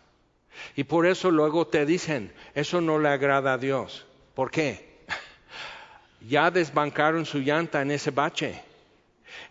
Y 0.73 0.85
por 0.85 1.05
eso 1.05 1.29
luego 1.29 1.67
te 1.67 1.85
dicen, 1.85 2.31
eso 2.53 2.79
no 2.79 2.97
le 2.97 3.09
agrada 3.09 3.53
a 3.53 3.57
Dios. 3.57 4.07
¿Por 4.33 4.49
qué? 4.49 4.95
Ya 6.27 6.49
desbancaron 6.49 7.23
su 7.25 7.37
llanta 7.37 7.83
en 7.83 7.91
ese 7.91 8.09
bache. 8.09 8.63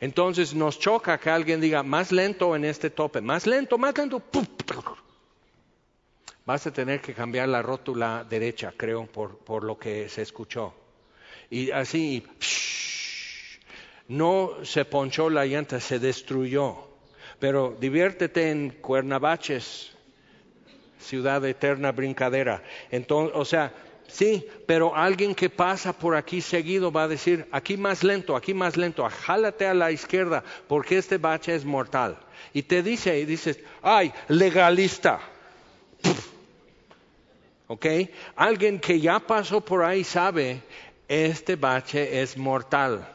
Entonces 0.01 0.55
nos 0.55 0.81
choca 0.81 1.19
que 1.19 1.31
alguien 1.31 1.61
diga, 1.61 1.85
más 1.85 2.11
lento 2.11 2.57
en 2.57 2.65
este 2.65 2.91
tope, 2.91 3.21
más 3.21 3.47
lento, 3.47 3.79
más 3.79 3.97
lento. 3.97 4.21
Vas 6.47 6.67
a 6.67 6.73
tener 6.73 7.01
que 7.01 7.15
cambiar 7.15 7.49
la 7.49 7.63
rótula 7.63 8.27
derecha, 8.29 8.73
creo, 8.77 9.07
por, 9.07 9.39
por 9.39 9.63
lo 9.63 9.79
que 9.79 10.09
se 10.09 10.23
escuchó. 10.23 10.75
Y 11.49 11.71
así, 11.71 12.27
no 14.09 14.65
se 14.65 14.85
ponchó 14.85 15.31
la 15.31 15.47
llanta, 15.47 15.81
se 15.81 15.99
destruyó. 15.99 16.77
Pero 17.39 17.77
diviértete 17.79 18.51
en 18.51 18.71
Cuernavaches, 18.71 19.93
ciudad 21.01 21.45
eterna 21.45 21.93
brincadera. 21.93 22.63
Entonces, 22.91 23.37
o 23.37 23.45
sea, 23.45 23.73
sí, 24.07 24.47
pero 24.67 24.95
alguien 24.95 25.35
que 25.35 25.51
pasa 25.51 25.93
por 25.93 26.17
aquí 26.17 26.41
seguido 26.41 26.93
va 26.93 27.05
a 27.05 27.09
decir, 27.09 27.47
aquí 27.51 27.77
más 27.77 28.05
lento, 28.05 28.37
aquí 28.37 28.55
más 28.55 28.77
lento, 28.77 29.09
jálate 29.09 29.67
a 29.67 29.75
la 29.75 29.91
izquierda, 29.91 30.45
porque 30.69 30.99
este 30.99 31.19
bache 31.19 31.55
es 31.55 31.65
mortal. 31.65 32.19
Y 32.53 32.63
te 32.63 32.83
dice, 32.83 33.19
y 33.19 33.25
dices, 33.25 33.59
ay, 33.83 34.13
legalista. 34.29 35.21
¿Ok? 37.67 37.87
Alguien 38.37 38.79
que 38.79 39.01
ya 39.01 39.19
pasó 39.19 39.61
por 39.63 39.83
ahí 39.83 40.05
sabe, 40.05 40.63
este 41.09 41.57
bache 41.57 42.23
es 42.23 42.37
mortal. 42.37 43.14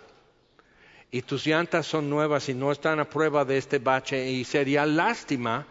Y 1.11 1.23
tus 1.23 1.45
llantas 1.45 1.87
son 1.87 2.09
nuevas 2.09 2.49
y 2.49 2.53
no 2.53 2.71
están 2.71 2.99
a 2.99 3.09
prueba 3.09 3.43
de 3.45 3.57
este 3.57 3.79
bache 3.79 4.29
y 4.29 4.43
sería 4.43 4.85
lástima 4.85 5.65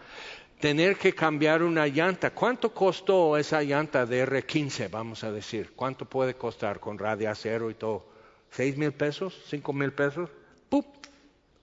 tener 0.60 0.96
que 0.96 1.14
cambiar 1.14 1.62
una 1.62 1.86
llanta. 1.86 2.30
¿Cuánto 2.30 2.74
costó 2.74 3.36
esa 3.36 3.62
llanta 3.62 4.04
de 4.04 4.26
R15, 4.26 4.90
vamos 4.90 5.22
a 5.22 5.30
decir? 5.30 5.72
¿Cuánto 5.76 6.04
puede 6.04 6.34
costar 6.34 6.80
con 6.80 6.98
radiacero 6.98 7.70
y 7.70 7.74
todo? 7.74 8.06
¿Seis 8.50 8.76
mil 8.76 8.92
pesos? 8.92 9.40
¿Cinco 9.48 9.72
mil 9.72 9.92
pesos? 9.92 10.28
¡Pup! 10.68 10.86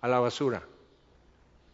A 0.02 0.08
la 0.08 0.20
basura. 0.20 0.64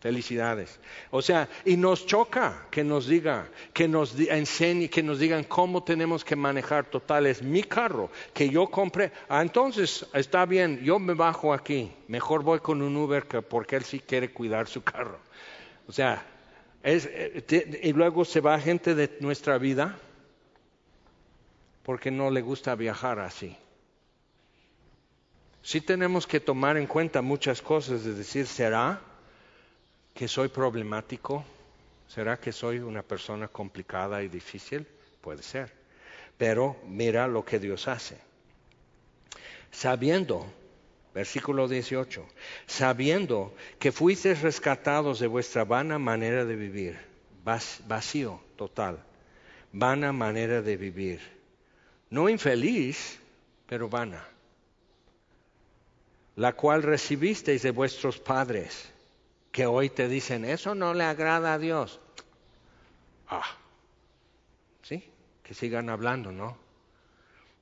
Felicidades. 0.01 0.79
O 1.11 1.21
sea, 1.21 1.47
y 1.63 1.77
nos 1.77 2.07
choca 2.07 2.65
que 2.71 2.83
nos 2.83 3.05
diga, 3.05 3.47
que 3.71 3.87
nos 3.87 4.19
enseñe, 4.19 4.89
que 4.89 5.03
nos 5.03 5.19
digan 5.19 5.43
cómo 5.43 5.83
tenemos 5.83 6.25
que 6.25 6.35
manejar. 6.35 6.85
Total, 6.85 7.27
es 7.27 7.43
mi 7.43 7.61
carro 7.61 8.09
que 8.33 8.49
yo 8.49 8.65
compré. 8.65 9.11
Ah, 9.29 9.43
entonces, 9.43 10.07
está 10.15 10.47
bien, 10.47 10.79
yo 10.83 10.97
me 10.97 11.13
bajo 11.13 11.53
aquí. 11.53 11.91
Mejor 12.07 12.41
voy 12.41 12.61
con 12.61 12.81
un 12.81 12.97
Uber 12.97 13.27
que 13.27 13.43
porque 13.43 13.75
él 13.75 13.83
sí 13.83 13.99
quiere 13.99 14.33
cuidar 14.33 14.67
su 14.67 14.81
carro. 14.81 15.19
O 15.87 15.91
sea, 15.91 16.25
eh, 16.81 17.79
y 17.83 17.93
luego 17.93 18.25
se 18.25 18.41
va 18.41 18.59
gente 18.59 18.95
de 18.95 19.17
nuestra 19.19 19.59
vida 19.59 19.99
porque 21.83 22.09
no 22.09 22.31
le 22.31 22.41
gusta 22.41 22.73
viajar 22.73 23.19
así. 23.19 23.55
Sí 25.61 25.79
tenemos 25.79 26.25
que 26.25 26.39
tomar 26.39 26.75
en 26.77 26.87
cuenta 26.87 27.21
muchas 27.21 27.61
cosas, 27.61 28.03
es 28.03 28.17
decir, 28.17 28.47
¿será 28.47 29.10
que 30.13 30.27
soy 30.27 30.49
problemático? 30.49 31.43
¿Será 32.07 32.37
que 32.37 32.51
soy 32.51 32.79
una 32.79 33.03
persona 33.03 33.47
complicada 33.47 34.21
y 34.21 34.27
difícil? 34.27 34.85
Puede 35.21 35.43
ser. 35.43 35.71
Pero 36.37 36.77
mira 36.85 37.27
lo 37.27 37.45
que 37.45 37.59
Dios 37.59 37.87
hace. 37.87 38.17
Sabiendo 39.71 40.45
Versículo 41.13 41.67
18. 41.67 42.25
Sabiendo 42.67 43.53
que 43.79 43.91
fuisteis 43.91 44.41
rescatados 44.41 45.19
de 45.19 45.27
vuestra 45.27 45.65
vana 45.65 45.99
manera 45.99 46.45
de 46.45 46.55
vivir, 46.55 46.97
vacío 47.43 48.41
total, 48.55 49.03
vana 49.73 50.13
manera 50.13 50.61
de 50.61 50.77
vivir. 50.77 51.19
No 52.09 52.29
infeliz, 52.29 53.19
pero 53.67 53.89
vana. 53.89 54.25
La 56.37 56.53
cual 56.53 56.81
recibisteis 56.81 57.61
de 57.61 57.71
vuestros 57.71 58.17
padres, 58.17 58.89
que 59.51 59.65
hoy 59.65 59.89
te 59.89 60.07
dicen, 60.07 60.45
eso 60.45 60.75
no 60.75 60.93
le 60.93 61.03
agrada 61.03 61.53
a 61.53 61.59
Dios. 61.59 61.99
Ah, 63.29 63.57
sí, 64.81 65.03
que 65.43 65.53
sigan 65.53 65.89
hablando, 65.89 66.31
¿no? 66.31 66.57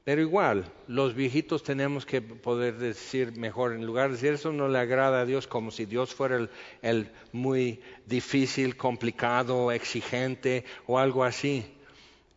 Pero 0.04 0.22
igual, 0.22 0.66
los 0.88 1.14
viejitos 1.14 1.62
tenemos 1.62 2.06
que 2.06 2.22
poder 2.22 2.78
decir 2.78 3.38
mejor, 3.38 3.74
en 3.74 3.86
lugar 3.86 4.08
de 4.08 4.16
decir 4.16 4.34
eso 4.34 4.52
no 4.52 4.68
le 4.68 4.80
agrada 4.80 5.22
a 5.22 5.26
Dios 5.26 5.46
como 5.46 5.70
si 5.70 5.86
Dios 5.86 6.16
fuera 6.16 6.50
el, 6.82 7.12
muy 7.32 7.80
difícil, 8.08 8.76
complicado, 8.76 9.72
exigente 9.72 10.66
o 10.88 10.98
algo 10.98 11.24
así. 11.24 11.76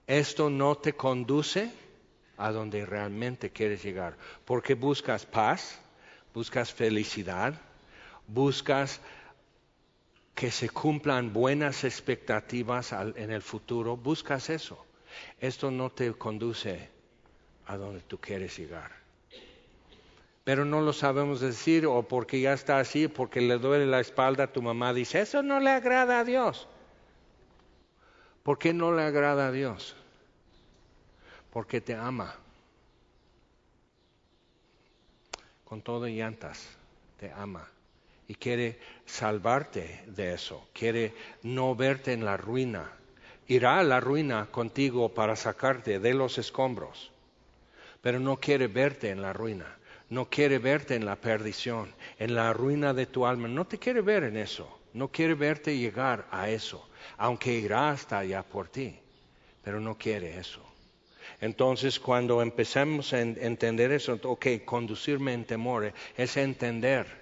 Esto 0.07 0.50
no 0.50 0.74
te 0.74 0.92
conduce 0.94 1.70
a 2.36 2.53
donde 2.53 2.84
realmente 2.84 3.48
quieres 3.48 3.82
llegar, 3.82 4.18
porque 4.44 4.74
buscas 4.74 5.24
paz, 5.24 5.80
buscas 6.34 6.72
felicidad, 6.72 7.55
buscas 8.26 9.00
que 10.35 10.51
se 10.51 10.68
cumplan 10.68 11.33
buenas 11.33 11.85
expectativas 11.85 12.93
en 12.93 13.30
el 13.30 13.43
futuro, 13.43 13.97
buscas 13.97 14.51
eso. 14.51 14.85
Esto 15.41 15.70
no 15.70 15.91
te 15.91 16.12
conduce 16.14 16.89
a 17.66 17.76
donde 17.76 18.01
tú 18.01 18.18
quieres 18.18 18.57
llegar. 18.57 18.91
Pero 20.45 20.64
no 20.64 20.80
lo 20.80 20.93
sabemos 20.93 21.41
decir 21.41 21.87
o 21.87 22.03
porque 22.03 22.41
ya 22.41 22.53
está 22.53 22.78
así, 22.78 23.07
porque 23.07 23.41
le 23.41 23.59
duele 23.59 23.87
la 23.87 24.01
espalda, 24.01 24.53
tu 24.53 24.61
mamá 24.61 24.93
dice, 24.93 25.20
eso 25.20 25.43
no 25.43 25.61
le 25.61 25.70
agrada 25.70 26.20
a 26.20 26.24
Dios. 26.24 26.66
¿Por 28.43 28.59
qué 28.59 28.72
no 28.72 28.93
le 28.93 29.03
agrada 29.03 29.49
a 29.49 29.53
Dios? 29.53 29.95
Porque 31.53 31.80
te 31.80 31.95
ama. 31.95 32.35
Con 35.64 35.80
todo 35.80 36.07
llantas, 36.09 36.76
te 37.20 37.30
ama. 37.30 37.71
Y 38.33 38.35
quiere 38.35 38.78
salvarte 39.05 40.05
de 40.07 40.33
eso. 40.33 40.66
Quiere 40.72 41.12
no 41.43 41.76
verte 41.76 42.14
en 42.14 42.24
la 42.24 42.39
ruina. 42.39 42.91
Irá 43.47 43.80
a 43.80 43.85
la 43.85 44.01
ruina 44.01 44.47
contigo 44.47 45.12
para 45.12 45.37
sacarte 45.37 45.99
de 45.99 46.14
los 46.14 46.39
escombros 46.39 47.12
pero 48.03 48.18
no 48.18 48.37
quiere 48.39 48.66
verte 48.66 49.11
en 49.11 49.22
la 49.22 49.33
ruina, 49.33 49.78
no 50.11 50.28
quiere 50.28 50.59
verte 50.59 50.97
en 50.97 51.07
la 51.07 51.16
perdición, 51.16 51.95
en 52.18 52.35
la 52.35 52.53
ruina 52.53 52.93
de 52.93 53.07
tu 53.07 53.24
alma, 53.24 53.49
no 53.49 53.64
te 53.64 53.78
quiere 53.78 54.03
ver 54.03 54.24
en 54.24 54.37
eso, 54.37 54.80
no 54.93 55.09
quiere 55.09 55.35
verte 55.35 55.78
llegar 55.78 56.26
a 56.30 56.51
eso, 56.51 56.89
aunque 57.16 57.53
irá 57.55 57.91
hasta 57.91 58.18
allá 58.18 58.43
por 58.43 58.68
ti, 58.68 58.99
pero 59.62 59.80
no 59.80 59.97
quiere 59.97 60.37
eso. 60.37 60.61
Entonces, 61.41 62.01
cuando 62.01 62.43
empezamos 62.43 63.12
a 63.12 63.20
entender 63.20 63.93
eso, 63.93 64.18
ok, 64.22 64.47
conducirme 64.64 65.33
en 65.33 65.45
temor 65.45 65.93
es 66.16 66.37
entender 66.37 67.21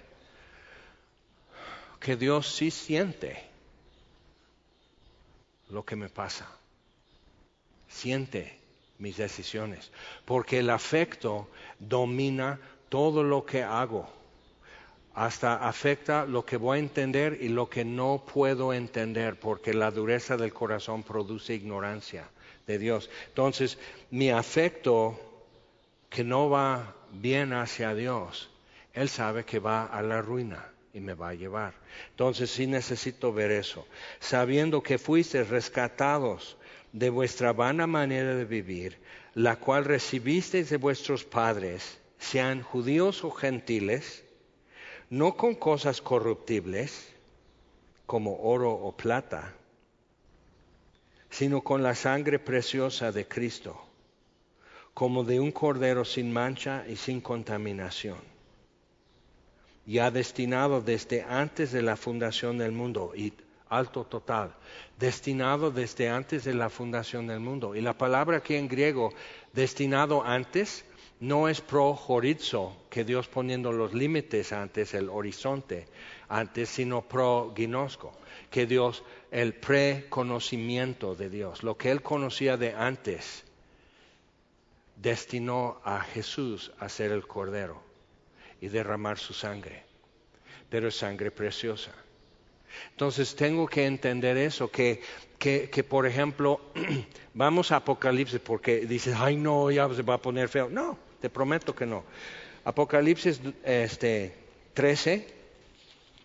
que 2.01 2.17
Dios 2.17 2.55
sí 2.55 2.71
siente 2.71 3.39
lo 5.69 5.85
que 5.85 5.95
me 5.95 6.09
pasa, 6.09 6.49
siente 7.87 8.59
mis 8.97 9.17
decisiones, 9.17 9.91
porque 10.25 10.59
el 10.59 10.71
afecto 10.71 11.47
domina 11.79 12.59
todo 12.89 13.23
lo 13.23 13.45
que 13.45 13.61
hago, 13.61 14.11
hasta 15.13 15.67
afecta 15.67 16.25
lo 16.25 16.43
que 16.43 16.57
voy 16.57 16.77
a 16.77 16.81
entender 16.81 17.37
y 17.39 17.49
lo 17.49 17.69
que 17.69 17.85
no 17.85 18.25
puedo 18.25 18.73
entender, 18.73 19.39
porque 19.39 19.73
la 19.73 19.91
dureza 19.91 20.37
del 20.37 20.53
corazón 20.53 21.03
produce 21.03 21.53
ignorancia 21.53 22.27
de 22.65 22.79
Dios. 22.79 23.11
Entonces, 23.27 23.77
mi 24.09 24.31
afecto 24.31 25.19
que 26.09 26.23
no 26.23 26.49
va 26.49 26.95
bien 27.11 27.53
hacia 27.53 27.93
Dios, 27.93 28.49
Él 28.93 29.07
sabe 29.07 29.45
que 29.45 29.59
va 29.59 29.85
a 29.85 30.01
la 30.01 30.21
ruina 30.21 30.71
y 30.93 30.99
me 30.99 31.13
va 31.13 31.29
a 31.29 31.33
llevar. 31.33 31.73
Entonces 32.11 32.51
sí 32.51 32.67
necesito 32.67 33.33
ver 33.33 33.51
eso, 33.51 33.87
sabiendo 34.19 34.83
que 34.83 34.97
fuiste 34.97 35.43
rescatados 35.43 36.57
de 36.93 37.09
vuestra 37.09 37.53
vana 37.53 37.87
manera 37.87 38.35
de 38.35 38.45
vivir, 38.45 38.97
la 39.33 39.57
cual 39.57 39.85
recibisteis 39.85 40.69
de 40.69 40.77
vuestros 40.77 41.23
padres, 41.23 41.99
sean 42.19 42.61
judíos 42.61 43.23
o 43.23 43.31
gentiles, 43.31 44.23
no 45.09 45.35
con 45.35 45.55
cosas 45.55 46.01
corruptibles, 46.01 47.07
como 48.05 48.41
oro 48.41 48.71
o 48.71 48.91
plata, 48.95 49.53
sino 51.29 51.61
con 51.61 51.81
la 51.81 51.95
sangre 51.95 52.39
preciosa 52.39 53.11
de 53.11 53.27
Cristo, 53.27 53.81
como 54.93 55.23
de 55.23 55.39
un 55.39 55.51
cordero 55.51 56.03
sin 56.03 56.31
mancha 56.31 56.83
y 56.87 56.97
sin 56.97 57.21
contaminación, 57.21 58.19
ya 59.85 60.11
destinado 60.11 60.81
desde 60.81 61.23
antes 61.23 61.71
de 61.71 61.81
la 61.81 61.95
fundación 61.95 62.57
del 62.57 62.71
mundo. 62.71 63.13
Y 63.15 63.33
alto 63.71 64.03
total, 64.03 64.53
destinado 64.99 65.71
desde 65.71 66.09
antes 66.09 66.43
de 66.43 66.53
la 66.53 66.69
fundación 66.69 67.25
del 67.25 67.39
mundo. 67.39 67.73
Y 67.73 67.81
la 67.81 67.97
palabra 67.97 68.37
aquí 68.37 68.55
en 68.55 68.67
griego, 68.67 69.13
destinado 69.53 70.23
antes, 70.23 70.83
no 71.21 71.47
es 71.47 71.61
pro 71.61 71.97
horizo, 72.07 72.75
que 72.89 73.05
Dios 73.05 73.29
poniendo 73.29 73.71
los 73.71 73.93
límites 73.93 74.51
antes, 74.51 74.93
el 74.93 75.09
horizonte 75.09 75.87
antes, 76.27 76.67
sino 76.67 77.01
pro 77.01 77.53
ginosco, 77.55 78.11
que 78.49 78.65
Dios, 78.65 79.03
el 79.31 79.53
preconocimiento 79.53 81.15
de 81.15 81.29
Dios, 81.29 81.63
lo 81.63 81.77
que 81.77 81.91
él 81.91 82.01
conocía 82.01 82.57
de 82.57 82.73
antes, 82.73 83.45
destinó 84.97 85.79
a 85.85 86.01
Jesús 86.01 86.73
a 86.77 86.89
ser 86.89 87.11
el 87.11 87.25
Cordero 87.25 87.90
y 88.61 88.69
derramar 88.69 89.17
su 89.17 89.33
sangre, 89.33 89.83
pero 90.69 90.87
es 90.87 90.95
sangre 90.95 91.31
preciosa. 91.31 91.91
Entonces 92.91 93.35
tengo 93.35 93.67
que 93.67 93.85
entender 93.85 94.37
eso, 94.37 94.69
que, 94.71 95.01
que, 95.37 95.83
por 95.83 96.05
ejemplo, 96.05 96.61
vamos 97.33 97.71
a 97.71 97.77
Apocalipsis 97.77 98.39
porque 98.39 98.85
dices, 98.85 99.15
ay 99.17 99.35
no, 99.35 99.69
ya 99.71 99.93
se 99.93 100.03
va 100.03 100.13
a 100.13 100.21
poner 100.21 100.47
feo. 100.47 100.69
No, 100.69 100.97
te 101.19 101.29
prometo 101.29 101.75
que 101.75 101.85
no. 101.85 102.03
Apocalipsis 102.63 103.41
este, 103.65 104.35
13, 104.75 105.27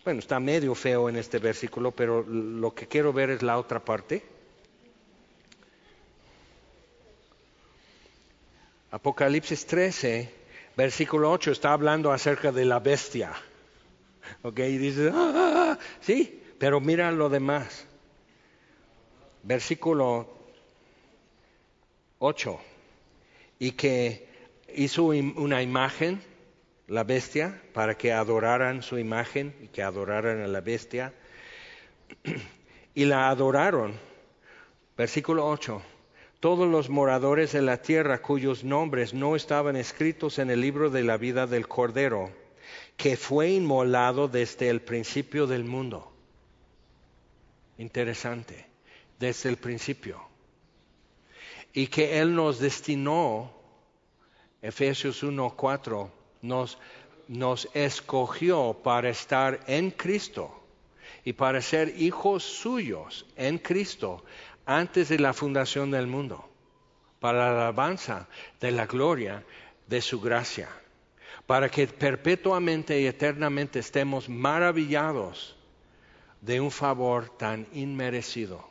bueno, 0.05 0.19
está 0.19 0.39
medio 0.39 0.75
feo 0.75 1.09
en 1.09 1.17
este 1.17 1.39
versículo, 1.39 1.91
pero 1.91 2.23
lo 2.23 2.73
que 2.73 2.87
quiero 2.87 3.11
ver 3.11 3.31
es 3.31 3.41
la 3.41 3.57
otra 3.57 3.83
parte. 3.83 4.23
Apocalipsis 8.91 9.65
13, 9.65 10.31
versículo 10.77 11.31
8, 11.31 11.51
está 11.51 11.73
hablando 11.73 12.11
acerca 12.11 12.51
de 12.51 12.63
la 12.63 12.79
bestia. 12.79 13.33
Ok, 14.43 14.59
y 14.59 14.77
dice, 14.77 15.11
ah, 15.11 15.77
sí, 15.99 16.43
pero 16.59 16.79
mira 16.79 17.11
lo 17.11 17.29
demás. 17.29 17.87
Versículo 19.41 20.29
8, 22.19 22.59
y 23.59 23.71
que 23.71 24.27
hizo 24.75 25.05
una 25.05 25.63
imagen, 25.63 26.21
la 26.87 27.03
bestia, 27.03 27.59
para 27.73 27.97
que 27.97 28.13
adoraran 28.13 28.83
su 28.83 28.99
imagen 28.99 29.55
y 29.61 29.67
que 29.69 29.81
adoraran 29.81 30.41
a 30.41 30.47
la 30.47 30.61
bestia. 30.61 31.11
y 32.93 33.05
la 33.05 33.29
adoraron. 33.29 33.99
Versículo 34.95 35.47
8 35.47 35.96
todos 36.39 36.67
los 36.67 36.89
moradores 36.89 37.51
de 37.51 37.61
la 37.61 37.81
tierra 37.81 38.21
cuyos 38.21 38.63
nombres 38.63 39.13
no 39.13 39.35
estaban 39.35 39.75
escritos 39.75 40.37
en 40.37 40.51
el 40.51 40.61
libro 40.61 40.89
de 40.89 41.03
la 41.03 41.17
vida 41.17 41.47
del 41.47 41.67
Cordero, 41.67 42.31
que 42.95 43.17
fue 43.17 43.49
inmolado 43.49 44.27
desde 44.27 44.69
el 44.69 44.81
principio 44.81 45.47
del 45.47 45.63
mundo. 45.63 46.11
Interesante, 47.77 48.67
desde 49.19 49.49
el 49.49 49.57
principio. 49.57 50.21
Y 51.73 51.87
que 51.87 52.19
Él 52.19 52.35
nos 52.35 52.59
destinó, 52.59 53.51
Efesios 54.61 55.23
1.4, 55.23 56.09
nos, 56.43 56.77
nos 57.27 57.67
escogió 57.73 58.79
para 58.83 59.09
estar 59.09 59.59
en 59.67 59.91
Cristo 59.91 60.53
y 61.23 61.33
para 61.33 61.61
ser 61.61 61.99
hijos 62.01 62.43
suyos 62.43 63.25
en 63.35 63.57
Cristo 63.57 64.23
antes 64.67 65.07
de 65.07 65.17
la 65.17 65.33
fundación 65.33 65.89
del 65.91 66.07
mundo, 66.07 66.47
para 67.19 67.51
la 67.51 67.61
alabanza 67.61 68.27
de 68.59 68.71
la 68.71 68.85
gloria 68.85 69.43
de 69.87 70.01
su 70.01 70.19
gracia, 70.19 70.67
para 71.45 71.69
que 71.69 71.87
perpetuamente 71.87 72.99
y 72.99 73.07
eternamente 73.07 73.79
estemos 73.79 74.27
maravillados 74.27 75.55
de 76.41 76.59
un 76.59 76.69
favor 76.69 77.29
tan 77.29 77.65
inmerecido, 77.71 78.69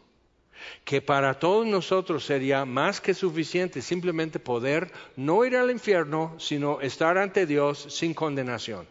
que 0.84 1.00
para 1.00 1.38
todos 1.38 1.66
nosotros 1.66 2.24
sería 2.24 2.66
más 2.66 3.00
que 3.00 3.14
suficiente 3.14 3.80
simplemente 3.80 4.38
poder 4.38 4.92
no 5.16 5.46
ir 5.46 5.56
al 5.56 5.70
infierno, 5.70 6.34
sino 6.38 6.82
estar 6.82 7.16
ante 7.16 7.46
Dios 7.46 7.86
sin 7.88 8.12
condenación. 8.12 8.86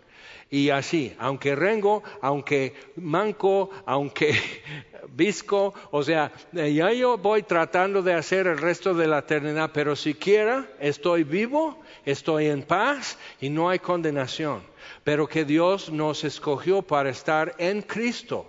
Y 0.49 0.69
así, 0.69 1.15
aunque 1.17 1.55
rengo, 1.55 2.03
aunque 2.21 2.73
manco, 2.97 3.71
aunque 3.85 4.35
visco, 5.09 5.73
o 5.91 6.03
sea, 6.03 6.31
ya 6.51 6.91
yo 6.91 7.17
voy 7.17 7.43
tratando 7.43 8.01
de 8.01 8.13
hacer 8.13 8.47
el 8.47 8.57
resto 8.57 8.93
de 8.93 9.07
la 9.07 9.19
eternidad, 9.19 9.71
pero 9.73 9.95
siquiera 9.95 10.69
estoy 10.79 11.23
vivo, 11.23 11.81
estoy 12.05 12.47
en 12.47 12.63
paz 12.63 13.17
y 13.41 13.49
no 13.49 13.69
hay 13.69 13.79
condenación. 13.79 14.61
Pero 15.03 15.27
que 15.27 15.45
Dios 15.45 15.91
nos 15.91 16.23
escogió 16.23 16.83
para 16.83 17.09
estar 17.09 17.55
en 17.57 17.81
Cristo 17.81 18.45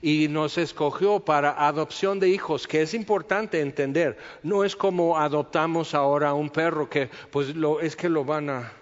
y 0.00 0.28
nos 0.28 0.58
escogió 0.58 1.20
para 1.20 1.66
adopción 1.66 2.20
de 2.20 2.28
hijos, 2.28 2.68
que 2.68 2.82
es 2.82 2.94
importante 2.94 3.60
entender. 3.60 4.18
No 4.42 4.64
es 4.64 4.76
como 4.76 5.18
adoptamos 5.18 5.94
ahora 5.94 6.34
un 6.34 6.50
perro 6.50 6.88
que 6.88 7.08
pues 7.30 7.54
lo, 7.56 7.80
es 7.80 7.96
que 7.96 8.08
lo 8.08 8.24
van 8.24 8.50
a 8.50 8.72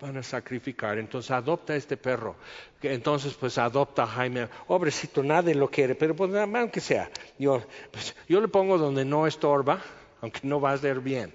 van 0.00 0.16
a 0.16 0.22
sacrificar. 0.22 0.98
Entonces 0.98 1.30
adopta 1.30 1.76
este 1.76 1.96
perro. 1.96 2.36
Entonces 2.82 3.34
pues 3.34 3.58
adopta 3.58 4.04
a 4.04 4.06
Jaime. 4.06 4.48
Pobrecito, 4.66 5.22
nadie 5.22 5.54
lo 5.54 5.68
quiere, 5.68 5.94
pero 5.94 6.16
pues 6.16 6.34
aunque 6.34 6.80
sea. 6.80 7.10
Yo, 7.38 7.62
pues, 7.90 8.14
yo 8.28 8.40
le 8.40 8.48
pongo 8.48 8.78
donde 8.78 9.04
no 9.04 9.26
estorba, 9.26 9.80
aunque 10.20 10.40
no 10.44 10.60
va 10.60 10.72
a 10.72 10.78
ser 10.78 11.00
bien. 11.00 11.32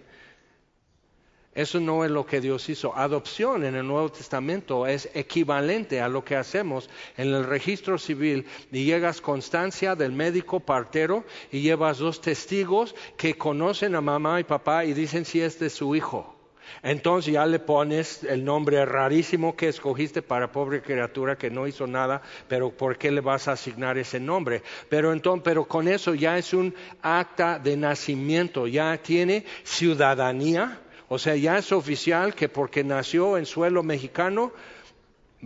Eso 1.53 1.80
no 1.80 2.03
es 2.03 2.11
lo 2.11 2.26
que 2.26 2.41
Dios 2.41 2.68
hizo. 2.68 2.93
Adopción 2.97 3.63
en 3.63 3.76
el 3.76 3.88
Nuevo 3.88 4.11
Testamento 4.11 4.86
es 4.86 5.09
equivalente 5.13 6.01
a 6.01 6.09
lo 6.09 6.26
que 6.26 6.36
hacemos 6.36 6.89
en 7.16 7.30
el 7.30 7.45
registro 7.45 7.97
civil 7.97 8.45
y 8.74 8.84
llegas 8.84 9.22
constancia 9.22 9.95
del 9.95 10.11
médico 10.11 10.59
partero 10.59 11.24
y 11.53 11.61
llevas 11.61 11.99
dos 11.99 12.20
testigos 12.20 12.93
que 13.16 13.38
conocen 13.38 13.95
a 13.95 14.01
mamá 14.01 14.41
y 14.41 14.43
papá 14.43 14.84
y 14.84 14.93
dicen 14.93 15.24
si 15.24 15.39
este 15.39 15.68
es 15.68 15.74
su 15.74 15.95
hijo. 15.95 16.34
Entonces 16.84 17.34
ya 17.34 17.45
le 17.45 17.59
pones 17.59 18.24
el 18.24 18.43
nombre 18.43 18.86
rarísimo 18.86 19.55
que 19.55 19.70
escogiste 19.70 20.22
para 20.22 20.51
pobre 20.51 20.82
criatura 20.82 21.38
que 21.38 21.49
no 21.49 21.68
hizo 21.68 21.88
nada, 21.88 22.22
pero 22.47 22.72
¿por 22.72 22.97
qué 22.97 23.11
le 23.11 23.22
vas 23.22 23.47
a 23.47 23.53
asignar 23.53 23.97
ese 23.97 24.20
nombre? 24.20 24.61
Pero 24.89 25.13
entonces, 25.13 25.43
pero 25.43 25.66
con 25.66 25.88
eso 25.88 26.13
ya 26.13 26.38
es 26.38 26.53
un 26.53 26.74
acta 27.01 27.59
de 27.59 27.78
nacimiento, 27.78 28.68
ya 28.68 28.97
tiene 28.97 29.45
ciudadanía, 29.63 30.80
o 31.07 31.20
sea, 31.20 31.36
ya 31.36 31.57
es 31.57 31.72
oficial 31.72 32.34
que 32.34 32.49
porque 32.49 32.84
nació 32.84 33.38
en 33.38 33.45
suelo 33.45 33.84
mexicano, 33.84 34.51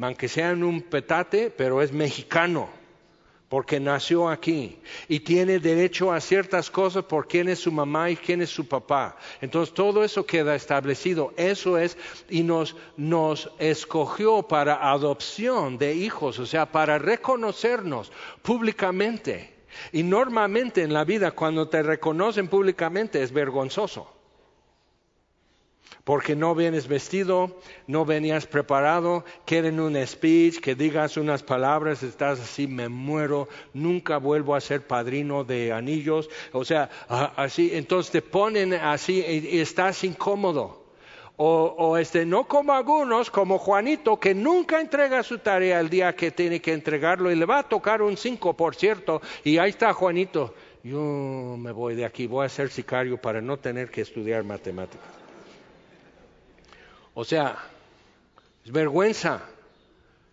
aunque 0.01 0.27
sea 0.27 0.51
en 0.51 0.63
un 0.63 0.81
petate, 0.81 1.51
pero 1.55 1.81
es 1.81 1.91
mexicano 1.91 2.78
porque 3.49 3.79
nació 3.79 4.29
aquí 4.29 4.77
y 5.07 5.21
tiene 5.21 5.59
derecho 5.59 6.11
a 6.11 6.21
ciertas 6.21 6.69
cosas 6.69 7.03
por 7.05 7.27
quién 7.27 7.49
es 7.49 7.59
su 7.59 7.71
mamá 7.71 8.11
y 8.11 8.15
quién 8.15 8.43
es 8.43 8.51
su 8.51 8.67
papá. 8.67 9.17
Entonces 9.41 9.73
todo 9.73 10.03
eso 10.03 10.25
queda 10.25 10.55
establecido. 10.55 11.33
Eso 11.35 11.77
es, 11.79 11.97
y 12.29 12.43
nos, 12.43 12.75
nos 12.95 13.49
escogió 13.57 14.43
para 14.43 14.91
adopción 14.91 15.79
de 15.79 15.95
hijos, 15.95 16.37
o 16.37 16.45
sea, 16.45 16.71
para 16.71 16.99
reconocernos 16.99 18.11
públicamente. 18.43 19.55
Y 19.91 20.03
normalmente 20.03 20.83
en 20.83 20.93
la 20.93 21.03
vida 21.03 21.31
cuando 21.31 21.67
te 21.67 21.81
reconocen 21.81 22.47
públicamente 22.47 23.21
es 23.23 23.31
vergonzoso 23.31 24.18
porque 26.03 26.35
no 26.35 26.55
vienes 26.55 26.87
vestido, 26.87 27.59
no 27.85 28.03
venías 28.03 28.47
preparado, 28.47 29.23
quieren 29.45 29.79
un 29.79 29.95
speech, 30.07 30.59
que 30.59 30.73
digas 30.73 31.17
unas 31.17 31.43
palabras, 31.43 32.01
estás 32.03 32.39
así, 32.39 32.67
me 32.67 32.89
muero, 32.89 33.47
nunca 33.73 34.17
vuelvo 34.17 34.55
a 34.55 34.61
ser 34.61 34.87
padrino 34.87 35.43
de 35.43 35.71
anillos, 35.71 36.29
o 36.51 36.65
sea, 36.65 36.89
así, 37.35 37.71
entonces 37.73 38.11
te 38.11 38.21
ponen 38.21 38.73
así 38.73 39.23
y, 39.23 39.59
estás 39.59 40.03
incómodo. 40.03 40.79
O, 41.41 41.75
o, 41.77 41.97
este, 41.97 42.25
no 42.25 42.45
como 42.45 42.73
algunos, 42.73 43.29
como 43.29 43.59
Juanito, 43.59 44.19
que 44.19 44.33
nunca 44.33 44.81
entrega 44.81 45.23
su 45.23 45.37
tarea 45.37 45.79
el 45.79 45.89
día 45.89 46.13
que 46.13 46.31
tiene 46.31 46.59
que 46.59 46.73
entregarlo 46.73 47.31
y 47.31 47.35
le 47.35 47.45
va 47.45 47.59
a 47.59 47.69
tocar 47.69 48.01
un 48.01 48.17
5, 48.17 48.57
por 48.57 48.75
cierto, 48.75 49.21
y 49.45 49.57
ahí 49.57 49.69
está 49.69 49.93
Juanito. 49.93 50.53
Yo 50.83 51.55
me 51.57 51.71
voy 51.71 51.95
de 51.95 52.03
aquí, 52.03 52.25
voy 52.25 52.45
a 52.45 52.49
ser 52.49 52.69
sicario 52.69 53.21
para 53.21 53.41
no 53.41 53.57
tener 53.57 53.91
que 53.91 54.01
estudiar 54.01 54.43
matemáticas. 54.43 55.18
O 57.19 57.25
sea, 57.25 57.57
es 58.63 58.71
vergüenza 58.71 59.41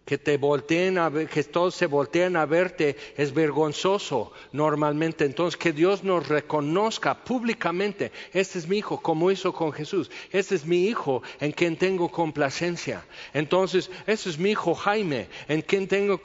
que 0.04 0.18
te 0.18 0.36
volteen 0.36 0.98
a 0.98 1.08
ver, 1.08 1.28
que 1.28 1.42
todos 1.42 1.74
se 1.74 1.86
volteen 1.86 2.36
a 2.36 2.46
verte, 2.46 2.96
es 3.16 3.34
vergonzoso 3.34 4.32
normalmente. 4.52 5.24
Entonces, 5.24 5.56
que 5.56 5.72
Dios 5.72 6.04
nos 6.04 6.28
reconozca 6.28 7.24
públicamente, 7.24 8.12
este 8.32 8.60
es 8.60 8.68
mi 8.68 8.78
hijo, 8.78 9.02
como 9.02 9.32
hizo 9.32 9.52
con 9.52 9.72
Jesús, 9.72 10.12
este 10.30 10.54
es 10.54 10.64
mi 10.64 10.86
hijo 10.86 11.24
en 11.40 11.50
quien 11.50 11.76
tengo 11.76 12.08
complacencia. 12.08 13.04
Entonces, 13.34 13.90
este 14.06 14.30
es 14.30 14.38
mi 14.38 14.50
hijo 14.50 14.72
Jaime, 14.76 15.28
en 15.48 15.62
quien 15.62 15.88
tengo 15.88 16.20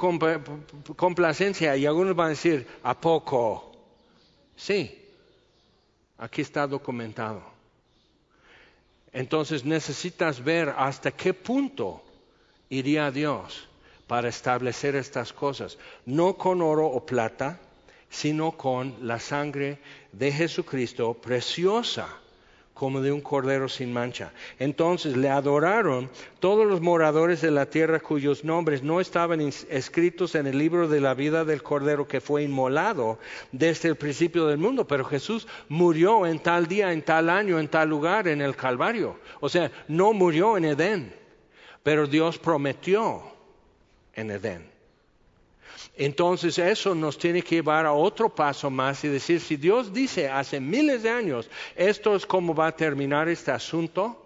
complacencia. 0.95 1.75
Y 1.75 1.87
algunos 1.87 2.15
van 2.15 2.27
a 2.27 2.29
decir, 2.37 2.67
¿a 2.83 3.01
poco? 3.01 3.71
Sí, 4.55 4.95
aquí 6.19 6.43
está 6.43 6.67
documentado. 6.67 7.50
Entonces 9.13 9.65
necesitas 9.65 10.43
ver 10.43 10.73
hasta 10.77 11.11
qué 11.11 11.33
punto 11.33 12.01
iría 12.69 13.11
Dios 13.11 13.67
para 14.07 14.29
establecer 14.29 14.95
estas 14.95 15.33
cosas, 15.33 15.77
no 16.05 16.37
con 16.37 16.61
oro 16.61 16.87
o 16.87 17.05
plata, 17.05 17.59
sino 18.09 18.51
con 18.57 18.95
la 19.01 19.19
sangre 19.19 19.79
de 20.11 20.31
Jesucristo 20.31 21.13
preciosa 21.13 22.07
como 22.81 22.99
de 22.99 23.11
un 23.11 23.21
cordero 23.21 23.69
sin 23.69 23.93
mancha. 23.93 24.33
Entonces 24.57 25.15
le 25.15 25.29
adoraron 25.29 26.09
todos 26.39 26.65
los 26.65 26.81
moradores 26.81 27.39
de 27.39 27.51
la 27.51 27.67
tierra 27.67 27.99
cuyos 27.99 28.43
nombres 28.43 28.81
no 28.81 28.99
estaban 28.99 29.39
escritos 29.39 30.33
en 30.33 30.47
el 30.47 30.57
libro 30.57 30.87
de 30.87 30.99
la 30.99 31.13
vida 31.13 31.45
del 31.45 31.61
cordero 31.61 32.07
que 32.07 32.21
fue 32.21 32.41
inmolado 32.41 33.19
desde 33.51 33.87
el 33.87 33.97
principio 33.97 34.47
del 34.47 34.57
mundo. 34.57 34.87
Pero 34.87 35.05
Jesús 35.05 35.47
murió 35.69 36.25
en 36.25 36.39
tal 36.39 36.65
día, 36.65 36.91
en 36.91 37.03
tal 37.03 37.29
año, 37.29 37.59
en 37.59 37.67
tal 37.67 37.87
lugar, 37.87 38.27
en 38.27 38.41
el 38.41 38.55
Calvario. 38.55 39.19
O 39.41 39.47
sea, 39.47 39.71
no 39.87 40.11
murió 40.11 40.57
en 40.57 40.65
Edén, 40.65 41.13
pero 41.83 42.07
Dios 42.07 42.39
prometió 42.39 43.21
en 44.15 44.31
Edén. 44.31 44.71
Entonces 45.95 46.57
eso 46.57 46.95
nos 46.95 47.17
tiene 47.17 47.41
que 47.41 47.55
llevar 47.55 47.85
a 47.85 47.93
otro 47.93 48.29
paso 48.29 48.69
más 48.69 49.03
y 49.03 49.07
decir, 49.07 49.39
si 49.39 49.55
Dios 49.55 49.93
dice 49.93 50.29
hace 50.29 50.59
miles 50.59 51.03
de 51.03 51.09
años, 51.09 51.49
esto 51.75 52.15
es 52.15 52.25
como 52.25 52.55
va 52.55 52.67
a 52.67 52.75
terminar 52.75 53.29
este 53.29 53.51
asunto, 53.51 54.21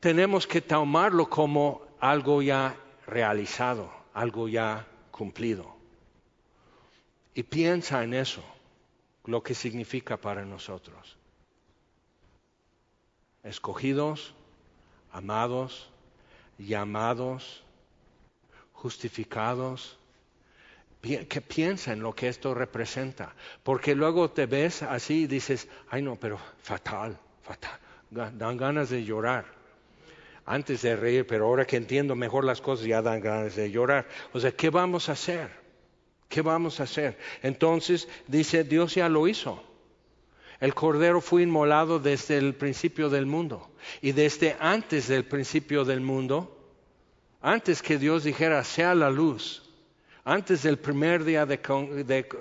tenemos 0.00 0.46
que 0.46 0.60
tomarlo 0.60 1.28
como 1.28 1.82
algo 2.00 2.42
ya 2.42 2.76
realizado, 3.06 3.90
algo 4.12 4.48
ya 4.48 4.86
cumplido. 5.10 5.74
Y 7.34 7.42
piensa 7.42 8.04
en 8.04 8.14
eso, 8.14 8.42
lo 9.24 9.42
que 9.42 9.54
significa 9.54 10.16
para 10.16 10.44
nosotros. 10.44 11.16
Escogidos, 13.42 14.34
amados, 15.12 15.88
llamados, 16.58 17.62
justificados, 18.72 19.98
que 21.04 21.40
piensa 21.40 21.92
en 21.92 22.00
lo 22.00 22.14
que 22.14 22.28
esto 22.28 22.54
representa, 22.54 23.34
porque 23.62 23.94
luego 23.94 24.30
te 24.30 24.46
ves 24.46 24.82
así 24.82 25.22
y 25.22 25.26
dices, 25.26 25.68
ay 25.90 26.00
no, 26.00 26.16
pero 26.16 26.38
fatal, 26.62 27.18
fatal, 27.42 27.78
dan 28.10 28.56
ganas 28.56 28.88
de 28.88 29.04
llorar. 29.04 29.44
Antes 30.46 30.82
de 30.82 30.96
reír, 30.96 31.26
pero 31.26 31.46
ahora 31.46 31.66
que 31.66 31.76
entiendo 31.76 32.14
mejor 32.14 32.44
las 32.44 32.60
cosas 32.60 32.86
ya 32.86 33.00
dan 33.00 33.20
ganas 33.20 33.56
de 33.56 33.70
llorar. 33.70 34.06
O 34.32 34.40
sea, 34.40 34.52
¿qué 34.52 34.68
vamos 34.68 35.08
a 35.08 35.12
hacer? 35.12 35.50
¿Qué 36.28 36.42
vamos 36.42 36.80
a 36.80 36.82
hacer? 36.82 37.18
Entonces 37.42 38.08
dice, 38.26 38.64
Dios 38.64 38.94
ya 38.94 39.08
lo 39.08 39.26
hizo. 39.26 39.62
El 40.60 40.74
cordero 40.74 41.20
fue 41.20 41.42
inmolado 41.42 41.98
desde 41.98 42.38
el 42.38 42.54
principio 42.54 43.10
del 43.10 43.26
mundo 43.26 43.70
y 44.00 44.12
desde 44.12 44.56
antes 44.60 45.08
del 45.08 45.24
principio 45.24 45.84
del 45.84 46.00
mundo, 46.00 46.72
antes 47.40 47.82
que 47.82 47.98
Dios 47.98 48.24
dijera, 48.24 48.64
sea 48.64 48.94
la 48.94 49.10
luz, 49.10 49.64
antes 50.24 50.62
del 50.62 50.78
primer 50.78 51.22
día 51.22 51.44
de, 51.44 51.60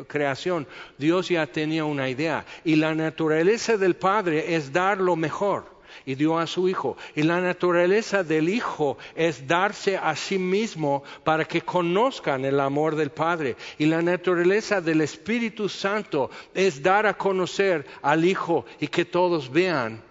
creación, 0.07 0.65
Dios 0.97 1.27
ya 1.27 1.45
tenía 1.45 1.83
una 1.83 2.07
idea. 2.09 2.45
Y 2.63 2.77
la 2.77 2.95
naturaleza 2.95 3.75
del 3.75 3.97
Padre 3.97 4.55
es 4.55 4.71
dar 4.71 4.99
lo 5.01 5.17
mejor. 5.17 5.73
Y 6.05 6.15
dio 6.15 6.39
a 6.39 6.47
su 6.47 6.69
Hijo. 6.69 6.97
Y 7.13 7.23
la 7.23 7.41
naturaleza 7.41 8.23
del 8.23 8.47
Hijo 8.47 8.97
es 9.15 9.45
darse 9.45 9.97
a 9.97 10.15
sí 10.15 10.39
mismo 10.39 11.03
para 11.25 11.45
que 11.45 11.61
conozcan 11.61 12.45
el 12.45 12.61
amor 12.61 12.95
del 12.95 13.11
Padre. 13.11 13.57
Y 13.77 13.85
la 13.85 14.01
naturaleza 14.01 14.79
del 14.79 15.01
Espíritu 15.01 15.67
Santo 15.67 16.31
es 16.53 16.81
dar 16.81 17.05
a 17.05 17.17
conocer 17.17 17.85
al 18.01 18.23
Hijo 18.23 18.65
y 18.79 18.87
que 18.87 19.03
todos 19.03 19.51
vean 19.51 20.01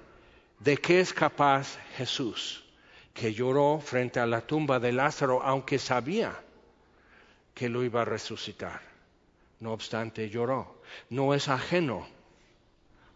de 0.60 0.76
qué 0.76 1.00
es 1.00 1.12
capaz 1.12 1.78
Jesús, 1.96 2.64
que 3.14 3.32
lloró 3.32 3.80
frente 3.80 4.20
a 4.20 4.26
la 4.26 4.42
tumba 4.42 4.78
de 4.78 4.92
Lázaro, 4.92 5.42
aunque 5.42 5.78
sabía 5.78 6.38
que 7.54 7.68
lo 7.68 7.82
iba 7.82 8.02
a 8.02 8.04
resucitar. 8.04 8.80
No 9.60 9.72
obstante, 9.72 10.28
lloró. 10.28 10.82
No 11.10 11.34
es 11.34 11.48
ajeno 11.48 12.06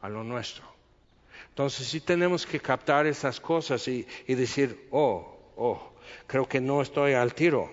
a 0.01 0.09
lo 0.09 0.22
nuestro. 0.22 0.64
Entonces 1.49 1.89
sí 1.89 2.01
tenemos 2.01 2.47
que 2.47 2.61
captar 2.61 3.07
esas 3.07 3.41
cosas 3.41 3.89
y, 3.89 4.07
decir, 4.28 4.89
oh, 4.91 5.53
oh, 5.57 5.93
creo 6.26 6.49
que 6.49 6.61
no 6.61 6.82
estoy 6.82 7.14
al 7.14 7.34
tiro. 7.34 7.70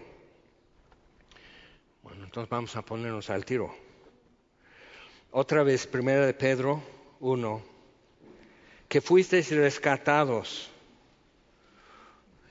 Bueno, 2.01 2.24
entonces 2.24 2.49
vamos 2.49 2.76
a 2.76 2.82
ponernos 2.82 3.30
al 3.30 3.45
tiro. 3.45 3.74
Otra 5.32 5.64
vez, 5.64 5.86
primera 5.86 6.26
de 6.26 6.34
Pedro 6.34 6.82
1, 7.20 7.61
que 8.88 9.01
fuisteis 9.01 9.51
rescatados. 9.51 10.70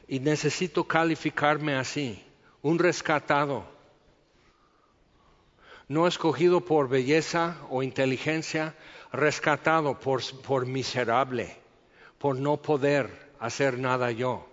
Y 0.06 0.20
necesito 0.20 0.84
calificarme 0.84 1.74
así, 1.74 2.22
un 2.60 2.78
rescatado 2.78 3.64
no 5.92 6.06
escogido 6.06 6.62
por 6.62 6.88
belleza 6.88 7.58
o 7.68 7.82
inteligencia, 7.82 8.74
rescatado 9.12 10.00
por, 10.00 10.64
miserable, 10.64 11.54
por 12.18 12.38
no 12.38 12.56
poder 12.62 13.10
hacer 13.38 13.78
nada 13.78 14.10
yo. 14.10 14.48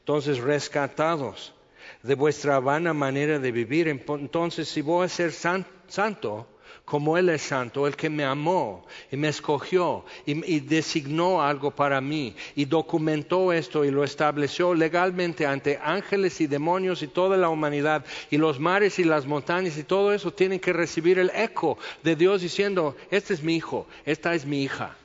Entonces, 0.00 0.40
rescatados 0.40 1.54
de 2.02 2.16
vuestra 2.16 2.58
vana 2.58 2.92
manera 2.92 3.38
de 3.38 3.52
vivir, 3.52 3.86
entonces 3.86 4.68
si 4.68 4.82
voy 4.82 5.04
a 5.04 5.08
ser 5.08 5.30
santo, 5.30 6.48
como 6.90 7.16
Él 7.16 7.28
es 7.28 7.42
santo, 7.42 7.86
el 7.86 7.94
que 7.94 8.10
me 8.10 8.24
amó 8.24 8.84
y 9.12 9.16
me 9.16 9.28
escogió 9.28 10.04
y, 10.26 10.58
designó 10.58 11.40
algo 11.40 11.70
para 11.70 12.00
mí 12.00 12.34
y 12.56 12.64
documentó 12.64 13.52
esto 13.52 13.84
y 13.84 13.92
lo 13.92 14.02
estableció 14.02 14.74
legalmente 14.74 15.46
ante 15.46 15.78
ángeles 15.80 16.40
y 16.40 16.48
demonios 16.48 17.04
y 17.04 17.06
toda 17.06 17.36
la 17.36 17.48
humanidad 17.48 18.04
y 18.28 18.38
los 18.38 18.58
mares 18.58 18.98
y 18.98 19.04
las 19.04 19.24
montañas 19.24 19.78
y 19.78 19.84
todo 19.84 20.12
eso 20.12 20.32
tienen 20.32 20.58
que 20.58 20.72
recibir 20.72 21.20
el 21.20 21.30
eco 21.32 21.78
de 22.02 22.16
Dios 22.16 22.42
diciendo, 22.42 22.96
este 23.12 23.34
es 23.34 23.42
mi 23.44 23.54
hijo, 23.54 23.86
esta 24.04 24.34
es 24.34 24.44
mi 24.44 24.64
hija. 24.64 24.96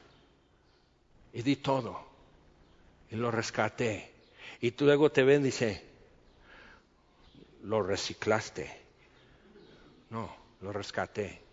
Y 1.34 1.44
di 1.44 1.56
todo 1.56 2.00
y 3.12 3.16
lo 3.16 3.30
rescaté. 3.30 4.12
Y 4.60 4.74
luego 4.80 5.12
te 5.12 5.22
ven 5.22 5.42
y 5.42 5.46
dice, 5.46 5.86
lo 7.62 7.84
reciclaste. 7.84 8.76
No, 10.10 10.36
lo 10.62 10.74
rescaté. 10.74 11.45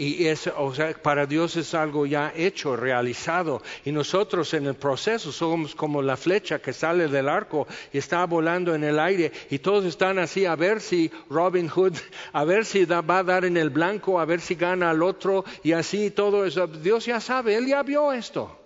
Y 0.00 0.28
eso, 0.28 0.54
o 0.56 0.74
sea, 0.74 0.94
para 0.94 1.26
Dios 1.26 1.56
es 1.56 1.74
algo 1.74 2.06
ya 2.06 2.32
hecho, 2.34 2.74
realizado. 2.74 3.60
Y 3.84 3.92
nosotros 3.92 4.54
en 4.54 4.64
el 4.64 4.74
proceso 4.74 5.30
somos 5.30 5.74
como 5.74 6.00
la 6.00 6.16
flecha 6.16 6.58
que 6.58 6.72
sale 6.72 7.06
del 7.06 7.28
arco 7.28 7.68
y 7.92 7.98
está 7.98 8.24
volando 8.24 8.74
en 8.74 8.82
el 8.82 8.98
aire. 8.98 9.30
Y 9.50 9.58
todos 9.58 9.84
están 9.84 10.18
así 10.18 10.46
a 10.46 10.56
ver 10.56 10.80
si 10.80 11.10
Robin 11.28 11.68
Hood, 11.68 11.98
a 12.32 12.44
ver 12.44 12.64
si 12.64 12.86
va 12.86 13.18
a 13.18 13.22
dar 13.22 13.44
en 13.44 13.58
el 13.58 13.68
blanco, 13.68 14.18
a 14.18 14.24
ver 14.24 14.40
si 14.40 14.54
gana 14.54 14.88
al 14.88 15.02
otro. 15.02 15.44
Y 15.62 15.72
así 15.72 16.10
todo 16.10 16.46
eso. 16.46 16.66
Dios 16.66 17.04
ya 17.04 17.20
sabe, 17.20 17.56
Él 17.56 17.66
ya 17.66 17.82
vio 17.82 18.10
esto. 18.10 18.58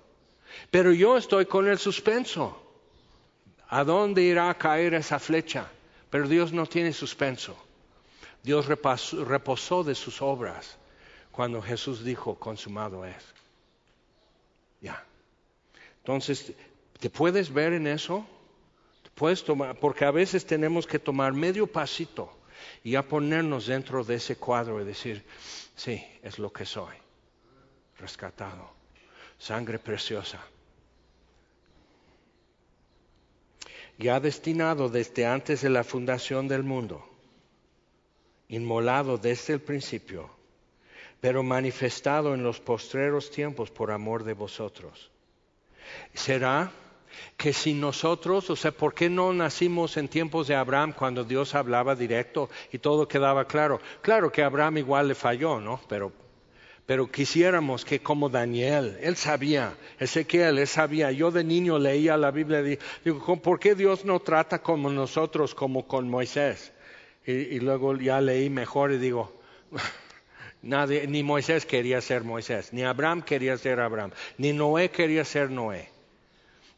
Pero 0.71 0.93
yo 0.93 1.17
estoy 1.17 1.47
con 1.47 1.67
el 1.67 1.81
suspenso. 1.81 2.63
¿A 3.71 3.83
dónde 3.83 4.23
irá 4.23 4.51
a 4.51 4.55
caer 4.57 4.95
esa 4.95 5.19
flecha? 5.19 5.67
Pero 6.11 6.29
Dios 6.29 6.53
no 6.53 6.65
tiene 6.67 6.93
suspenso. 6.93 7.57
Dios 8.45 8.67
reposó 8.69 9.83
de 9.83 9.97
sus 9.97 10.23
obras 10.23 10.79
cuando 11.35 11.61
Jesús 11.61 12.05
dijo, 12.05 12.37
consumado 12.37 13.05
es. 13.05 13.25
Ya. 14.81 15.05
Entonces, 15.99 16.53
¿te 17.01 17.11
puedes 17.11 17.53
ver 17.53 17.73
en 17.73 17.87
eso? 17.87 18.27
puedes 19.15 19.45
tomar, 19.45 19.79
porque 19.79 20.05
a 20.05 20.11
veces 20.11 20.45
tenemos 20.45 20.87
que 20.87 20.99
tomar 20.99 21.33
medio 21.33 21.67
pasito 21.67 22.31
y 22.83 22.93
ya 22.93 23.03
ponernos 23.03 23.67
dentro 23.67 24.05
de 24.05 24.17
ese 24.17 24.37
cuadro 24.37 24.81
y 24.81 24.85
decir, 24.85 25.25
sí, 25.77 26.05
es 26.23 26.39
lo 26.39 26.53
que 26.53 26.65
soy, 26.65 26.95
rescatado, 27.99 28.71
sangre 29.39 29.79
preciosa. 29.79 30.41
Ya 33.99 34.19
destinado 34.19 34.89
desde 34.89 35.27
antes 35.27 35.63
de 35.63 35.71
la 35.71 35.85
fundación 35.85 36.49
del 36.49 36.65
mundo, 36.65 37.09
inmolado 38.49 39.19
desde 39.19 39.53
el 39.53 39.61
principio 39.61 40.31
pero 41.25 41.43
manifestado 41.43 42.35
en 42.35 42.43
los 42.43 42.61
postreros 42.61 43.31
tiempos 43.31 43.71
por 43.71 43.91
amor 43.91 44.25
de 44.25 44.35
vosotros. 44.35 45.11
¿Será 46.13 46.71
que 47.39 47.55
si 47.55 47.73
nosotros, 47.73 48.51
o 48.51 48.57
sea, 48.57 48.73
¿por 48.73 48.93
qué 48.93 49.09
no 49.09 49.33
nacimos 49.33 49.97
en 49.97 50.09
tiempos 50.09 50.49
de 50.49 50.55
Abraham 50.55 50.93
cuando 50.93 51.25
Dios 51.25 51.55
hablaba 51.55 51.95
directo 51.95 52.51
y 52.73 52.77
todo 52.77 53.09
quedaba 53.09 53.47
claro? 53.47 53.81
Claro 54.03 54.31
que 54.31 54.43
Abraham 54.43 54.77
igual 54.77 55.09
le 55.09 55.15
falló, 55.15 55.61
¿no? 55.61 55.81
Pero, 55.89 56.13
pero 56.85 57.11
quisiéramos 57.11 57.87
que 57.87 58.01
como 58.01 58.29
Daniel, 58.29 58.99
él 59.01 59.17
sabía, 59.17 59.79
Ezequiel, 59.99 60.59
él 60.59 60.67
sabía, 60.67 61.11
yo 61.11 61.31
de 61.31 61.43
niño 61.43 61.79
leía 61.79 62.19
la 62.19 62.33
Biblia 62.33 62.61
y 62.61 62.79
digo, 63.03 63.37
¿por 63.41 63.59
qué 63.59 63.75
Dios 63.75 64.05
no 64.05 64.21
trata 64.21 64.59
como 64.59 64.91
nosotros, 64.91 65.55
como 65.55 65.87
con 65.89 66.07
Moisés? 66.07 66.75
y 67.27 67.59
luego 67.61 67.97
ya 67.97 68.21
leí 68.21 68.51
mejor 68.51 68.93
y 68.93 68.99
digo, 68.99 69.41
ni 70.65 71.23
Moisés 71.23 71.67
quería 71.67 72.01
ser 72.01 72.25
Moisés, 72.25 72.73
ni 72.73 72.83
Abraham 72.83 73.23
quería 73.23 73.57
ser 73.59 73.81
Abraham, 73.81 74.13
ni 74.39 74.53
Noé 74.53 74.91
quería 74.91 75.25
ser 75.25 75.51
Noé. 75.51 75.95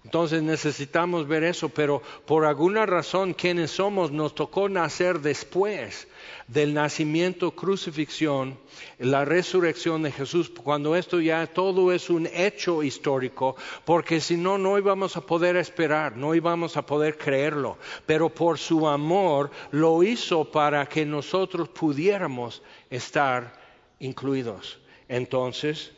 Entonces 0.05 0.41
necesitamos 0.41 1.27
ver 1.27 1.43
eso, 1.43 1.69
pero 1.69 2.01
por 2.27 2.45
alguna 2.45 2.87
razón 2.87 3.35
quienes 3.35 3.73
somos 3.73 4.13
nos 4.13 4.37
tocó 4.37 4.69
nacer 4.69 5.19
después 5.19 6.07
del 6.47 6.75
nacimiento, 6.75 7.51
crucifixión, 7.51 8.57
la 9.01 9.25
resurrección 9.25 10.05
de 10.05 10.13
Jesús, 10.13 10.49
cuando 10.63 10.95
esto 10.95 11.21
ya 11.21 11.45
todo 11.49 11.91
es 11.91 12.09
un 12.09 12.29
hecho 12.33 12.85
histórico, 12.85 13.57
porque 13.85 14.21
si 14.21 14.37
no, 14.37 14.59
no 14.59 14.79
íbamos 14.79 15.17
a 15.17 15.23
poder 15.23 15.57
esperar, 15.57 16.17
no 16.17 16.37
íbamos 16.37 16.77
a 16.77 16.87
poder 16.87 17.19
creerlo, 17.19 17.77
pero 18.07 18.29
por 18.29 18.59
su 18.59 18.87
amor 18.87 19.51
lo 19.73 20.05
hizo 20.05 20.45
para 20.45 20.87
que 20.87 21.05
nosotros 21.05 21.69
pudiéramos 21.69 22.63
estar 22.91 23.66
incluidos. 23.99 24.79
Entonces, 25.09 25.93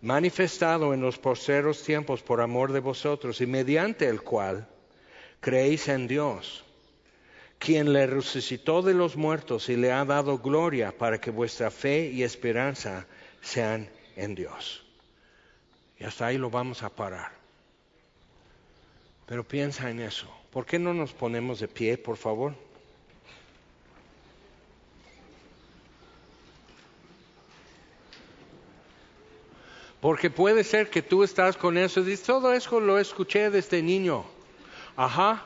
manifestado 0.00 0.92
en 0.92 1.00
los 1.00 1.18
postreros 1.18 1.82
tiempos 1.82 2.22
por 2.22 2.40
amor 2.40 2.72
de 2.72 2.80
vosotros 2.80 3.40
y 3.40 3.46
mediante 3.46 4.08
el 4.08 4.22
cual 4.22 4.68
creéis 5.40 5.88
en 5.88 6.06
Dios, 6.06 6.64
quien 7.58 7.92
le 7.92 8.06
resucitó 8.06 8.82
de 8.82 8.94
los 8.94 9.16
muertos 9.16 9.68
y 9.68 9.76
le 9.76 9.92
ha 9.92 10.04
dado 10.04 10.38
gloria 10.38 10.96
para 10.96 11.20
que 11.20 11.30
vuestra 11.30 11.70
fe 11.70 12.10
y 12.10 12.22
esperanza 12.22 13.06
sean 13.40 13.88
en 14.16 14.34
Dios. 14.34 14.84
Y 15.98 16.04
hasta 16.04 16.26
ahí 16.26 16.38
lo 16.38 16.50
vamos 16.50 16.82
a 16.82 16.90
parar. 16.90 17.32
Pero 19.26 19.42
piensa 19.42 19.90
en 19.90 20.00
eso. 20.00 20.28
¿Por 20.50 20.66
qué 20.66 20.78
no 20.78 20.92
nos 20.92 21.12
ponemos 21.12 21.60
de 21.60 21.68
pie, 21.68 21.96
por 21.96 22.16
favor? 22.16 22.54
Porque 30.04 30.28
puede 30.28 30.64
ser 30.64 30.90
que 30.90 31.00
tú 31.00 31.22
estás 31.24 31.56
con 31.56 31.78
eso 31.78 32.00
y 32.00 32.04
dices, 32.04 32.26
todo 32.26 32.52
eso 32.52 32.78
lo 32.78 32.98
escuché 32.98 33.48
desde 33.48 33.80
niño. 33.80 34.22
Ajá. 34.94 35.44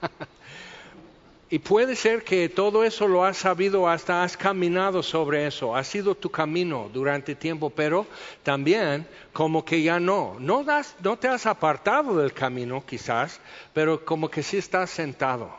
y 1.50 1.58
puede 1.58 1.96
ser 1.96 2.22
que 2.22 2.48
todo 2.48 2.84
eso 2.84 3.08
lo 3.08 3.24
has 3.24 3.38
sabido 3.38 3.88
hasta 3.88 4.22
has 4.22 4.36
caminado 4.36 5.02
sobre 5.02 5.44
eso, 5.48 5.74
ha 5.74 5.82
sido 5.82 6.14
tu 6.14 6.30
camino 6.30 6.88
durante 6.92 7.34
tiempo, 7.34 7.68
pero 7.68 8.06
también 8.44 9.08
como 9.32 9.64
que 9.64 9.82
ya 9.82 9.98
no, 9.98 10.36
no, 10.38 10.64
no 11.02 11.18
te 11.18 11.26
has 11.26 11.44
apartado 11.44 12.16
del 12.16 12.32
camino 12.32 12.86
quizás, 12.86 13.40
pero 13.74 14.04
como 14.04 14.30
que 14.30 14.44
sí 14.44 14.58
estás 14.58 14.90
sentado, 14.90 15.50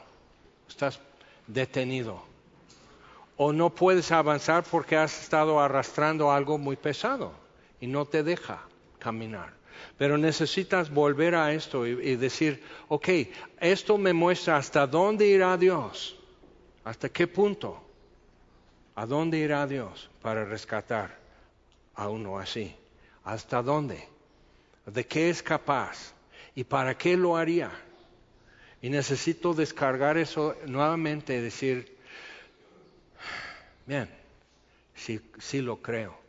estás 0.69 1.01
detenido. 1.47 2.23
O 3.35 3.51
no 3.51 3.69
puedes 3.69 4.09
avanzar 4.13 4.63
porque 4.63 4.95
has 4.95 5.21
estado 5.21 5.59
arrastrando 5.59 6.31
algo 6.31 6.57
muy 6.57 6.77
pesado 6.77 7.48
y 7.81 7.87
no 7.87 8.05
te 8.05 8.23
deja 8.23 8.61
caminar. 8.97 9.53
Pero 9.97 10.17
necesitas 10.17 10.89
volver 10.89 11.35
a 11.35 11.53
esto 11.53 11.87
y, 11.87 12.15
decir, 12.15 12.61
ok, 12.89 13.07
esto 13.59 13.97
me 13.97 14.13
muestra 14.13 14.57
hasta 14.57 14.85
dónde 14.85 15.27
irá 15.27 15.55
Dios, 15.57 16.17
hasta 16.83 17.09
qué 17.09 17.27
punto, 17.27 17.81
a 18.95 19.05
dónde 19.05 19.37
irá 19.37 19.65
Dios 19.67 20.09
para 20.21 20.43
rescatar 20.43 21.17
a 21.95 22.09
uno 22.09 22.37
así, 22.37 22.75
hasta 23.23 23.61
dónde, 23.61 24.05
de 24.85 25.05
qué 25.05 25.29
es 25.29 25.41
capaz 25.41 26.13
y 26.55 26.65
para 26.65 26.97
qué 26.97 27.15
lo 27.15 27.37
haría. 27.37 27.71
Y 28.81 28.89
necesito 28.89 29.53
descargar 29.53 30.17
eso 30.17 30.55
nuevamente 30.65 31.37
y 31.37 31.41
decir, 31.41 31.97
bien, 33.85 34.09
sí, 34.93 35.21
sí 35.37 35.61
lo 35.61 35.81
creo 35.81 36.28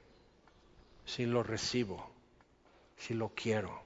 si 1.11 1.26
lo 1.26 1.42
recibo, 1.42 2.08
si 2.96 3.14
lo 3.14 3.30
quiero. 3.30 3.82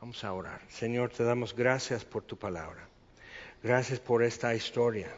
Vamos 0.00 0.24
a 0.24 0.32
orar. 0.32 0.60
Señor, 0.68 1.10
te 1.10 1.22
damos 1.22 1.54
gracias 1.54 2.04
por 2.04 2.24
tu 2.24 2.36
palabra. 2.36 2.88
Gracias 3.62 4.00
por 4.00 4.22
esta 4.22 4.54
historia. 4.54 5.14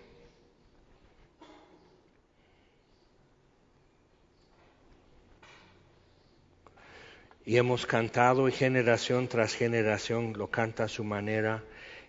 Y 7.47 7.57
hemos 7.57 7.87
cantado 7.87 8.49
y 8.49 8.53
generación 8.53 9.29
tras 9.29 9.55
generación 9.55 10.35
lo 10.37 10.51
canta 10.51 10.85
a 10.85 10.89
su 10.89 11.03
manera. 11.03 11.65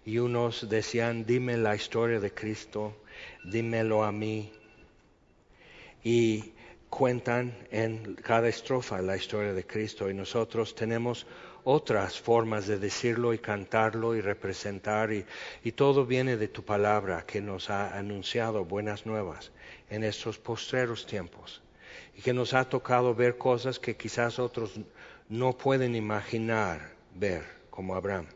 Y 0.05 0.17
unos 0.17 0.67
decían, 0.67 1.25
dime 1.25 1.57
la 1.57 1.75
historia 1.75 2.19
de 2.19 2.33
Cristo, 2.33 2.97
dímelo 3.45 4.03
a 4.03 4.11
mí. 4.11 4.51
Y 6.03 6.53
cuentan 6.89 7.55
en 7.71 8.15
cada 8.15 8.47
estrofa 8.47 9.01
la 9.01 9.15
historia 9.15 9.53
de 9.53 9.65
Cristo. 9.65 10.09
Y 10.09 10.13
nosotros 10.13 10.75
tenemos 10.75 11.25
otras 11.63 12.19
formas 12.19 12.67
de 12.67 12.79
decirlo 12.79 13.33
y 13.33 13.39
cantarlo 13.39 14.15
y 14.15 14.21
representar. 14.21 15.11
Y, 15.11 15.25
todo 15.73 16.05
viene 16.05 16.38
de 16.38 16.47
tu 16.47 16.63
palabra 16.63 17.25
que 17.25 17.41
nos 17.41 17.69
ha 17.69 17.97
anunciado 17.97 18.65
buenas 18.65 19.05
nuevas 19.05 19.51
en 19.89 20.03
estos 20.03 20.38
postreros 20.38 21.05
tiempos. 21.05 21.61
Y 22.15 22.21
que 22.21 22.33
nos 22.33 22.53
ha 22.53 22.67
tocado 22.67 23.13
ver 23.13 23.38
cosas 23.38 23.79
que 23.79 23.95
quizás 23.95 24.39
otros 24.39 24.79
no 25.29 25.57
pueden 25.57 25.95
imaginar 25.95 26.93
ver 27.13 27.43
como 27.69 27.95
Abraham, 27.95 28.27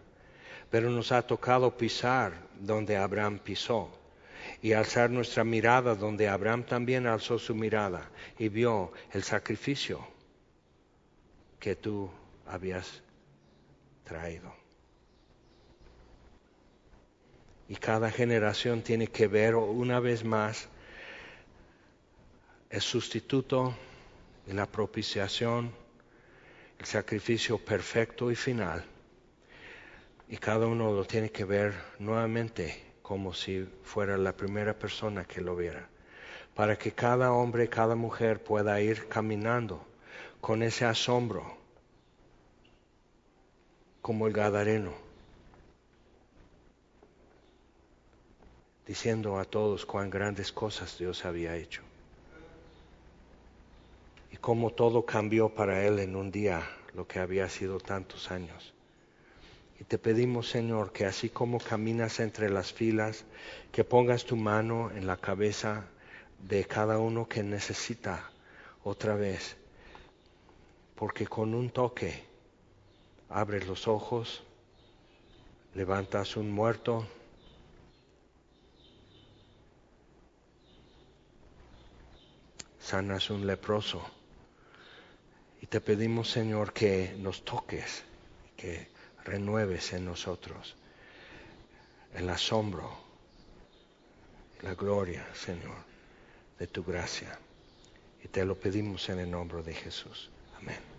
pero 0.69 0.89
nos 0.89 1.11
ha 1.11 1.21
tocado 1.21 1.75
pisar 1.75 2.33
donde 2.59 2.97
Abraham 2.97 3.39
pisó 3.39 3.89
y 4.61 4.73
alzar 4.73 5.09
nuestra 5.09 5.43
mirada 5.43 5.95
donde 5.95 6.27
Abraham 6.27 6.63
también 6.63 7.07
alzó 7.07 7.39
su 7.39 7.55
mirada 7.55 8.09
y 8.37 8.49
vio 8.49 8.91
el 9.11 9.23
sacrificio 9.23 10.05
que 11.59 11.75
tú 11.75 12.09
habías 12.47 13.01
traído. 14.03 14.53
Y 17.67 17.75
cada 17.75 18.11
generación 18.11 18.81
tiene 18.81 19.07
que 19.07 19.27
ver 19.27 19.55
una 19.55 19.99
vez 19.99 20.25
más 20.25 20.67
el 22.69 22.81
sustituto 22.81 23.73
y 24.47 24.53
la 24.53 24.65
propiciación, 24.65 25.71
el 26.79 26.85
sacrificio 26.85 27.57
perfecto 27.57 28.31
y 28.31 28.35
final. 28.35 28.83
Y 30.27 30.37
cada 30.37 30.67
uno 30.67 30.91
lo 30.93 31.05
tiene 31.05 31.29
que 31.29 31.45
ver 31.45 31.73
nuevamente 31.99 32.90
como 33.11 33.33
si 33.33 33.67
fuera 33.83 34.17
la 34.17 34.37
primera 34.37 34.73
persona 34.73 35.25
que 35.25 35.41
lo 35.41 35.53
viera, 35.53 35.89
para 36.55 36.77
que 36.77 36.93
cada 36.93 37.33
hombre, 37.33 37.67
cada 37.67 37.93
mujer 37.93 38.41
pueda 38.41 38.79
ir 38.79 39.09
caminando 39.09 39.85
con 40.39 40.63
ese 40.63 40.85
asombro, 40.85 41.57
como 44.01 44.27
el 44.27 44.31
Gadareno, 44.31 44.93
diciendo 48.87 49.37
a 49.39 49.43
todos 49.43 49.85
cuán 49.85 50.09
grandes 50.09 50.53
cosas 50.53 50.97
Dios 50.97 51.25
había 51.25 51.57
hecho 51.57 51.81
y 54.31 54.37
cómo 54.37 54.69
todo 54.69 55.05
cambió 55.05 55.49
para 55.49 55.85
él 55.85 55.99
en 55.99 56.15
un 56.15 56.31
día, 56.31 56.65
lo 56.93 57.05
que 57.09 57.19
había 57.19 57.49
sido 57.49 57.77
tantos 57.77 58.31
años. 58.31 58.73
Y 59.81 59.83
te 59.83 59.97
pedimos, 59.97 60.47
Señor, 60.47 60.91
que 60.93 61.07
así 61.07 61.29
como 61.29 61.57
caminas 61.57 62.19
entre 62.19 62.51
las 62.51 62.71
filas, 62.71 63.25
que 63.71 63.83
pongas 63.83 64.25
tu 64.25 64.35
mano 64.35 64.91
en 64.91 65.07
la 65.07 65.17
cabeza 65.17 65.87
de 66.37 66.65
cada 66.65 66.99
uno 66.99 67.27
que 67.27 67.41
necesita 67.41 68.29
otra 68.83 69.15
vez. 69.15 69.57
Porque 70.93 71.25
con 71.25 71.55
un 71.55 71.71
toque 71.71 72.23
abres 73.27 73.65
los 73.65 73.87
ojos, 73.87 74.43
levantas 75.73 76.37
un 76.37 76.51
muerto, 76.51 77.07
sanas 82.79 83.31
un 83.31 83.47
leproso. 83.47 84.03
Y 85.59 85.65
te 85.65 85.81
pedimos, 85.81 86.29
Señor, 86.29 86.71
que 86.71 87.15
nos 87.17 87.43
toques, 87.43 88.03
que 88.55 89.00
renueves 89.25 89.93
en 89.93 90.05
nosotros 90.05 90.75
el 92.13 92.29
asombro, 92.29 92.91
la 94.61 94.75
gloria, 94.75 95.25
Señor, 95.33 95.77
de 96.59 96.67
tu 96.67 96.83
gracia. 96.83 97.39
Y 98.23 98.27
te 98.27 98.45
lo 98.45 98.55
pedimos 98.55 99.09
en 99.09 99.19
el 99.19 99.31
nombre 99.31 99.63
de 99.63 99.73
Jesús. 99.73 100.29
Amén. 100.57 100.90